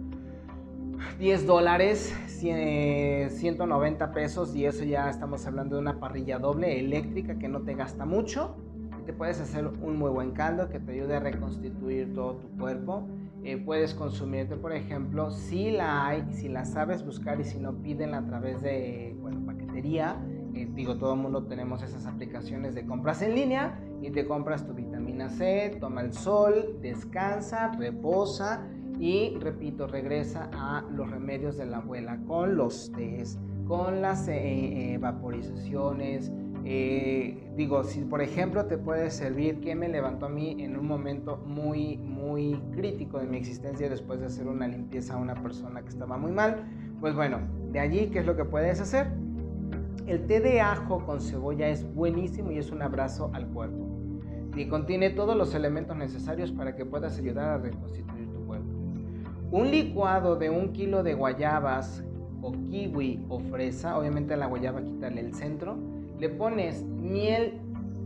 10 1.18 1.46
dólares, 1.48 2.14
190 2.29 4.12
pesos 4.12 4.55
y 4.55 4.66
eso 4.66 4.85
ya 4.85 5.11
estamos 5.11 5.44
hablando 5.48 5.74
de 5.74 5.83
una 5.83 5.98
parrilla 5.98 6.38
doble 6.38 6.79
eléctrica 6.79 7.37
que 7.37 7.48
no 7.48 7.62
te 7.62 7.74
gasta 7.74 8.05
mucho. 8.05 8.55
te 9.05 9.12
puedes 9.12 9.40
hacer 9.40 9.66
un 9.66 9.98
muy 9.98 10.11
buen 10.11 10.31
caldo 10.31 10.68
que 10.68 10.79
te 10.79 10.92
ayude 10.92 11.16
a 11.16 11.18
reconstituir 11.18 12.14
todo 12.14 12.37
tu 12.37 12.48
cuerpo. 12.57 13.09
Eh, 13.42 13.57
puedes 13.59 13.94
consumirte, 13.94 14.57
por 14.57 14.72
ejemplo, 14.72 15.31
si 15.31 15.70
la 15.70 16.07
hay, 16.07 16.24
si 16.33 16.48
la 16.48 16.64
sabes 16.64 17.05
buscar 17.05 17.40
y 17.40 17.44
si 17.44 17.59
no, 17.59 17.74
pídenla 17.74 18.18
a 18.18 18.26
través 18.26 18.61
de, 18.61 19.16
eh, 20.54 20.68
digo, 20.74 20.96
todo 20.96 21.14
el 21.14 21.20
mundo 21.20 21.44
tenemos 21.44 21.82
esas 21.82 22.06
aplicaciones 22.06 22.74
de 22.74 22.86
compras 22.86 23.20
en 23.22 23.34
línea 23.34 23.78
y 24.00 24.10
te 24.10 24.26
compras 24.26 24.66
tu 24.66 24.72
vitamina 24.72 25.28
C, 25.28 25.76
toma 25.80 26.00
el 26.00 26.12
sol, 26.12 26.78
descansa, 26.80 27.72
reposa 27.72 28.66
y, 28.98 29.36
repito, 29.38 29.86
regresa 29.86 30.48
a 30.53 30.82
los 30.90 31.11
remedios 31.11 31.59
de 31.59 31.66
la 31.66 31.78
abuela 31.78 32.18
con 32.26 32.57
los 32.57 32.90
test, 32.92 33.38
con 33.66 34.01
las 34.01 34.28
eh, 34.28 34.94
eh, 34.94 34.98
vaporizaciones. 34.98 36.32
digo, 37.57 37.84
si 37.84 38.01
por 38.01 38.22
ejemplo 38.22 38.64
te 38.64 38.78
puede 38.78 39.11
servir 39.11 39.61
que 39.61 39.74
me 39.74 39.88
levantó 39.88 40.26
a 40.26 40.28
mí 40.30 40.57
en 40.59 40.76
un 40.76 40.86
momento 40.86 41.36
muy, 41.46 41.98
muy 41.98 42.61
crítico 42.72 43.18
de 43.18 43.26
mi 43.26 43.36
existencia 43.36 43.88
después 43.90 44.20
de 44.20 44.26
hacer 44.26 44.48
una 44.48 44.66
limpieza 44.66 45.14
a 45.14 45.16
una 45.18 45.34
persona 45.34 45.82
que 45.82 45.90
estaba 45.90 46.16
muy 46.16 46.32
mal, 46.32 46.64
pues 46.98 47.14
bueno, 47.14 47.40
de 47.72 47.78
allí, 47.78 48.07
¿qué 48.07 48.20
es 48.20 48.26
lo 48.26 48.36
que 48.36 48.44
puedes 48.46 48.80
hacer? 48.80 49.26
El 50.07 50.26
té 50.26 50.40
de 50.40 50.61
ajo 50.61 51.05
con 51.05 51.20
cebolla 51.20 51.68
es 51.68 51.84
buenísimo 51.94 52.51
y 52.53 52.59
es 52.59 52.70
un 52.70 52.82
abrazo 52.82 53.30
al 53.32 53.49
cuerpo. 53.49 53.86
Y 54.57 54.66
contiene 54.68 55.11
todos 55.11 55.36
los 55.36 55.55
elementos 55.55 55.97
necesarios 55.97 56.53
para 56.53 56.76
que 56.76 56.86
puedas 56.86 57.18
ayudar 57.18 57.49
a 57.49 57.59
reconstituir 57.59 58.30
tu 58.32 58.44
cuerpo. 58.47 58.68
Un 59.51 59.70
licuado 59.70 60.36
de 60.36 60.51
un 60.51 60.72
kilo 60.72 61.03
de 61.03 61.14
guayabas 61.14 62.05
o 62.42 62.53
kiwi 62.53 63.24
o 63.28 63.40
fresa, 63.40 63.99
obviamente 63.99 64.34
a 64.34 64.36
la 64.36 64.47
guayaba 64.47 64.82
quitarle 64.82 65.20
el 65.20 65.34
centro, 65.34 65.76
le 66.18 66.28
pones 66.28 66.84
miel, 66.84 67.61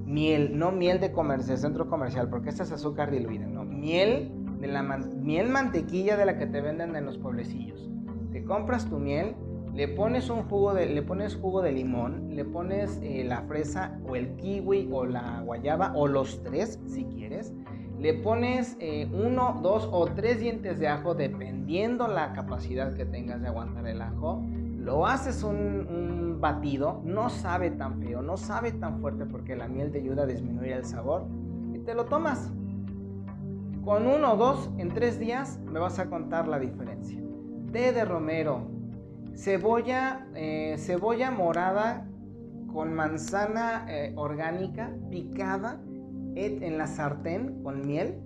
miel, 0.07 0.59
no 0.59 0.73
miel 0.73 1.01
de 1.01 1.13
comercio, 1.13 1.57
centro 1.57 1.89
comercial, 1.89 2.29
porque 2.29 2.49
esta 2.49 2.65
es 2.65 2.73
azúcar 2.73 3.11
diluida, 3.11 3.47
no, 3.47 3.65
miel 3.65 4.33
de 4.61 4.67
la 4.67 4.83
miel 4.83 5.49
mantequilla 5.49 6.17
de 6.17 6.27
la 6.27 6.39
que 6.39 6.47
te 6.47 6.61
venden 6.61 6.95
en 6.97 7.07
los 7.07 7.19
pueblecillos. 7.19 7.89
Te 8.33 8.45
compras 8.45 8.89
tu 8.89 8.99
miel, 8.99 9.35
le 9.81 9.89
pones 9.89 10.29
un 10.29 10.43
jugo 10.43 10.75
de, 10.75 10.85
le 10.85 11.01
pones 11.01 11.37
jugo 11.37 11.63
de 11.63 11.73
limón, 11.73 12.37
le 12.37 12.45
pones 12.45 13.01
eh, 13.03 13.25
la 13.25 13.41
fresa 13.45 13.99
o 14.07 14.15
el 14.15 14.37
kiwi 14.37 14.91
o 14.93 15.07
la 15.07 15.41
guayaba 15.41 15.95
o 15.95 16.07
los 16.07 16.43
tres 16.43 16.79
si 16.85 17.07
quieres. 17.07 17.55
Le 17.99 18.13
pones 18.13 18.77
eh, 18.79 19.09
uno, 19.11 19.59
dos 19.63 19.89
o 19.91 20.05
tres 20.05 20.39
dientes 20.39 20.79
de 20.81 20.89
ajo 20.89 21.15
dependiendo 21.15 22.09
la 22.09 22.35
capacidad 22.35 22.93
que 22.93 23.07
tengas 23.07 23.41
de 23.41 23.49
aguantar 23.49 23.87
el 23.87 24.03
ajo. 24.03 24.43
Lo 24.77 25.07
haces 25.07 25.43
un, 25.43 25.57
un 25.57 26.43
batido, 26.43 27.01
no 27.07 27.31
sabe 27.31 27.71
tan 27.71 28.03
feo, 28.03 28.21
no 28.21 28.37
sabe 28.37 28.73
tan 28.73 29.01
fuerte 29.01 29.25
porque 29.25 29.57
la 29.57 29.67
miel 29.67 29.93
te 29.93 30.01
ayuda 30.01 30.25
a 30.25 30.27
disminuir 30.27 30.73
el 30.73 30.85
sabor 30.85 31.25
y 31.73 31.79
te 31.79 31.95
lo 31.95 32.05
tomas. 32.05 32.53
Con 33.83 34.07
uno 34.07 34.35
o 34.35 34.37
dos 34.37 34.69
en 34.77 34.93
tres 34.93 35.19
días 35.19 35.59
me 35.65 35.81
vas 35.81 35.99
a 35.99 36.11
contar 36.11 36.49
la 36.49 36.59
diferencia. 36.59 37.19
Té 37.73 37.93
de 37.93 38.05
romero, 38.05 38.70
cebolla, 39.41 40.27
eh, 40.35 40.77
cebolla 40.77 41.31
morada 41.31 42.07
con 42.71 42.93
manzana 42.93 43.87
eh, 43.89 44.13
orgánica 44.17 44.95
picada 45.11 45.81
en 46.35 46.79
la 46.79 46.87
sartén 46.87 47.63
con 47.63 47.87
miel. 47.87 48.21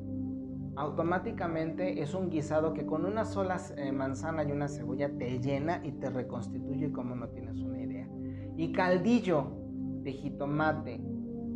Automáticamente 0.77 2.03
es 2.03 2.15
un 2.15 2.31
guisado 2.31 2.75
que 2.75 2.85
con 2.85 3.05
una 3.05 3.25
sola 3.25 3.61
eh, 3.77 3.93
manzana 3.93 4.43
y 4.43 4.51
una 4.51 4.67
cebolla 4.67 5.09
te 5.17 5.39
llena 5.39 5.81
y 5.85 5.93
te 5.93 6.11
reconstituye 6.11 6.91
como 6.91 7.15
no 7.15 7.29
tienes 7.29 7.61
una 7.61 7.81
idea. 7.81 8.09
Y 8.57 8.73
caldillo 8.73 9.53
de 10.03 10.12
jitomate 10.12 11.01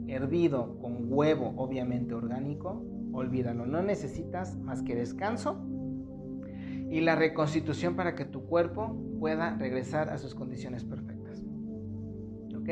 hervido 0.06 0.78
con 0.78 1.12
huevo, 1.12 1.52
obviamente 1.56 2.14
orgánico, 2.14 2.82
olvídalo, 3.12 3.66
no 3.66 3.82
necesitas 3.82 4.56
más 4.56 4.82
que 4.82 4.94
descanso 4.94 5.60
y 6.90 7.00
la 7.00 7.14
reconstitución 7.14 7.96
para 7.96 8.14
que 8.14 8.24
tu 8.24 8.46
cuerpo 8.46 8.96
pueda 9.20 9.56
regresar 9.56 10.08
a 10.10 10.18
sus 10.18 10.34
condiciones 10.34 10.84
perfectas. 10.84 11.42
¿Ok? 12.56 12.68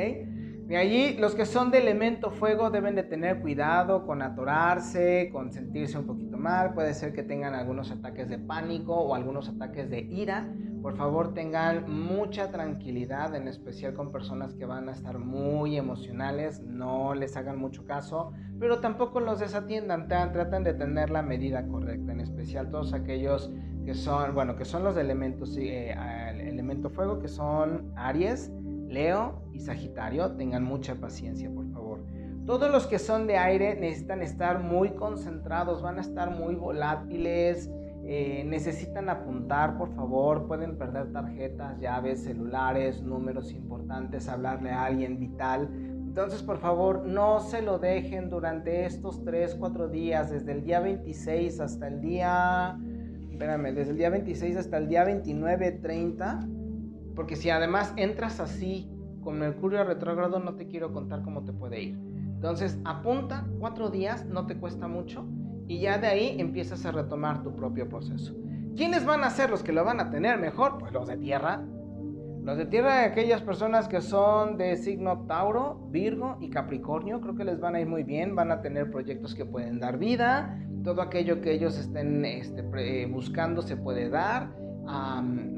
De 0.67 0.77
allí, 0.77 1.17
los 1.17 1.37
que 1.37 1.47
son 1.47 1.71
de 1.71 1.79
elemento 1.79 2.33
fuego 2.33 2.71
deben 2.71 2.97
de 2.97 3.05
tener 3.05 3.41
cuidado 3.41 4.05
con 4.05 4.21
atorarse, 4.21 5.31
con 5.31 5.53
sentirse 5.53 5.97
un 5.97 6.07
poquito 6.07 6.37
mal. 6.39 6.75
Puede 6.75 6.93
ser 6.93 7.13
que 7.13 7.23
tengan 7.23 7.55
algunos 7.55 7.93
ataques 7.93 8.29
de 8.29 8.39
pánico 8.39 8.93
o 8.93 9.15
algunos 9.15 9.49
ataques 9.49 9.89
de 9.91 10.01
ira. 10.01 10.53
Por 10.83 10.97
favor, 10.97 11.35
tengan 11.35 11.89
mucha 11.89 12.51
tranquilidad, 12.51 13.37
en 13.37 13.47
especial 13.47 13.95
con 13.95 14.11
personas 14.11 14.55
que 14.55 14.67
van 14.67 14.89
a 14.89 14.93
estar 14.93 15.21
muy 15.21 15.77
emocionales. 15.77 16.61
No 16.63 17.15
les 17.15 17.37
hagan 17.37 17.61
mucho 17.61 17.85
caso, 17.85 18.33
pero 18.59 18.81
tampoco 18.81 19.21
los 19.21 19.39
desatiendan. 19.39 20.09
Traten 20.09 20.65
de 20.65 20.75
tener 20.75 21.11
la 21.11 21.23
medida 21.23 21.65
correcta, 21.69 22.11
en 22.11 22.21
especial 22.21 22.71
todos 22.73 22.93
aquellos 22.93 23.53
que 23.87 23.95
son, 23.95 24.35
bueno, 24.35 24.57
que 24.57 24.65
son 24.65 24.83
los 24.83 24.97
elementos, 24.97 25.57
eh, 25.57 25.95
el 26.31 26.41
elemento 26.41 26.91
fuego, 26.91 27.21
que 27.21 27.29
son 27.29 27.93
Aries, 27.95 28.51
Leo 28.89 29.45
y 29.53 29.61
Sagitario. 29.61 30.33
Tengan 30.33 30.65
mucha 30.65 30.97
paciencia, 30.97 31.49
por 31.49 31.71
favor. 31.71 32.01
Todos 32.47 32.73
los 32.73 32.89
que 32.89 32.99
son 32.99 33.29
de 33.29 33.39
aire 33.39 33.77
necesitan 33.77 34.23
estar 34.23 34.59
muy 34.61 34.91
concentrados, 34.91 35.83
van 35.83 35.99
a 35.99 36.01
estar 36.01 36.31
muy 36.31 36.57
volátiles, 36.57 37.71
eh, 38.05 38.43
necesitan 38.45 39.09
apuntar, 39.09 39.79
por 39.79 39.95
favor, 39.95 40.49
pueden 40.49 40.77
perder 40.77 41.13
tarjetas, 41.13 41.79
llaves, 41.79 42.25
celulares, 42.25 43.03
números 43.03 43.53
importantes, 43.53 44.29
hablarle 44.29 44.71
a 44.71 44.85
alguien 44.85 45.21
vital. 45.21 45.69
Entonces, 45.73 46.43
por 46.43 46.59
favor, 46.59 47.07
no 47.07 47.39
se 47.39 47.63
lo 47.63 47.79
dejen 47.79 48.31
durante 48.31 48.85
estos 48.85 49.23
3, 49.25 49.55
4 49.55 49.89
días, 49.89 50.31
desde 50.31 50.51
el 50.53 50.65
día 50.65 50.81
26 50.81 51.61
hasta 51.61 51.87
el 51.87 52.01
día 52.01 52.79
espérame, 53.37 53.75
desde 53.75 53.91
el 53.91 53.99
día 53.99 54.09
26 54.09 54.57
hasta 54.57 54.79
el 54.79 54.89
día 54.89 55.05
29, 55.05 55.73
30, 55.73 56.41
porque 57.15 57.37
si 57.37 57.51
además 57.51 57.93
entras 57.97 58.41
así 58.41 58.91
con 59.21 59.39
Mercurio 59.39 59.85
retrógrado, 59.85 60.41
no 60.41 60.55
te 60.55 60.67
quiero 60.67 60.91
contar 60.95 61.21
cómo 61.23 61.45
te 61.45 61.53
puede 61.53 61.83
ir. 61.83 61.99
Entonces, 62.17 62.79
apunta, 62.87 63.47
cuatro 63.61 63.91
días, 63.91 64.25
no 64.25 64.47
te 64.47 64.57
cuesta 64.57 64.89
mucho, 64.89 65.27
y 65.69 65.81
ya 65.81 65.99
de 65.99 66.07
ahí 66.07 66.37
empiezas 66.41 66.87
a 66.87 66.93
retomar 66.93 67.43
tu 67.43 67.55
propio 67.55 67.91
proceso. 67.91 68.35
¿Quiénes 68.75 69.05
van 69.05 69.23
a 69.23 69.29
ser 69.29 69.51
los 69.51 69.63
que 69.63 69.73
lo 69.73 69.85
van 69.85 70.01
a 70.01 70.11
tener 70.11 70.39
mejor? 70.39 70.79
Pues 70.79 70.93
los 70.93 71.07
de 71.07 71.19
tierra. 71.19 71.63
Los 72.43 72.57
de 72.57 72.65
tierra, 72.65 73.05
aquellas 73.05 73.43
personas 73.43 73.87
que 73.87 74.01
son 74.01 74.57
de 74.57 74.77
signo 74.77 75.27
Tauro, 75.27 75.89
Virgo 75.91 76.39
y 76.41 76.49
Capricornio, 76.49 77.21
creo 77.21 77.35
que 77.35 77.45
les 77.45 77.61
van 77.61 77.75
a 77.75 77.81
ir 77.81 77.87
muy 77.87 78.03
bien, 78.03 78.35
van 78.35 78.51
a 78.51 78.63
tener 78.63 78.91
proyectos 78.91 79.35
que 79.35 79.45
pueden 79.45 79.79
dar 79.79 79.99
vida, 79.99 80.59
todo 80.87 81.03
aquello 81.03 81.41
que 81.41 81.53
ellos 81.53 81.77
estén 81.77 82.25
este, 82.25 82.63
buscando 83.07 83.61
se 83.61 83.77
puede 83.77 84.09
dar, 84.09 84.55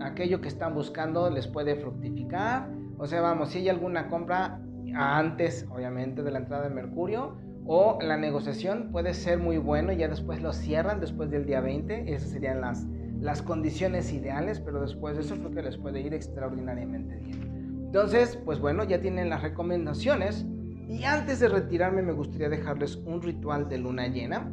aquello 0.01 0.41
que 0.41 0.49
están 0.49 0.75
buscando 0.75 1.29
les 1.29 1.47
puede 1.47 1.77
fructificar, 1.77 2.71
o 2.97 3.07
sea, 3.07 3.21
vamos, 3.21 3.51
si 3.51 3.59
hay 3.59 3.69
alguna 3.69 4.09
compra 4.09 4.59
antes, 4.95 5.69
obviamente, 5.71 6.23
de 6.23 6.31
la 6.31 6.39
entrada 6.39 6.71
de 6.71 6.75
Mercurio, 6.75 7.37
o 7.67 7.99
la 8.01 8.17
negociación 8.17 8.89
puede 8.91 9.13
ser 9.13 9.39
muy 9.39 9.59
bueno, 9.59 9.93
ya 9.93 10.09
después 10.09 10.41
lo 10.41 10.55
cierran 10.55 10.99
después 10.99 11.31
del 11.31 11.45
día 11.45 11.61
20, 11.61 12.11
esas 12.11 12.31
serían 12.31 12.63
las, 12.63 12.87
las 13.21 13.43
condiciones 13.43 14.11
ideales, 14.15 14.61
pero 14.61 14.81
después 14.81 15.15
de 15.17 15.25
eso 15.25 15.37
creo 15.37 15.51
que 15.51 15.61
les 15.63 15.77
puede 15.77 16.01
ir 16.01 16.15
extraordinariamente 16.15 17.17
bien. 17.17 17.85
Entonces, 17.85 18.39
pues 18.47 18.61
bueno, 18.61 18.83
ya 18.85 19.03
tienen 19.03 19.29
las 19.29 19.43
recomendaciones. 19.43 20.47
Y 20.89 21.05
antes 21.05 21.41
de 21.41 21.49
retirarme 21.49 22.01
me 22.01 22.13
gustaría 22.13 22.49
dejarles 22.49 22.97
un 22.97 23.21
ritual 23.21 23.69
de 23.69 23.77
luna 23.77 24.09
llena 24.09 24.51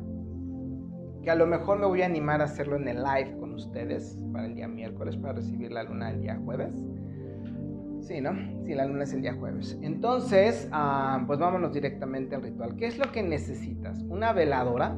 que 1.25 1.31
a 1.31 1.35
lo 1.35 1.47
mejor 1.47 1.79
me 1.79 1.87
voy 1.87 2.03
a 2.03 2.05
animar 2.05 2.39
a 2.41 2.45
hacerlo 2.45 2.75
en 2.77 2.87
el 2.87 3.03
live 3.03 3.35
con 3.39 3.53
ustedes 3.55 4.15
para 4.31 4.45
el 4.45 4.53
día 4.53 4.67
miércoles, 4.67 5.17
para 5.17 5.33
recibir 5.33 5.71
la 5.71 5.83
luna 5.83 6.11
el 6.11 6.21
día 6.21 6.39
jueves. 6.45 6.71
Sí, 8.01 8.21
¿no? 8.21 8.31
Sí, 8.63 8.75
la 8.75 8.85
luna 8.85 9.03
es 9.03 9.13
el 9.13 9.23
día 9.23 9.33
jueves. 9.33 9.77
Entonces, 9.81 10.69
ah, 10.71 11.23
pues 11.25 11.39
vámonos 11.39 11.73
directamente 11.73 12.35
al 12.35 12.43
ritual. 12.43 12.75
¿Qué 12.75 12.85
es 12.85 12.99
lo 12.99 13.11
que 13.11 13.23
necesitas? 13.23 14.03
Una 14.03 14.33
veladora, 14.33 14.95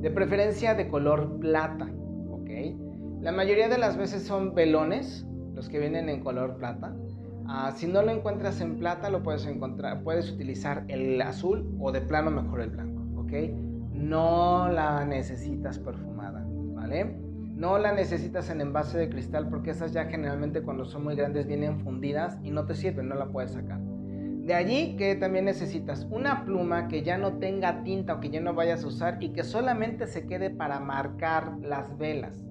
de 0.00 0.10
preferencia 0.10 0.74
de 0.74 0.88
color 0.88 1.38
plata, 1.38 1.86
¿ok? 2.30 2.50
La 3.20 3.32
mayoría 3.32 3.68
de 3.68 3.76
las 3.76 3.98
veces 3.98 4.22
son 4.22 4.54
velones, 4.54 5.26
los 5.54 5.68
que 5.68 5.78
vienen 5.78 6.08
en 6.08 6.24
color 6.24 6.56
plata. 6.56 6.96
Ah, 7.46 7.72
si 7.76 7.86
no 7.86 8.00
lo 8.00 8.10
encuentras 8.10 8.62
en 8.62 8.78
plata, 8.78 9.10
lo 9.10 9.22
puedes 9.22 9.46
encontrar, 9.46 10.02
puedes 10.02 10.32
utilizar 10.32 10.86
el 10.88 11.20
azul 11.20 11.76
o 11.78 11.92
de 11.92 12.00
plano 12.00 12.30
mejor 12.30 12.62
el 12.62 12.70
blanco, 12.70 13.20
¿ok? 13.20 13.69
No 14.00 14.68
la 14.68 15.04
necesitas 15.04 15.78
perfumada, 15.78 16.44
¿vale? 16.74 17.16
No 17.54 17.78
la 17.78 17.92
necesitas 17.92 18.48
en 18.48 18.62
envase 18.62 18.98
de 18.98 19.10
cristal 19.10 19.48
porque 19.48 19.70
esas 19.70 19.92
ya 19.92 20.06
generalmente 20.06 20.62
cuando 20.62 20.86
son 20.86 21.04
muy 21.04 21.14
grandes 21.14 21.46
vienen 21.46 21.80
fundidas 21.80 22.38
y 22.42 22.50
no 22.50 22.64
te 22.64 22.74
sirven, 22.74 23.08
no 23.08 23.14
la 23.14 23.26
puedes 23.26 23.52
sacar. 23.52 23.78
De 23.78 24.54
allí 24.54 24.96
que 24.96 25.14
también 25.14 25.44
necesitas 25.44 26.08
una 26.10 26.44
pluma 26.44 26.88
que 26.88 27.02
ya 27.02 27.18
no 27.18 27.34
tenga 27.34 27.82
tinta 27.82 28.14
o 28.14 28.20
que 28.20 28.30
ya 28.30 28.40
no 28.40 28.54
vayas 28.54 28.82
a 28.82 28.86
usar 28.86 29.22
y 29.22 29.28
que 29.28 29.44
solamente 29.44 30.06
se 30.06 30.26
quede 30.26 30.48
para 30.48 30.80
marcar 30.80 31.58
las 31.60 31.98
velas. 31.98 32.42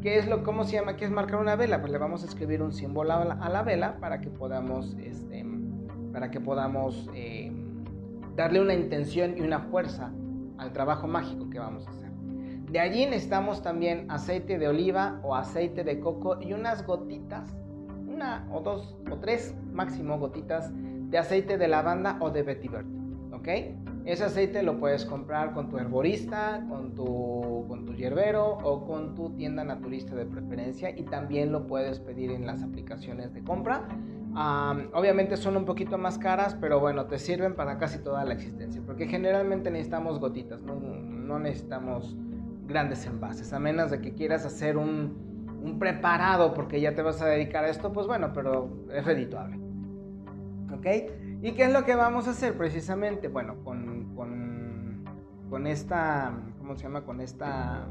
¿Qué 0.00 0.18
es 0.18 0.28
lo, 0.28 0.44
cómo 0.44 0.62
se 0.62 0.76
llama? 0.76 0.96
¿Qué 0.96 1.04
es 1.04 1.10
marcar 1.10 1.40
una 1.40 1.56
vela? 1.56 1.80
Pues 1.80 1.90
le 1.90 1.98
vamos 1.98 2.22
a 2.22 2.26
escribir 2.26 2.62
un 2.62 2.72
símbolo 2.72 3.12
a 3.12 3.48
la, 3.48 3.62
vela 3.62 3.98
para 3.98 4.20
que 4.20 4.30
podamos, 4.30 4.96
este, 5.02 5.44
para 6.12 6.30
que 6.30 6.40
podamos 6.40 7.10
eh, 7.14 7.52
darle 8.36 8.60
una 8.60 8.74
intención 8.74 9.36
y 9.36 9.40
una 9.40 9.58
fuerza 9.58 10.12
al 10.58 10.72
trabajo 10.72 11.06
mágico 11.06 11.48
que 11.50 11.58
vamos 11.58 11.86
a 11.86 11.90
hacer. 11.90 12.10
De 12.70 12.80
allí 12.80 13.06
necesitamos 13.06 13.62
también 13.62 14.10
aceite 14.10 14.58
de 14.58 14.68
oliva 14.68 15.20
o 15.22 15.34
aceite 15.34 15.84
de 15.84 16.00
coco 16.00 16.38
y 16.40 16.52
unas 16.52 16.86
gotitas, 16.86 17.56
una 18.06 18.46
o 18.52 18.60
dos 18.60 18.96
o 19.10 19.16
tres 19.16 19.54
máximo 19.72 20.18
gotitas 20.18 20.70
de 20.74 21.16
aceite 21.16 21.56
de 21.56 21.68
lavanda 21.68 22.18
o 22.20 22.30
de 22.30 22.42
vetiver. 22.42 22.84
¿Ok? 23.32 23.48
Ese 24.04 24.24
aceite 24.24 24.62
lo 24.62 24.78
puedes 24.78 25.04
comprar 25.04 25.52
con 25.52 25.68
tu 25.68 25.78
herborista, 25.78 26.64
con 26.68 26.94
tu, 26.94 27.64
con 27.68 27.86
tu 27.86 27.94
hierbero 27.94 28.58
o 28.62 28.86
con 28.86 29.14
tu 29.14 29.30
tienda 29.30 29.64
naturista 29.64 30.14
de 30.14 30.26
preferencia 30.26 30.90
y 30.90 31.04
también 31.04 31.52
lo 31.52 31.66
puedes 31.66 32.00
pedir 32.00 32.30
en 32.30 32.46
las 32.46 32.62
aplicaciones 32.62 33.32
de 33.32 33.42
compra 33.42 33.86
obviamente 34.34 35.36
son 35.36 35.56
un 35.56 35.64
poquito 35.64 35.98
más 35.98 36.18
caras, 36.18 36.56
pero 36.60 36.80
bueno, 36.80 37.06
te 37.06 37.18
sirven 37.18 37.54
para 37.54 37.78
casi 37.78 37.98
toda 37.98 38.24
la 38.24 38.34
existencia, 38.34 38.82
porque 38.84 39.06
generalmente 39.06 39.70
necesitamos 39.70 40.18
gotitas, 40.18 40.60
no, 40.60 41.38
necesitamos 41.38 42.16
grandes 42.66 43.06
envases, 43.06 43.52
a 43.52 43.58
menos 43.58 43.90
de 43.90 44.00
que 44.00 44.14
quieras 44.14 44.44
hacer 44.44 44.76
un, 44.76 45.58
un, 45.62 45.78
preparado 45.78 46.54
porque 46.54 46.80
ya 46.80 46.94
te 46.94 47.02
vas 47.02 47.20
a 47.22 47.26
dedicar 47.26 47.64
a 47.64 47.68
esto, 47.68 47.92
pues 47.92 48.06
bueno, 48.06 48.32
pero 48.32 48.86
es 48.92 49.04
redituable. 49.04 49.58
¿Ok? 50.72 50.86
¿Y 51.42 51.52
qué 51.52 51.64
es 51.64 51.72
lo 51.72 51.84
que 51.84 51.94
vamos 51.94 52.28
a 52.28 52.30
hacer 52.30 52.56
precisamente? 52.56 53.28
Bueno, 53.28 53.56
con, 53.64 54.14
con, 54.14 55.04
con 55.48 55.66
esta, 55.66 56.32
¿cómo 56.58 56.76
se 56.76 56.82
llama? 56.82 57.02
Con 57.02 57.20
esta 57.20 57.86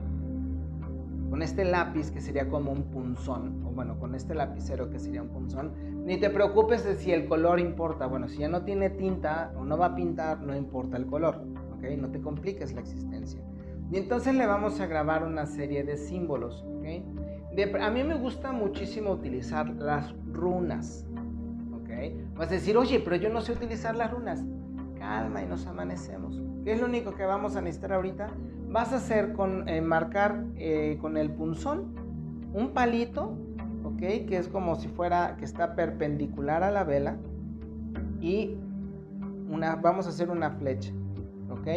con 1.30 1.42
este 1.42 1.66
lápiz 1.66 2.12
que 2.12 2.22
sería 2.22 2.48
como 2.48 2.72
un 2.72 2.84
punzón, 2.84 3.64
o 3.66 3.72
bueno, 3.72 4.00
con 4.00 4.16
este 4.16 4.34
lapicero 4.34 4.90
que 4.90 5.00
sería 5.00 5.22
un 5.22 5.30
punzón, 5.30 5.74
ni 6.08 6.16
te 6.16 6.30
preocupes 6.30 6.86
de 6.86 6.96
si 6.96 7.12
el 7.12 7.26
color 7.26 7.60
importa. 7.60 8.08
Bueno, 8.08 8.30
si 8.30 8.38
ya 8.38 8.48
no 8.48 8.64
tiene 8.64 8.90
tinta 8.90 9.52
o 9.58 9.66
no 9.66 9.78
va 9.78 9.88
a 9.88 9.96
pintar, 9.96 10.40
no 10.42 10.56
importa 10.56 10.96
el 10.96 11.06
color, 11.06 11.44
¿ok? 11.76 11.84
No 11.98 12.10
te 12.10 12.22
compliques 12.22 12.74
la 12.74 12.80
existencia. 12.80 13.42
Y 13.92 13.98
entonces 13.98 14.34
le 14.34 14.48
vamos 14.48 14.80
a 14.80 14.86
grabar 14.86 15.26
una 15.26 15.46
serie 15.46 15.84
de 15.84 15.98
símbolos, 15.98 16.66
¿ok? 16.66 16.86
a 17.82 17.90
mí 17.90 18.04
me 18.04 18.14
gusta 18.14 18.54
muchísimo 18.54 19.12
utilizar 19.12 19.70
las 19.76 20.16
runas. 20.32 21.06
¿Ok? 21.74 21.90
Vas 22.38 22.52
a 22.52 22.54
decir, 22.54 22.78
oye, 22.78 23.02
pero 23.02 23.18
yo 23.18 23.30
no 23.30 23.42
sé 23.42 23.52
utilizar 23.52 23.94
las 23.94 24.10
runas. 24.10 24.46
Calma 24.98 25.42
y 25.42 25.46
nos 25.46 25.68
amanecemos. 25.68 26.42
¿Qué 26.64 26.72
es 26.72 26.80
lo 26.80 26.86
único 26.86 27.16
que 27.16 27.26
vamos 27.26 27.58
a 27.58 27.62
necesitar 27.62 27.92
ahorita? 27.92 28.30
Vas 28.70 28.94
a 28.94 28.98
hacer 28.98 29.34
con 29.34 29.68
eh, 29.68 29.82
marcar 29.82 30.46
eh, 30.56 30.98
con 31.02 31.18
el 31.18 31.32
punzón 31.32 31.96
un 32.54 32.70
palito, 32.74 33.38
¿ok? 33.98 34.28
Que 34.28 34.38
es 34.38 34.48
como 34.48 34.76
si 34.76 34.88
fuera 34.88 35.36
que 35.38 35.46
está 35.46 35.76
perpendicular 35.76 36.64
a 36.64 36.72
la 36.72 36.84
vela 36.84 37.18
y 38.22 38.56
una, 39.50 39.76
vamos 39.76 40.06
a 40.06 40.10
hacer 40.10 40.30
una 40.30 40.52
flecha, 40.52 40.94
¿ok? 41.50 41.68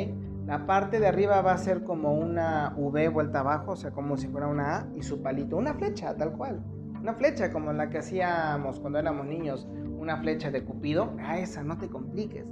La 0.47 0.67
parte 0.67 1.01
de 1.01 1.07
arriba 1.07 1.41
va 1.43 1.53
a 1.53 1.59
ser 1.59 1.83
como 1.85 2.13
una 2.13 2.75
V 2.77 3.09
vuelta 3.09 3.41
abajo, 3.41 3.73
o 3.73 3.77
sea, 3.77 3.93
como 3.93 4.17
si 4.17 4.29
fuera 4.29 4.49
una 4.49 4.79
A 4.79 4.87
y 4.97 5.03
su 5.03 5.23
palito, 5.23 5.57
una 5.57 5.75
flecha, 5.75 6.15
tal 6.17 6.33
cual. 6.33 6.61
Una 7.01 7.15
flecha 7.15 7.53
como 7.53 7.73
la 7.73 7.89
que 7.89 7.99
hacíamos 7.99 8.81
cuando 8.81 8.99
éramos 8.99 9.27
niños, 9.27 9.67
una 9.99 10.17
flecha 10.19 10.51
de 10.51 10.65
Cupido. 10.65 11.13
A 11.25 11.39
esa, 11.39 11.63
no 11.63 11.79
te 11.79 11.89
compliques. 11.89 12.45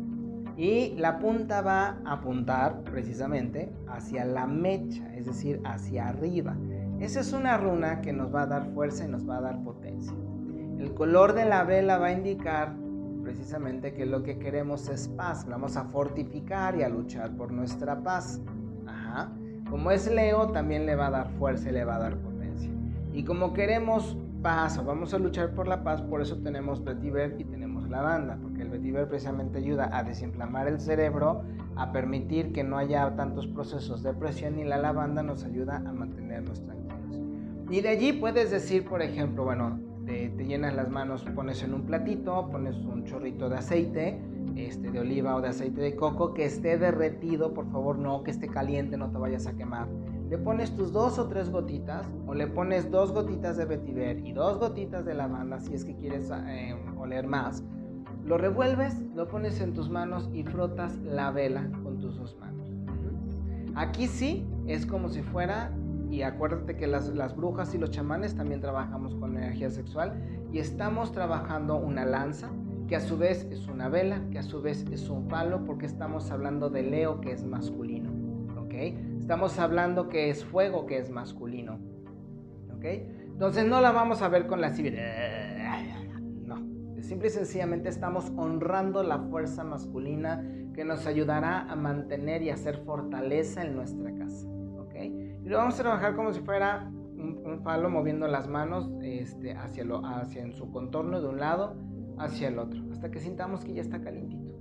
Y 0.57 0.95
la 0.97 1.19
punta 1.19 1.61
va 1.61 1.99
a 2.05 2.13
apuntar 2.13 2.83
precisamente 2.85 3.73
hacia 3.89 4.25
la 4.25 4.47
mecha, 4.47 5.15
es 5.15 5.27
decir, 5.27 5.61
hacia 5.65 6.09
arriba. 6.09 6.57
Esa 7.01 7.21
es 7.21 7.33
una 7.33 7.57
runa 7.57 8.01
que 8.01 8.13
nos 8.13 8.35
va 8.35 8.43
a 8.43 8.47
dar 8.47 8.67
fuerza 8.75 9.05
y 9.05 9.09
nos 9.09 9.29
va 9.29 9.39
a 9.39 9.41
dar 9.41 9.63
potencia. 9.63 10.13
El 10.79 10.95
color 10.95 11.35
de 11.35 11.45
la 11.45 11.65
vela 11.65 11.99
va 11.99 12.07
a 12.07 12.13
indicar 12.13 12.75
precisamente 13.23 13.95
que 13.95 14.07
lo 14.07 14.23
que 14.23 14.39
queremos 14.39 14.89
es 14.89 15.09
paz. 15.09 15.47
Vamos 15.47 15.77
a 15.77 15.85
fortificar 15.85 16.77
y 16.77 16.83
a 16.83 16.89
luchar 16.89 17.37
por 17.37 17.53
nuestra 17.53 18.03
paz. 18.03 18.41
Ajá. 18.87 19.31
Como 19.71 19.91
es 19.91 20.11
Leo, 20.11 20.49
también 20.49 20.87
le 20.87 20.97
va 20.97 21.09
a 21.09 21.11
dar 21.11 21.31
fuerza 21.39 21.69
y 21.69 21.73
le 21.73 21.85
va 21.85 21.97
a 21.97 21.99
dar 22.01 22.17
potencia. 22.17 22.71
Y 23.13 23.23
como 23.25 23.53
queremos 23.53 24.17
paz 24.43 24.79
o 24.79 24.85
vamos 24.85 25.13
a 25.15 25.19
luchar 25.19 25.55
por 25.55 25.69
la 25.69 25.83
paz, 25.83 26.01
por 26.03 26.21
eso 26.21 26.39
tenemos 26.39 26.83
vetiver 26.83 27.37
y 27.39 27.45
tenemos 27.45 27.89
lavanda, 27.89 28.39
porque 28.41 28.63
el 28.63 28.71
vetiver 28.71 29.09
precisamente 29.09 29.59
ayuda 29.59 29.91
a 29.93 30.03
desinflamar 30.03 30.69
el 30.69 30.81
cerebro, 30.81 31.43
a 31.77 31.93
permitir 31.93 32.53
que 32.53 32.65
no 32.65 32.79
haya 32.79 33.15
tantos 33.17 33.47
procesos 33.47 34.03
de 34.03 34.15
presión 34.15 34.59
y 34.59 34.65
la 34.65 34.79
lavanda 34.79 35.23
nos 35.23 35.45
ayuda 35.45 35.77
a 35.77 35.93
mantenernos 35.93 36.63
tranquilos. 36.63 36.88
Y 37.71 37.83
de 37.83 37.89
allí 37.91 38.13
puedes 38.15 38.51
decir, 38.51 38.87
por 38.87 39.03
ejemplo, 39.03 39.45
bueno, 39.45 39.79
te, 40.07 40.31
llenas 40.45 40.75
las 40.75 40.89
manos, 40.89 41.25
pones 41.35 41.63
en 41.63 41.75
un 41.75 41.83
platito, 41.83 42.49
pones 42.51 42.77
un 42.77 43.05
chorrito 43.05 43.51
de 43.51 43.57
aceite, 43.57 44.19
este, 44.57 44.91
de 44.91 45.01
oliva 45.01 45.37
o 45.37 45.43
de 45.43 45.49
aceite 45.49 45.83
de 45.83 45.95
coco, 45.95 46.33
que 46.33 46.47
esté 46.47 46.79
derretido, 46.79 47.53
por 47.53 47.71
favor, 47.71 47.99
no 47.99 48.23
que 48.25 48.31
esté 48.31 48.49
caliente, 48.49 48.97
no 48.97 49.11
te 49.11 49.19
vayas 49.19 49.47
a 49.47 49.55
quemar. 49.55 49.87
Le 50.31 50.39
pones 50.39 50.75
tus 50.75 50.93
dos 50.93 51.19
o 51.19 51.29
tres 51.29 51.51
gotitas, 51.51 52.07
o 52.27 52.35
le 52.35 52.47
pones 52.47 52.91
dos 52.91 53.13
gotitas 53.13 53.59
de 53.59 53.67
vetiver 53.67 54.27
y 54.27 54.33
dos 54.33 54.59
gotitas 54.59 55.05
de 55.05 55.15
lavanda, 55.15 55.61
si 55.61 55.75
es 55.75 55.85
que 55.85 55.95
quieres 55.95 56.31
eh, 56.31 56.75
oler 56.97 57.27
más. 57.27 57.63
Lo 58.25 58.39
revuelves, 58.39 58.99
lo 59.15 59.29
pones 59.29 59.61
en 59.61 59.75
tus 59.75 59.91
manos 59.91 60.31
y 60.33 60.43
frotas 60.43 60.97
la 60.99 61.31
vela 61.31 61.71
con 61.83 61.99
tus 61.99 62.17
dos 62.17 62.37
manos. 62.39 62.71
Aquí 63.75 64.07
sí 64.07 64.47
es 64.67 64.87
como 64.87 65.09
si 65.09 65.23
fuera 65.23 65.71
y 66.11 66.23
acuérdate 66.23 66.77
que 66.77 66.87
las, 66.87 67.37
brujas 67.37 67.75
y 67.75 67.79
los 67.79 67.91
chamanes 67.91 68.35
también 68.35 68.61
trabajamos 68.61 69.15
con 69.15 69.37
energía 69.37 69.71
sexual 69.71 70.15
y 70.53 70.59
estamos 70.59 71.13
trabajando 71.13 71.77
una 71.77 72.05
lanza 72.05 72.51
que 72.87 72.97
a 72.97 73.01
su 73.01 73.19
vez 73.19 73.47
es 73.51 73.69
una 73.69 73.89
vela, 73.89 74.23
que 74.31 74.39
a 74.39 74.43
su 74.43 74.63
vez 74.63 74.87
es 74.91 75.11
un 75.11 75.29
palo, 75.29 75.65
porque 75.65 75.85
estamos 75.85 76.31
hablando 76.31 76.71
de 76.71 76.83
Leo 76.83 77.21
que 77.21 77.33
es 77.33 77.45
masculino, 77.45 78.11
¿ok? 78.59 78.75
Estamos 79.21 79.59
hablando 79.59 80.09
que 80.09 80.31
es 80.31 80.45
fuego 80.45 80.87
que 80.87 80.97
es 80.97 81.11
masculino, 81.11 81.79
¿ok? 82.75 82.85
Entonces 82.85 83.67
no 83.67 83.83
la 83.83 83.93
vamos 83.93 84.23
a 84.23 84.29
ver 84.29 84.47
con 84.47 84.63
la 84.63 84.71
civil, 84.71 84.97
no, 86.47 86.57
simple 87.03 87.29
y 87.29 87.31
sencillamente 87.31 87.91
estamos 87.91 88.33
honrando 88.37 89.03
la 89.03 89.19
fuerza 89.19 89.65
masculina 89.65 90.43
que 90.73 90.85
nos 90.85 91.07
ayudará 91.07 91.71
a 91.71 91.77
mantener 91.77 92.43
y 92.43 92.51
hacer 92.51 92.79
fortaleza 92.79 93.63
en 93.63 93.77
nuestra 93.77 94.15
casa. 94.15 94.49
Y 95.49 95.51
lo 95.51 95.57
vamos 95.57 95.81
a 95.81 95.83
trabajar 95.83 96.15
como 96.15 96.31
si 96.35 96.41
fuera 96.41 96.93
un, 96.93 97.63
falo 97.65 97.89
moviendo 97.89 98.29
las 98.29 98.47
manos 98.47 98.93
este, 99.01 99.55
hacia, 99.55 99.83
lo, 99.83 100.05
hacia 100.05 100.43
en 100.43 100.53
su 100.53 100.71
contorno 100.71 101.23
de 101.23 101.27
un 101.27 101.41
lado 101.41 101.75
hacia 102.19 102.49
el 102.49 102.59
otro, 102.59 102.83
hasta 102.93 103.11
que 103.11 103.19
sintamos 103.19 103.65
que 103.65 103.73
ya 103.73 103.81
está 103.81 104.03
calientito. 104.03 104.55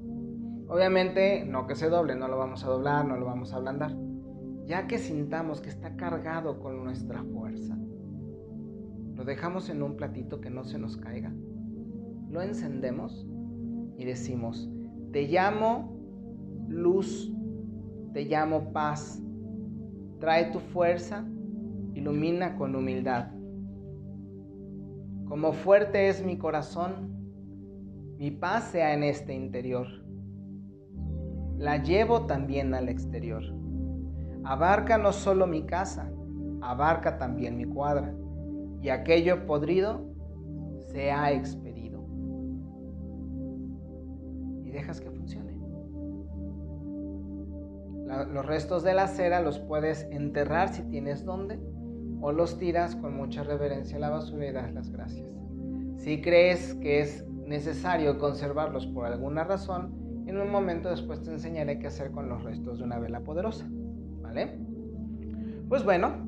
Obviamente, 0.69 1.43
no 1.43 1.67
que 1.67 1.75
se 1.75 1.89
doble, 1.89 2.15
no 2.15 2.29
lo 2.29 2.37
vamos 2.37 2.63
a 2.63 2.67
doblar, 2.67 3.05
no 3.05 3.17
lo 3.17 3.25
vamos 3.25 3.51
a 3.51 3.57
ablandar. 3.57 3.97
Ya 4.63 4.87
que 4.87 4.97
sintamos 4.97 5.59
que 5.59 5.67
está 5.67 5.97
cargado 5.97 6.61
con 6.61 6.81
nuestra 6.85 7.21
fuerza, 7.21 7.77
lo 9.13 9.25
dejamos 9.25 9.69
en 9.69 9.83
un 9.83 9.97
platito 9.97 10.39
que 10.39 10.49
no 10.49 10.63
se 10.63 10.79
nos 10.79 10.95
caiga. 10.95 11.33
Lo 12.29 12.41
encendemos 12.41 13.27
y 13.97 14.05
decimos, 14.05 14.69
te 15.11 15.27
llamo 15.27 15.99
luz, 16.69 17.29
te 18.13 18.23
llamo 18.23 18.71
paz, 18.71 19.21
Trae 20.19 20.51
tu 20.51 20.59
fuerza, 20.59 21.25
ilumina 21.93 22.55
con 22.55 22.75
humildad. 22.75 23.27
Como 25.27 25.53
fuerte 25.53 26.09
es 26.09 26.23
mi 26.23 26.37
corazón, 26.37 27.17
mi 28.17 28.31
paz 28.31 28.71
sea 28.71 28.93
en 28.93 29.03
este 29.03 29.33
interior. 29.35 29.87
La 31.57 31.83
llevo 31.83 32.25
también 32.25 32.73
al 32.73 32.89
exterior. 32.89 33.43
Abarca 34.43 34.97
no 34.97 35.11
solo 35.11 35.45
mi 35.45 35.65
casa, 35.65 36.11
abarca 36.61 37.17
también 37.17 37.57
mi 37.57 37.65
cuadra, 37.65 38.15
y 38.81 38.89
aquello 38.89 39.45
podrido 39.45 40.05
se 40.91 41.11
ha 41.11 41.31
expedido. 41.31 42.03
Y 44.63 44.71
dejas 44.71 45.01
que 45.01 45.09
los 48.25 48.45
restos 48.45 48.83
de 48.83 48.93
la 48.93 49.07
cera 49.07 49.41
los 49.41 49.59
puedes 49.59 50.03
enterrar 50.11 50.69
si 50.69 50.83
tienes 50.83 51.25
donde 51.25 51.59
o 52.21 52.31
los 52.31 52.57
tiras 52.57 52.95
con 52.95 53.15
mucha 53.15 53.43
reverencia 53.43 53.97
a 53.97 53.99
la 53.99 54.09
basura 54.09 54.47
y 54.47 54.51
das 54.51 54.73
las 54.73 54.89
gracias. 54.91 55.27
Si 55.97 56.21
crees 56.21 56.73
que 56.75 57.01
es 57.01 57.25
necesario 57.45 58.17
conservarlos 58.17 58.87
por 58.87 59.05
alguna 59.05 59.43
razón, 59.43 60.23
en 60.27 60.37
un 60.37 60.51
momento 60.51 60.89
después 60.89 61.21
te 61.23 61.31
enseñaré 61.31 61.79
qué 61.79 61.87
hacer 61.87 62.11
con 62.11 62.27
los 62.27 62.43
restos 62.43 62.79
de 62.79 62.83
una 62.83 62.99
vela 62.99 63.21
poderosa. 63.21 63.65
¿Vale? 64.21 64.59
Pues 65.69 65.83
bueno, 65.83 66.25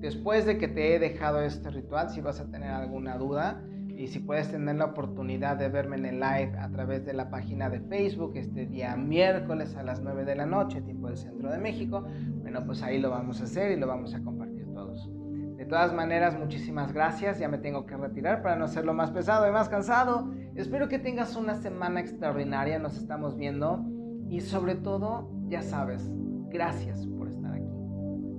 después 0.00 0.46
de 0.46 0.58
que 0.58 0.68
te 0.68 0.94
he 0.94 0.98
dejado 0.98 1.42
este 1.42 1.70
ritual, 1.70 2.10
si 2.10 2.20
vas 2.20 2.40
a 2.40 2.50
tener 2.50 2.70
alguna 2.70 3.16
duda, 3.18 3.62
y 4.02 4.08
si 4.08 4.18
puedes 4.18 4.50
tener 4.50 4.74
la 4.74 4.86
oportunidad 4.86 5.56
de 5.56 5.68
verme 5.68 5.94
en 5.96 6.06
el 6.06 6.18
live 6.18 6.58
a 6.58 6.68
través 6.70 7.04
de 7.06 7.12
la 7.12 7.30
página 7.30 7.70
de 7.70 7.78
Facebook 7.82 8.32
este 8.34 8.66
día 8.66 8.96
miércoles 8.96 9.76
a 9.76 9.84
las 9.84 10.02
9 10.02 10.24
de 10.24 10.34
la 10.34 10.44
noche, 10.44 10.82
tiempo 10.82 11.06
del 11.06 11.16
centro 11.16 11.52
de 11.52 11.58
México, 11.58 12.04
bueno, 12.40 12.66
pues 12.66 12.82
ahí 12.82 12.98
lo 12.98 13.10
vamos 13.10 13.40
a 13.40 13.44
hacer 13.44 13.70
y 13.70 13.76
lo 13.76 13.86
vamos 13.86 14.12
a 14.12 14.20
compartir 14.20 14.66
todos. 14.74 15.08
De 15.56 15.64
todas 15.66 15.94
maneras, 15.94 16.36
muchísimas 16.36 16.92
gracias. 16.92 17.38
Ya 17.38 17.46
me 17.46 17.58
tengo 17.58 17.86
que 17.86 17.96
retirar 17.96 18.42
para 18.42 18.56
no 18.56 18.64
hacerlo 18.64 18.92
más 18.92 19.12
pesado 19.12 19.48
y 19.48 19.52
más 19.52 19.68
cansado. 19.68 20.34
Espero 20.56 20.88
que 20.88 20.98
tengas 20.98 21.36
una 21.36 21.54
semana 21.54 22.00
extraordinaria. 22.00 22.80
Nos 22.80 22.96
estamos 22.96 23.36
viendo. 23.36 23.84
Y 24.28 24.40
sobre 24.40 24.74
todo, 24.74 25.30
ya 25.46 25.62
sabes, 25.62 26.10
gracias 26.48 27.06
por 27.06 27.28
estar 27.28 27.54
aquí. 27.54 27.70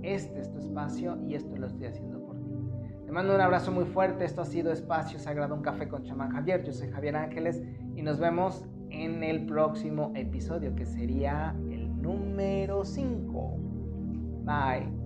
Este 0.01 0.41
es 0.41 0.51
tu 0.51 0.59
espacio 0.59 1.18
y 1.26 1.36
esto 1.36 1.55
lo 1.55 1.68
estoy 1.68 1.86
haciendo 1.86 2.12
mando 3.14 3.36
un 3.36 3.41
abrazo 3.41 3.72
muy 3.72 3.86
fuerte. 3.86 4.26
Esto 4.26 4.41
ha 4.41 4.45
sido 4.45 4.72
Espacio 4.72 5.20
Sagrado, 5.20 5.53
un 5.55 5.61
café 5.61 5.88
con 5.88 6.03
chamán 6.03 6.32
Javier. 6.32 6.64
Yo 6.64 6.74
soy 6.74 6.89
Javier 6.89 7.16
Ángeles 7.16 7.61
y 7.95 8.01
nos 8.01 8.20
vemos 8.20 8.66
en 8.89 9.24
el 9.24 9.45
próximo 9.45 10.11
episodio 10.16 10.76
que 10.76 10.86
sería 10.86 11.55
el 11.70 12.01
número 12.01 12.84
5. 12.84 13.57
Bye. 14.45 15.03